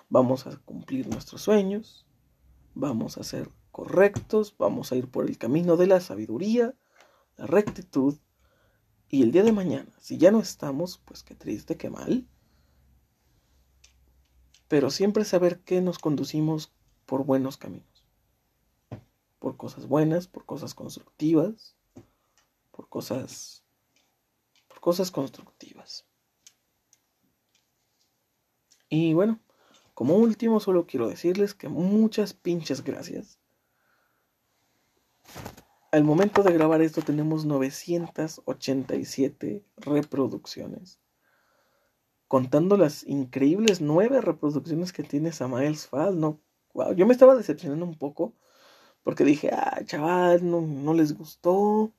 Vamos 0.09 0.47
a 0.47 0.57
cumplir 0.59 1.09
nuestros 1.09 1.43
sueños 1.43 2.07
vamos 2.77 3.17
a 3.17 3.25
ser 3.25 3.51
correctos, 3.73 4.55
vamos 4.59 4.93
a 4.93 4.97
ir 4.97 5.11
por 5.11 5.27
el 5.27 5.39
camino 5.39 5.77
de 5.77 5.89
la 5.89 5.99
sabiduría, 5.99 6.75
la 7.37 7.47
rectitud, 7.47 8.19
y 9.09 9.23
el 9.23 9.33
día 9.33 9.43
de 9.43 9.53
mañana, 9.53 9.93
si 9.99 10.19
ya 10.19 10.31
no 10.31 10.41
estamos, 10.41 10.99
pues 11.05 11.23
qué 11.23 11.35
triste, 11.35 11.77
qué 11.77 11.91
mal, 11.91 12.29
pero 14.69 14.91
siempre 14.91 15.25
saber 15.25 15.61
que 15.61 15.81
nos 15.81 15.99
conducimos 15.99 16.73
por 17.07 17.25
buenos 17.25 17.57
caminos, 17.57 18.05
por 19.39 19.57
cosas 19.57 19.87
buenas, 19.87 20.27
por 20.27 20.45
cosas 20.45 20.75
constructivas, 20.75 21.77
por 22.73 22.89
cosas, 22.89 23.63
por 24.69 24.81
cosas 24.81 25.11
constructivas. 25.11 26.05
Y 28.89 29.15
bueno, 29.15 29.41
como 29.95 30.17
último, 30.17 30.61
solo 30.61 30.87
quiero 30.87 31.09
decirles 31.09 31.55
que 31.55 31.69
muchas 31.69 32.35
pinches 32.35 32.85
gracias. 32.85 33.39
Al 35.91 36.05
momento 36.05 36.43
de 36.43 36.53
grabar 36.53 36.83
esto 36.83 37.01
tenemos 37.01 37.47
987 37.47 39.65
reproducciones. 39.79 41.01
Contando 42.29 42.77
las 42.77 43.05
increíbles 43.07 43.81
nueve 43.81 44.21
reproducciones 44.21 44.93
que 44.93 45.03
tiene 45.03 45.33
Samael 45.33 45.77
Sfal, 45.77 46.19
no, 46.19 46.41
yo 46.97 47.07
me 47.07 47.13
estaba 47.13 47.37
decepcionando 47.37 47.85
un 47.85 47.97
poco 47.97 48.35
porque 49.07 49.25
dije, 49.25 49.51
ah, 49.53 49.81
chaval, 49.85 50.51
no, 50.51 50.63
no 50.63 50.93
les 50.93 51.17
gustó. 51.17 51.93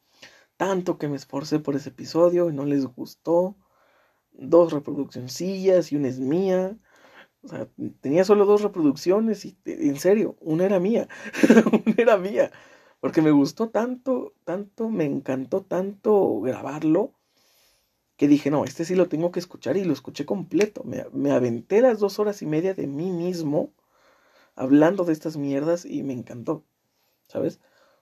Tanto 0.58 0.98
que 0.98 1.08
me 1.08 1.16
esforcé 1.16 1.60
por 1.60 1.76
ese 1.78 1.90
episodio 1.90 2.50
y 2.50 2.54
no 2.54 2.66
les 2.66 2.86
gustó. 2.86 3.56
Dos 4.34 4.74
reproduccioncillas 4.74 5.92
y 5.92 5.96
una 5.96 6.10
es 6.10 6.20
mía. 6.20 6.78
O 7.44 7.48
sea, 7.48 7.70
tenía 8.02 8.26
solo 8.26 8.46
dos 8.46 8.62
reproducciones 8.62 9.46
y 9.46 9.58
en 9.66 9.98
serio, 9.98 10.36
una 10.42 10.66
era 10.66 10.82
mía, 10.82 11.08
una 11.86 11.96
era 11.98 12.18
mía, 12.18 12.52
porque 13.00 13.22
me 13.22 13.32
gustó 13.32 13.70
tanto, 13.70 14.34
tanto, 14.44 14.90
me 14.90 15.06
encantó 15.06 15.64
tanto 15.64 16.42
grabarlo, 16.42 17.14
que 18.18 18.28
dije, 18.28 18.52
no, 18.52 18.66
este 18.66 18.86
sí 18.86 18.96
lo 18.96 19.08
tengo 19.08 19.32
que 19.32 19.40
escuchar 19.40 19.78
y 19.78 19.86
lo 19.86 19.94
escuché 19.94 20.26
completo. 20.26 20.84
Me, 20.84 21.06
me 21.14 21.32
aventé 21.32 21.82
las 21.82 22.00
dos 22.00 22.20
horas 22.20 22.42
y 22.42 22.46
media 22.46 22.74
de 22.74 22.88
mí 22.88 23.12
mismo 23.12 23.72
hablando 24.56 25.06
de 25.06 25.14
estas 25.14 25.38
mierdas 25.38 25.86
y 25.86 26.04
me 26.04 26.14
encantó, 26.14 26.64
¿sabes? 27.28 27.60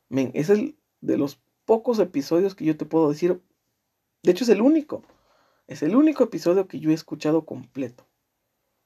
es 0.10 0.50
el 0.50 0.78
de 1.02 1.18
los 1.18 1.40
pocos 1.66 2.00
episodios 2.00 2.56
que 2.56 2.66
yo 2.66 2.78
te 2.78 2.86
puedo 2.86 3.10
decir, 3.10 3.42
de 4.24 4.32
hecho 4.32 4.46
es 4.46 4.50
el 4.50 4.62
único, 4.62 5.04
es 5.68 5.84
el 5.84 5.96
único 5.96 6.24
episodio 6.24 6.68
que 6.68 6.80
yo 6.80 6.92
he 6.92 6.94
escuchado 6.94 7.46
completo 7.46 8.06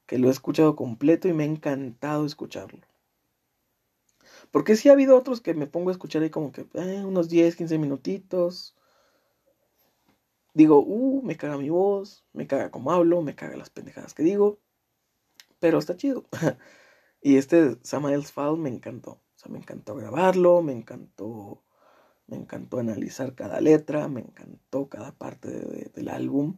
que 0.10 0.18
lo 0.18 0.28
he 0.28 0.32
escuchado 0.32 0.76
completo 0.76 1.28
y 1.28 1.34
me 1.34 1.44
ha 1.44 1.46
encantado 1.46 2.26
escucharlo. 2.26 2.80
Porque 4.50 4.76
sí 4.76 4.90
ha 4.90 4.94
habido 4.94 5.16
otros 5.16 5.40
que 5.40 5.54
me 5.54 5.68
pongo 5.68 5.90
a 5.90 5.92
escuchar 5.92 6.24
ahí 6.24 6.32
como 6.32 6.52
que 6.52 6.66
eh, 6.74 7.04
unos 7.06 7.30
10, 7.30 7.56
15 7.56 7.78
minutitos. 7.78 8.76
Digo, 10.54 10.80
uh, 10.80 11.22
me 11.24 11.38
caga 11.38 11.58
mi 11.58 11.70
voz, 11.70 12.26
me 12.34 12.48
caga 12.48 12.72
cómo 12.72 12.92
hablo, 12.92 13.22
me 13.22 13.36
caga 13.36 13.58
las 13.58 13.70
pendejadas 13.70 14.14
que 14.14 14.24
digo. 14.24 14.60
Pero 15.60 15.78
está 15.78 15.96
chido. 15.96 16.26
y 17.22 17.38
este 17.38 17.78
Samael's 17.84 18.32
Fall 18.32 18.58
me 18.58 18.70
encantó. 18.70 19.12
O 19.12 19.38
sea, 19.42 19.52
me 19.52 19.60
encantó 19.60 19.96
grabarlo, 19.96 20.62
me 20.62 20.74
encantó, 20.74 21.64
me 22.28 22.38
encantó 22.38 22.80
analizar 22.80 23.36
cada 23.36 23.62
letra, 23.62 24.08
me 24.08 24.22
encantó 24.22 24.90
cada 24.90 25.14
parte 25.14 25.50
del 25.50 26.10
álbum. 26.10 26.58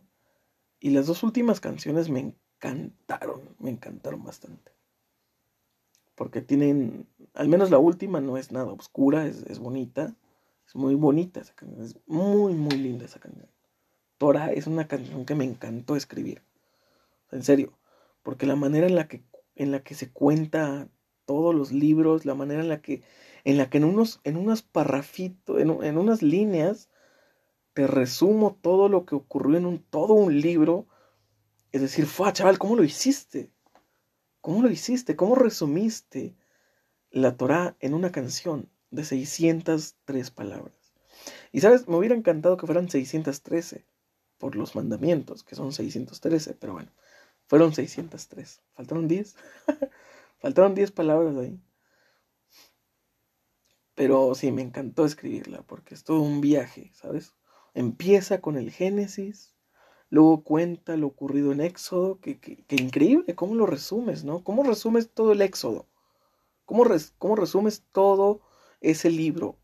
Y 0.80 0.90
las 0.90 1.06
dos 1.06 1.22
últimas 1.22 1.60
canciones 1.60 2.10
me 2.10 2.20
encantaron, 2.20 3.56
me 3.60 3.70
encantaron 3.70 4.24
bastante. 4.24 4.72
Porque 6.16 6.42
tienen, 6.42 7.08
al 7.34 7.50
menos 7.50 7.70
la 7.70 7.78
última 7.78 8.20
no 8.20 8.38
es 8.38 8.52
nada 8.52 8.72
oscura, 8.72 9.28
es, 9.28 9.60
bonita, 9.60 10.16
es 10.68 10.76
muy 10.76 10.96
bonita 10.96 11.40
esa 11.40 11.54
canción, 11.54 11.84
es 11.84 11.96
muy, 12.08 12.54
muy 12.54 12.78
linda 12.78 13.06
esa 13.06 13.20
canción. 13.20 13.48
Tora 14.22 14.54
es 14.54 14.68
una 14.68 14.88
canción 14.88 15.26
que 15.26 15.34
me 15.34 15.46
encantó 15.46 15.96
escribir, 15.96 16.44
en 17.32 17.42
serio, 17.42 17.74
porque 18.22 18.46
la 18.46 18.56
manera 18.56 18.86
en 18.86 18.94
la 18.94 19.08
que, 19.08 19.24
en 19.56 19.72
la 19.72 19.82
que 19.82 19.96
se 19.96 20.12
cuenta 20.12 20.90
todos 21.26 21.56
los 21.56 21.72
libros, 21.72 22.24
la 22.24 22.36
manera 22.36 22.62
en 22.62 22.70
la 22.70 22.84
que, 22.84 23.02
en 23.46 23.58
la 23.58 23.72
que 23.72 23.80
en 23.80 23.84
unos, 23.84 24.22
en 24.24 24.38
unos 24.38 24.62
parrafitos, 24.62 25.60
en, 25.60 25.72
en 25.84 25.98
unas 25.98 26.22
líneas, 26.22 26.92
te 27.74 27.88
resumo 27.88 28.60
todo 28.62 28.90
lo 28.90 29.08
que 29.08 29.16
ocurrió 29.16 29.58
en 29.58 29.66
un, 29.66 29.80
todo 29.80 30.14
un 30.14 30.40
libro, 30.40 30.86
es 31.72 31.82
decir, 31.82 32.06
fue, 32.06 32.32
chaval, 32.32 32.60
¿cómo 32.60 32.76
lo 32.76 32.84
hiciste? 32.84 33.50
¿Cómo 34.40 34.62
lo 34.62 34.70
hiciste? 34.70 35.16
¿Cómo 35.16 35.34
resumiste 35.34 36.36
la 37.10 37.38
Torá 37.38 37.76
en 37.80 37.96
una 37.96 38.12
canción 38.12 38.70
de 38.92 39.04
603 39.04 40.30
palabras? 40.30 40.94
Y 41.52 41.62
sabes, 41.62 41.88
me 41.88 41.96
hubiera 41.96 42.14
encantado 42.14 42.56
que 42.58 42.68
fueran 42.68 42.88
613 42.88 43.90
por 44.42 44.58
los 44.58 44.76
mandamientos, 44.76 45.44
que 45.44 45.56
son 45.56 45.72
613, 45.72 46.56
pero 46.56 46.74
bueno, 46.74 46.92
fueron 47.48 47.74
603. 47.74 48.62
Faltaron 48.74 49.08
10. 49.08 49.36
Faltaron 50.40 50.76
10 50.76 50.92
palabras 50.92 51.38
ahí. 51.38 51.62
Pero 53.96 54.36
sí, 54.36 54.52
me 54.52 54.64
encantó 54.64 55.06
escribirla 55.06 55.62
porque 55.62 55.94
es 55.94 56.04
todo 56.04 56.22
un 56.22 56.42
viaje, 56.42 56.92
¿sabes? 56.94 57.36
Empieza 57.74 58.42
con 58.42 58.58
el 58.58 58.72
Génesis, 58.72 59.56
Luego 60.12 60.44
cuenta 60.44 60.98
lo 60.98 61.08
ocurrido 61.08 61.54
en 61.54 61.62
Éxodo, 61.62 62.20
que, 62.20 62.66
increíble, 62.70 63.34
¿cómo 63.34 63.56
lo 63.56 63.66
resumes, 63.66 64.26
no? 64.26 64.44
¿Cómo 64.44 64.62
resumes 64.62 65.10
todo 65.10 65.32
el 65.32 65.42
Éxodo? 65.42 65.88
¿Cómo, 66.66 66.84
¿Cómo, 67.18 67.38
resumes 67.38 67.86
todo 67.94 68.42
ese 68.82 69.10
libro 69.10 69.58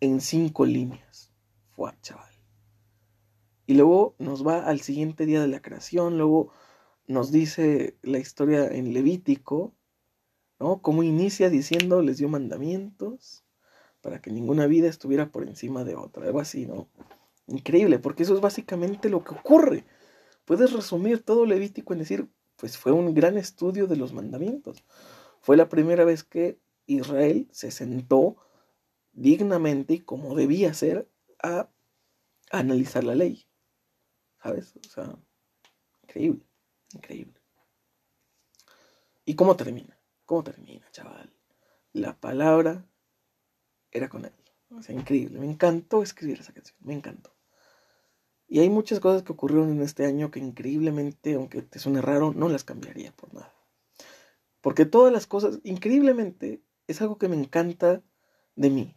en 0.00 0.20
cinco 0.20 0.66
líneas? 0.66 1.32
Fue, 1.70 1.92
chaval. 2.02 2.33
Y 3.66 3.74
luego 3.74 4.14
nos 4.18 4.46
va 4.46 4.66
al 4.66 4.80
siguiente 4.80 5.26
día 5.26 5.40
de 5.40 5.48
la 5.48 5.62
creación, 5.62 6.18
luego 6.18 6.52
nos 7.06 7.32
dice 7.32 7.96
la 8.02 8.18
historia 8.18 8.66
en 8.66 8.92
Levítico, 8.92 9.72
¿no? 10.58 10.80
Cómo 10.82 11.02
inicia 11.02 11.50
diciendo, 11.50 12.02
les 12.02 12.18
dio 12.18 12.28
mandamientos 12.28 13.44
para 14.00 14.20
que 14.20 14.30
ninguna 14.30 14.66
vida 14.66 14.88
estuviera 14.88 15.30
por 15.30 15.44
encima 15.44 15.84
de 15.84 15.96
otra, 15.96 16.26
algo 16.26 16.40
así, 16.40 16.66
¿no? 16.66 16.88
Increíble, 17.46 17.98
porque 17.98 18.22
eso 18.22 18.34
es 18.34 18.40
básicamente 18.40 19.08
lo 19.08 19.24
que 19.24 19.34
ocurre. 19.34 19.84
Puedes 20.44 20.72
resumir 20.72 21.22
todo 21.22 21.46
Levítico 21.46 21.92
en 21.92 22.00
decir, 22.00 22.28
pues 22.56 22.76
fue 22.76 22.92
un 22.92 23.14
gran 23.14 23.38
estudio 23.38 23.86
de 23.86 23.96
los 23.96 24.12
mandamientos. 24.12 24.84
Fue 25.40 25.56
la 25.56 25.68
primera 25.68 26.04
vez 26.04 26.22
que 26.22 26.58
Israel 26.86 27.48
se 27.50 27.70
sentó 27.70 28.36
dignamente 29.12 29.94
y 29.94 30.00
como 30.00 30.34
debía 30.34 30.74
ser 30.74 31.08
a, 31.42 31.68
analizar 32.50 33.04
la 33.04 33.14
ley. 33.14 33.46
¿Sabes? 34.44 34.74
O 34.76 34.90
sea, 34.90 35.16
increíble, 36.02 36.44
increíble. 36.92 37.40
¿Y 39.24 39.36
cómo 39.36 39.56
termina? 39.56 39.98
¿Cómo 40.26 40.44
termina, 40.44 40.86
chaval? 40.92 41.32
La 41.94 42.20
palabra 42.20 42.84
era 43.90 44.10
con 44.10 44.26
él. 44.26 44.34
O 44.68 44.82
sea, 44.82 44.94
increíble. 44.94 45.40
Me 45.40 45.46
encantó 45.46 46.02
escribir 46.02 46.40
esa 46.40 46.52
canción. 46.52 46.76
Me 46.82 46.92
encantó. 46.92 47.34
Y 48.46 48.60
hay 48.60 48.68
muchas 48.68 49.00
cosas 49.00 49.22
que 49.22 49.32
ocurrieron 49.32 49.72
en 49.72 49.80
este 49.80 50.04
año 50.04 50.30
que 50.30 50.40
increíblemente, 50.40 51.36
aunque 51.36 51.62
te 51.62 51.78
suene 51.78 52.02
raro, 52.02 52.34
no 52.34 52.50
las 52.50 52.64
cambiaría 52.64 53.12
por 53.12 53.32
nada. 53.32 53.54
Porque 54.60 54.84
todas 54.84 55.10
las 55.10 55.26
cosas, 55.26 55.58
increíblemente, 55.64 56.62
es 56.86 57.00
algo 57.00 57.16
que 57.16 57.28
me 57.28 57.36
encanta 57.36 58.02
de 58.56 58.68
mí. 58.68 58.94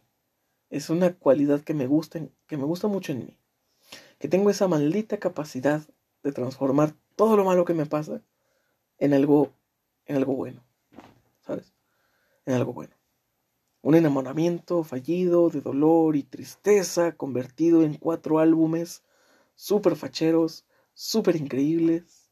Es 0.68 0.90
una 0.90 1.14
cualidad 1.14 1.62
que 1.62 1.72
me 1.72 1.86
gusta, 1.86 2.20
que 2.46 2.58
me 2.58 2.64
gusta 2.64 2.86
mucho 2.86 3.12
en 3.12 3.24
mí. 3.24 3.37
Que 4.18 4.28
tengo 4.28 4.50
esa 4.50 4.68
maldita 4.68 5.18
capacidad 5.18 5.82
de 6.22 6.32
transformar 6.32 6.94
todo 7.16 7.36
lo 7.36 7.44
malo 7.44 7.64
que 7.64 7.74
me 7.74 7.86
pasa 7.86 8.22
en 8.98 9.14
algo, 9.14 9.52
en 10.06 10.16
algo 10.16 10.34
bueno. 10.34 10.62
¿Sabes? 11.40 11.72
En 12.46 12.54
algo 12.54 12.72
bueno. 12.72 12.94
Un 13.80 13.94
enamoramiento 13.94 14.82
fallido 14.82 15.50
de 15.50 15.60
dolor 15.60 16.16
y 16.16 16.24
tristeza 16.24 17.12
convertido 17.12 17.82
en 17.82 17.94
cuatro 17.94 18.40
álbumes 18.40 19.02
súper 19.54 19.96
facheros, 19.96 20.66
súper 20.94 21.36
increíbles. 21.36 22.30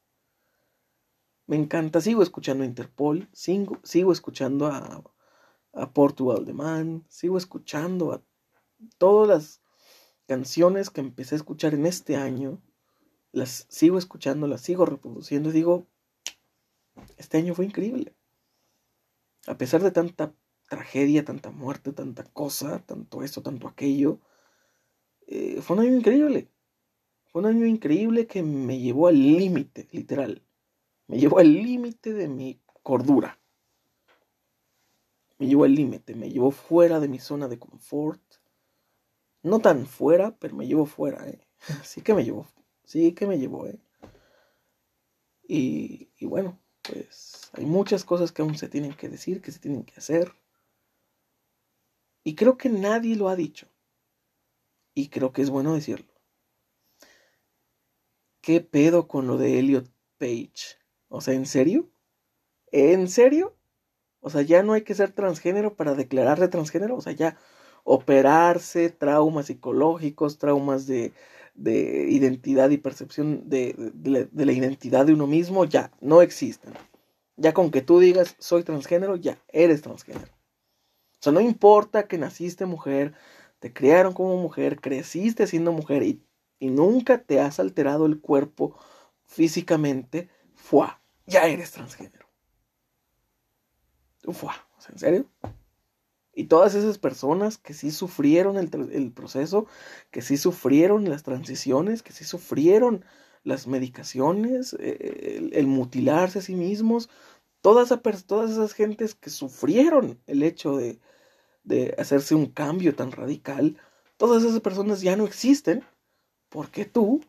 Me 1.47 1.57
encanta, 1.57 2.01
sigo 2.01 2.23
escuchando 2.23 2.65
a 2.65 2.67
Interpol, 2.67 3.29
sigo, 3.33 3.79
sigo 3.85 4.11
escuchando 4.11 4.67
a, 4.67 5.03
a 5.73 5.91
Portugal 5.93 6.45
de 6.45 6.53
Man, 6.53 7.05
sigo 7.09 7.39
escuchando 7.39 8.13
a 8.13 8.23
todas 8.99 9.29
las 9.29 9.61
canciones 10.27 10.91
que 10.91 11.01
empecé 11.01 11.35
a 11.35 11.39
escuchar 11.39 11.75
en 11.75 11.87
este 11.87 12.17
año, 12.17 12.61
las 13.33 13.67
sigo 13.69 13.99
escuchando, 13.99 14.47
las 14.47 14.61
sigo 14.61 14.87
reproduciendo 14.87 15.51
y 15.51 15.53
digo, 15.53 15.87
este 17.17 17.39
año 17.39 17.55
fue 17.55 17.67
increíble. 17.67 18.15
A 19.47 19.57
pesar 19.59 19.83
de 19.83 19.91
tanta 19.91 20.35
tragedia, 20.69 21.25
tanta 21.25 21.51
muerte, 21.51 21.93
tanta 21.93 22.25
cosa, 22.25 22.81
tanto 22.81 23.23
esto, 23.23 23.43
tanto 23.43 23.69
aquello, 23.69 24.21
eh, 25.27 25.61
fue 25.63 25.77
un 25.77 25.83
año 25.83 25.97
increíble 25.97 26.51
un 27.37 27.45
año 27.45 27.67
increíble 27.67 28.27
que 28.27 28.43
me 28.43 28.79
llevó 28.79 29.09
al 29.09 29.21
límite, 29.21 29.89
literal. 29.93 30.43
Me 31.07 31.19
llevó 31.19 31.39
al 31.39 31.53
límite 31.53 32.15
de 32.15 32.29
mi 32.29 32.63
cordura. 32.83 33.39
Me 35.39 35.47
llevó 35.47 35.65
al 35.65 35.75
límite, 35.75 36.15
me 36.15 36.31
llevó 36.31 36.51
fuera 36.51 36.99
de 36.99 37.09
mi 37.09 37.19
zona 37.19 37.47
de 37.47 37.59
confort. 37.59 38.23
No 39.47 39.61
tan 39.61 39.87
fuera, 39.87 40.37
pero 40.39 40.57
me 40.57 40.67
llevó 40.67 40.87
fuera, 40.87 41.29
¿eh? 41.29 41.41
Sí 41.85 42.01
que 42.03 42.15
me 42.15 42.25
llevó, 42.25 42.47
sí 42.85 43.13
que 43.13 43.27
me 43.27 43.39
llevó, 43.39 43.67
¿eh? 43.67 43.79
Y, 45.49 46.11
y 46.19 46.27
bueno, 46.27 46.59
pues 46.83 47.51
hay 47.53 47.65
muchas 47.65 48.05
cosas 48.05 48.33
que 48.33 48.43
aún 48.43 48.57
se 48.57 48.69
tienen 48.69 48.95
que 48.95 49.09
decir, 49.09 49.41
que 49.41 49.53
se 49.53 49.61
tienen 49.61 49.85
que 49.85 49.95
hacer. 49.97 50.33
Y 52.25 52.35
creo 52.35 52.59
que 52.59 52.69
nadie 52.69 53.15
lo 53.15 53.29
ha 53.29 53.37
dicho. 53.37 53.69
Y 54.95 55.09
creo 55.09 55.33
que 55.33 55.43
es 55.43 55.51
bueno 55.51 55.75
decirlo. 55.75 56.17
¿qué 58.47 58.61
pedo 58.61 59.09
con 59.09 59.27
lo 59.27 59.39
de 59.39 59.59
Elliot 59.59 59.91
Page? 60.19 60.79
O 61.09 61.21
sea, 61.21 61.35
¿en 61.35 61.47
serio? 61.47 61.91
¿En 62.71 63.09
serio? 63.09 63.57
O 64.21 64.31
sea, 64.31 64.43
ya 64.43 64.63
no 64.63 64.75
hay 64.75 64.83
que 64.83 64.95
ser 64.95 65.11
transgénero 65.11 65.75
para 65.75 65.97
declararse 65.97 66.47
transgénero. 66.47 66.95
O 66.95 67.01
sea, 67.01 67.13
ya 67.13 67.37
operarse, 67.87 68.91
traumas 68.91 69.47
psicológicos, 69.47 70.37
traumas 70.39 70.87
de, 70.87 71.13
de 71.55 72.09
identidad 72.11 72.69
y 72.71 72.77
percepción 72.77 73.49
de, 73.49 73.75
de, 73.95 74.45
la 74.45 74.53
identidad 74.53 75.07
de 75.07 75.15
uno 75.15 75.27
mismo, 75.27 75.65
ya 75.65 75.91
no 76.03 76.21
existen. 76.21 76.75
Ya 77.37 77.55
con 77.55 77.71
que 77.71 77.81
tú 77.81 78.01
digas 78.01 78.37
soy 78.39 78.63
transgénero, 78.63 79.17
ya 79.17 79.39
eres 79.49 79.83
transgénero. 79.83 80.27
O 80.27 81.21
sea, 81.21 81.33
no 81.33 81.41
importa 81.41 82.07
que 82.07 82.19
naciste 82.19 82.67
mujer, 82.67 83.15
te 83.59 83.73
criaron 83.73 84.13
como 84.13 84.37
mujer, 84.37 84.81
creciste 84.81 85.47
siendo 85.47 85.73
mujer 85.73 86.03
y 86.03 86.21
y 86.59 86.71
nunca 86.71 87.19
te 87.19 87.41
has 87.41 87.61
alterado 87.61 88.07
el 88.07 88.21
cuerpo 88.21 88.79
físicamente, 89.25 90.31
¡fua! 90.55 91.01
Ya 91.27 91.47
eres 91.47 91.73
transgénero. 91.73 92.27
¡Fua! 94.33 94.55
¿En 94.89 94.99
serio? 94.99 95.27
Y 96.39 96.45
todas 96.45 96.75
esas 96.75 96.99
personas 96.99 97.57
que 97.57 97.73
sí 97.73 97.91
sufrieron 97.91 98.59
el, 98.59 99.11
proceso, 99.11 99.67
que 100.11 100.21
sí 100.21 100.37
sufrieron 100.37 101.09
las 101.09 101.23
transiciones, 101.23 102.03
que 102.03 102.13
sí 102.13 102.25
sufrieron 102.25 103.07
las 103.43 103.67
medicaciones, 103.67 104.77
eh, 104.79 105.49
el, 105.53 105.67
mutilarse 105.67 106.41
a 106.41 106.43
sí 106.43 106.55
mismos, 106.55 107.09
todas, 107.63 107.89
todas 108.27 108.51
esas 108.51 108.75
gentes 108.75 109.15
que 109.15 109.31
sufrieron 109.31 110.21
el 110.27 110.43
hecho 110.43 110.77
de, 110.77 111.01
de 111.65 111.95
hacerse 111.97 112.35
un 112.35 112.47
cambio 112.47 112.95
tan 112.95 113.13
radical, 113.13 113.79
todas 114.19 114.45
esas 114.45 114.61
personas 114.61 115.01
ya 115.01 115.17
no 115.17 115.25
existen 115.25 115.85
porque 116.51 116.85
tú 116.85 117.25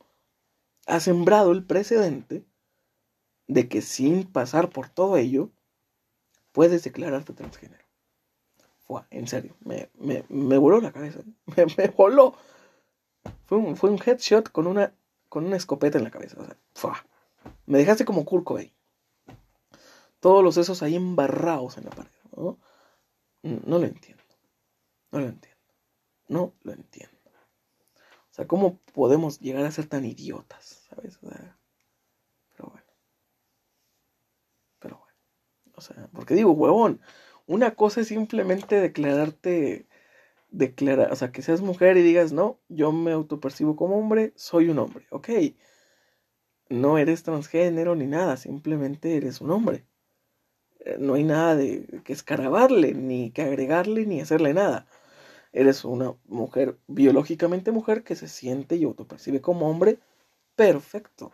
has 0.85 1.03
sembrado 1.03 1.53
el 1.53 1.63
precedente 1.63 2.45
de 3.47 3.69
que 3.69 3.81
sin 3.81 4.25
pasar 4.25 4.69
por 4.69 4.89
todo 4.89 5.15
ello, 5.15 5.49
puedes 6.51 6.83
declararte 6.83 7.31
transgénero. 7.31 7.86
En 9.09 9.27
serio, 9.27 9.55
me, 9.65 9.89
me, 9.95 10.23
me, 10.29 10.57
voló 10.57 10.79
la 10.79 10.91
cabeza. 10.91 11.19
Me, 11.55 11.65
me 11.77 11.87
voló. 11.89 12.35
Fue 13.45 13.57
un, 13.57 13.75
fue 13.75 13.89
un, 13.89 13.99
headshot 14.03 14.49
con 14.51 14.67
una, 14.67 14.93
con 15.27 15.45
una 15.45 15.57
escopeta 15.57 15.97
en 15.97 16.05
la 16.05 16.11
cabeza. 16.11 16.37
O 16.39 16.45
sea, 16.45 16.57
fue. 16.73 16.91
Me 17.65 17.79
dejaste 17.79 18.05
como 18.05 18.25
Kurt 18.25 18.49
ahí. 18.57 18.73
Todos 20.19 20.43
los 20.43 20.55
sesos 20.55 20.81
ahí 20.83 20.95
embarrados 20.95 21.77
en 21.77 21.85
la 21.85 21.89
pared. 21.91 22.11
¿no? 22.35 22.57
no 23.43 23.79
lo 23.79 23.85
entiendo. 23.85 24.23
No 25.11 25.19
lo 25.19 25.27
entiendo. 25.27 25.63
No 26.27 26.53
lo 26.63 26.73
entiendo. 26.73 27.17
O 28.31 28.33
sea, 28.37 28.47
¿cómo 28.47 28.79
podemos 28.93 29.39
llegar 29.39 29.65
a 29.65 29.71
ser 29.71 29.87
tan 29.87 30.05
idiotas? 30.05 30.85
¿Sabes? 30.89 31.17
O 31.23 31.29
sea, 31.29 31.57
pero 32.55 32.69
bueno. 32.69 32.87
Pero 34.79 34.97
bueno. 34.97 35.17
O 35.75 35.81
sea, 35.81 36.09
porque 36.13 36.35
digo, 36.35 36.51
huevón, 36.51 37.01
una 37.47 37.75
cosa 37.75 38.01
es 38.01 38.07
simplemente 38.09 38.79
declararte, 38.79 39.87
declarar, 40.51 41.11
o 41.11 41.15
sea, 41.15 41.31
que 41.31 41.41
seas 41.41 41.61
mujer 41.61 41.97
y 41.97 42.03
digas, 42.03 42.33
no, 42.33 42.59
yo 42.69 42.91
me 42.91 43.11
autopercibo 43.13 43.75
como 43.75 43.97
hombre, 43.97 44.33
soy 44.35 44.69
un 44.69 44.79
hombre, 44.79 45.07
ok. 45.11 45.29
No 46.69 46.97
eres 46.97 47.23
transgénero 47.23 47.95
ni 47.95 48.05
nada, 48.07 48.37
simplemente 48.37 49.15
eres 49.17 49.41
un 49.41 49.51
hombre. 49.51 49.85
Eh, 50.81 50.97
no 50.99 51.13
hay 51.15 51.23
nada 51.23 51.55
de 51.55 52.01
que 52.03 52.13
escarabarle, 52.13 52.93
ni 52.93 53.31
que 53.31 53.43
agregarle, 53.43 54.05
ni 54.05 54.21
hacerle 54.21 54.53
nada. 54.53 54.87
Eres 55.53 55.85
una 55.85 56.15
mujer, 56.25 56.77
biológicamente 56.87 57.71
mujer, 57.71 58.03
que 58.03 58.15
se 58.15 58.27
siente 58.27 58.75
y 58.75 58.83
autopercibe 58.83 59.41
como 59.41 59.69
hombre, 59.69 59.99
perfecto. 60.55 61.31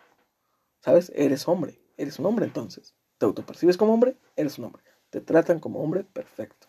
¿Sabes? 0.82 1.12
Eres 1.16 1.48
hombre, 1.48 1.82
eres 1.98 2.20
un 2.20 2.28
hombre 2.28 2.46
entonces. 2.46 2.96
¿Te 3.18 3.26
autopercibes 3.26 3.78
como 3.78 3.94
hombre? 3.94 4.18
Eres 4.36 4.60
un 4.60 4.66
hombre. 4.66 4.84
Te 5.14 5.22
tratan 5.22 5.60
como 5.60 5.80
hombre, 5.84 6.04
perfecto. 6.04 6.66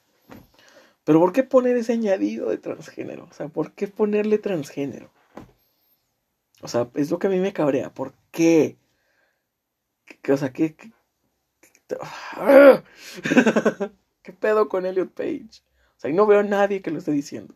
Pero 1.02 1.18
¿por 1.18 1.32
qué 1.32 1.44
poner 1.44 1.78
ese 1.78 1.94
añadido 1.94 2.50
de 2.50 2.58
transgénero? 2.58 3.24
O 3.24 3.32
sea, 3.32 3.48
¿por 3.48 3.72
qué 3.72 3.88
ponerle 3.88 4.36
transgénero? 4.36 5.10
O 6.60 6.68
sea, 6.68 6.90
es 6.92 7.10
lo 7.10 7.18
que 7.18 7.28
a 7.28 7.30
mí 7.30 7.40
me 7.40 7.54
cabrea. 7.54 7.94
¿Por 7.94 8.12
qué? 8.30 8.76
¿Qué 10.04 10.30
o 10.30 10.36
sea, 10.36 10.52
¿qué, 10.52 10.76
qué, 10.76 10.92
pedo 14.34 14.68
con 14.68 14.84
Elliot 14.84 15.14
Page? 15.14 15.62
O 15.96 16.00
sea, 16.00 16.10
y 16.10 16.12
no 16.12 16.26
veo 16.26 16.40
a 16.40 16.42
nadie 16.42 16.82
que 16.82 16.90
lo 16.90 16.98
esté 16.98 17.12
diciendo. 17.12 17.54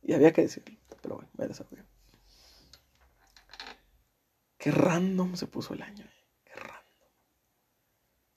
Y 0.00 0.14
había 0.14 0.32
que 0.32 0.40
decirlo. 0.40 0.78
Pero 1.02 1.16
bueno, 1.16 1.30
me 1.36 1.46
desarrollé. 1.46 1.84
Qué 4.56 4.70
random 4.70 5.36
se 5.36 5.46
puso 5.46 5.74
el 5.74 5.82
año. 5.82 6.06
Eh. 6.06 6.24
Qué 6.44 6.54
random. 6.54 7.10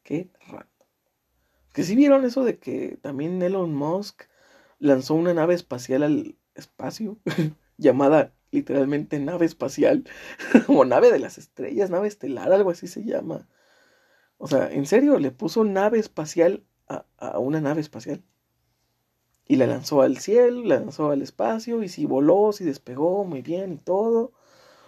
Qué 0.03 0.29
random. 0.45 0.74
Que 1.75 1.83
si 1.83 1.93
vieron 1.97 2.23
eso 2.23 2.45
de 2.45 2.57
que 2.57 2.97
también 3.01 3.41
Elon 3.41 3.75
Musk 3.75 4.23
lanzó 4.79 5.13
una 5.13 5.33
nave 5.33 5.55
espacial 5.55 6.03
al 6.03 6.37
espacio, 6.55 7.17
llamada 7.77 8.33
literalmente 8.49 9.19
nave 9.19 9.45
espacial, 9.45 10.05
o 10.69 10.85
nave 10.85 11.11
de 11.11 11.19
las 11.19 11.37
estrellas, 11.37 11.89
nave 11.89 12.07
estelar, 12.07 12.53
algo 12.53 12.69
así 12.69 12.87
se 12.87 13.03
llama. 13.03 13.49
O 14.37 14.47
sea, 14.47 14.71
en 14.71 14.85
serio, 14.85 15.19
le 15.19 15.31
puso 15.31 15.65
nave 15.65 15.99
espacial 15.99 16.63
a, 16.87 17.05
a 17.17 17.39
una 17.39 17.59
nave 17.59 17.81
espacial. 17.81 18.23
Y 19.45 19.57
la 19.57 19.67
lanzó 19.67 20.01
al 20.01 20.17
cielo, 20.19 20.63
la 20.63 20.79
lanzó 20.79 21.11
al 21.11 21.21
espacio, 21.21 21.83
y 21.83 21.89
si 21.89 22.05
voló, 22.05 22.53
si 22.53 22.63
despegó 22.63 23.25
muy 23.25 23.41
bien 23.41 23.73
y 23.73 23.77
todo. 23.79 24.31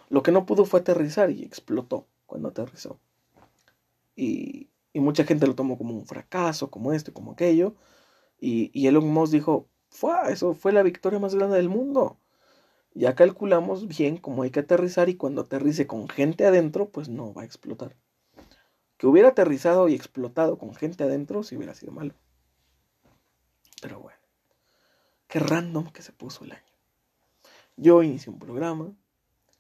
Lo 0.10 0.24
que 0.24 0.32
no 0.32 0.46
pudo 0.46 0.64
fue 0.64 0.80
aterrizar 0.80 1.32
y 1.32 1.44
explotó 1.44 2.08
cuando 2.26 2.48
aterrizó. 2.48 2.98
Y, 4.16 4.70
y 4.94 5.00
mucha 5.00 5.24
gente 5.24 5.48
lo 5.48 5.56
tomó 5.56 5.78
como 5.78 5.94
un 5.94 6.06
fracaso, 6.06 6.70
como 6.72 6.94
este, 6.94 7.14
como 7.14 7.34
aquello. 7.34 7.76
Y, 8.40 8.72
y 8.74 8.88
Elon 8.88 9.08
Musk 9.08 9.34
dijo, 9.34 9.70
fue, 9.90 10.14
eso 10.32 10.54
fue 10.54 10.72
la 10.72 10.84
victoria 10.84 11.20
más 11.20 11.36
grande 11.36 11.58
del 11.58 11.70
mundo. 11.70 12.20
Ya 12.94 13.16
calculamos 13.16 13.88
bien 13.88 14.18
cómo 14.18 14.44
hay 14.44 14.50
que 14.50 14.62
aterrizar 14.62 15.10
y 15.10 15.16
cuando 15.16 15.42
aterrice 15.42 15.86
con 15.88 16.08
gente 16.10 16.46
adentro, 16.46 16.90
pues 16.90 17.10
no 17.10 17.34
va 17.34 17.44
a 17.44 17.46
explotar. 17.46 17.96
Que 18.98 19.06
hubiera 19.08 19.30
aterrizado 19.30 19.88
y 19.88 19.94
explotado 19.94 20.58
con 20.58 20.74
gente 20.74 21.04
adentro, 21.04 21.44
si 21.44 21.56
hubiera 21.56 21.76
sido 21.76 21.92
malo. 21.92 22.16
Pero 23.82 24.00
bueno. 24.00 24.18
Qué 25.28 25.40
random 25.40 25.92
que 25.92 26.02
se 26.02 26.14
puso 26.14 26.46
el 26.46 26.54
año. 26.54 26.64
Yo 27.76 28.02
inicié 28.02 28.32
un 28.32 28.40
programa. 28.40 28.94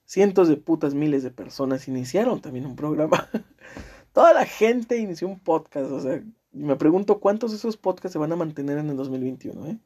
Cientos 0.06 0.48
de 0.48 0.56
putas 0.56 0.94
miles 0.94 1.24
de 1.24 1.32
personas 1.32 1.88
iniciaron 1.88 2.42
también 2.42 2.66
un 2.66 2.76
programa. 2.76 3.30
Toda 4.18 4.34
la 4.34 4.48
gente 4.48 4.98
inició 4.98 5.28
un 5.28 5.40
podcast. 5.40 5.92
O 5.92 6.00
sea, 6.00 6.24
me 6.52 6.76
pregunto 6.76 7.20
cuántos 7.20 7.52
de 7.52 7.58
esos 7.58 7.78
podcasts 7.78 8.14
se 8.14 8.18
van 8.18 8.32
a 8.32 8.36
mantener 8.36 8.80
en 8.80 8.90
el 8.90 8.98
2021. 8.98 9.68
¿eh? 9.68 9.80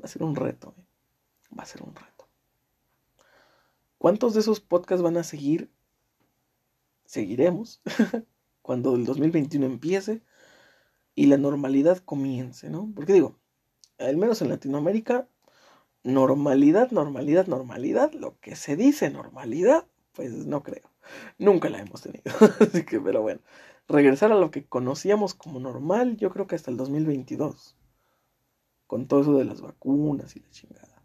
Va 0.00 0.06
a 0.06 0.08
ser 0.08 0.22
un 0.22 0.36
reto. 0.36 0.74
¿eh? 0.78 0.84
Va 1.54 1.64
a 1.64 1.66
ser 1.66 1.82
un 1.82 1.94
reto. 1.94 2.26
¿Cuántos 3.98 4.32
de 4.32 4.40
esos 4.40 4.60
podcasts 4.60 5.02
van 5.02 5.18
a 5.18 5.22
seguir? 5.22 5.70
Seguiremos 7.04 7.82
cuando 8.62 8.94
el 8.94 9.04
2021 9.04 9.66
empiece 9.66 10.22
y 11.14 11.26
la 11.26 11.36
normalidad 11.36 11.98
comience, 11.98 12.70
¿no? 12.70 12.90
Porque 12.96 13.12
digo, 13.12 13.38
al 13.98 14.16
menos 14.16 14.40
en 14.40 14.48
Latinoamérica, 14.48 15.28
normalidad, 16.04 16.90
normalidad, 16.90 17.46
normalidad, 17.48 18.12
lo 18.12 18.40
que 18.40 18.56
se 18.56 18.76
dice 18.76 19.10
normalidad, 19.10 19.86
pues 20.18 20.32
no 20.46 20.64
creo. 20.64 20.90
Nunca 21.38 21.68
la 21.68 21.78
hemos 21.78 22.02
tenido. 22.02 22.24
Así 22.60 22.84
que, 22.84 23.00
pero 23.00 23.22
bueno, 23.22 23.40
regresar 23.86 24.32
a 24.32 24.34
lo 24.34 24.50
que 24.50 24.66
conocíamos 24.66 25.32
como 25.32 25.60
normal, 25.60 26.16
yo 26.16 26.30
creo 26.30 26.48
que 26.48 26.56
hasta 26.56 26.72
el 26.72 26.76
2022. 26.76 27.76
Con 28.88 29.06
todo 29.06 29.20
eso 29.20 29.38
de 29.38 29.44
las 29.44 29.60
vacunas 29.60 30.34
y 30.34 30.40
la 30.40 30.50
chingada. 30.50 31.04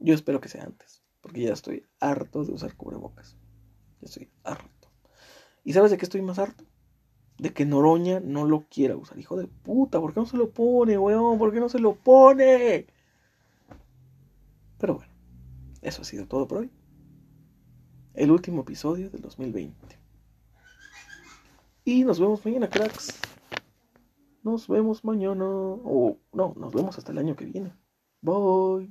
Yo 0.00 0.14
espero 0.14 0.40
que 0.40 0.48
sea 0.48 0.64
antes, 0.64 1.04
porque 1.20 1.42
ya 1.42 1.52
estoy 1.52 1.86
harto 2.00 2.44
de 2.44 2.54
usar 2.54 2.74
cubrebocas. 2.74 3.36
Ya 4.00 4.06
estoy 4.06 4.28
harto. 4.42 4.90
¿Y 5.62 5.74
sabes 5.74 5.92
de 5.92 5.98
qué 5.98 6.06
estoy 6.06 6.22
más 6.22 6.40
harto? 6.40 6.64
de 7.38 7.52
que 7.52 7.66
Noroña 7.66 8.18
no 8.18 8.46
lo 8.46 8.66
quiera 8.68 8.96
usar. 8.96 9.16
Hijo 9.16 9.36
de 9.36 9.46
puta, 9.46 10.00
¿por 10.00 10.12
qué 10.12 10.18
no 10.18 10.26
se 10.26 10.38
lo 10.38 10.50
pone, 10.50 10.98
weón? 10.98 11.38
¿Por 11.38 11.52
qué 11.52 11.60
no 11.60 11.68
se 11.68 11.78
lo 11.78 11.94
pone? 11.94 12.86
Pero 14.78 14.94
bueno, 14.96 15.12
eso 15.82 16.02
ha 16.02 16.04
sido 16.04 16.26
todo 16.26 16.48
por 16.48 16.58
hoy. 16.58 16.70
El 18.16 18.30
último 18.30 18.62
episodio 18.62 19.10
del 19.10 19.20
2020. 19.20 19.76
Y 21.84 22.02
nos 22.02 22.18
vemos 22.18 22.44
mañana, 22.46 22.68
cracks. 22.68 23.20
Nos 24.42 24.66
vemos 24.68 25.04
mañana. 25.04 25.44
O 25.44 26.18
no, 26.32 26.54
nos 26.56 26.72
vemos 26.72 26.96
hasta 26.96 27.12
el 27.12 27.18
año 27.18 27.36
que 27.36 27.44
viene. 27.44 27.74
Bye. 28.22 28.90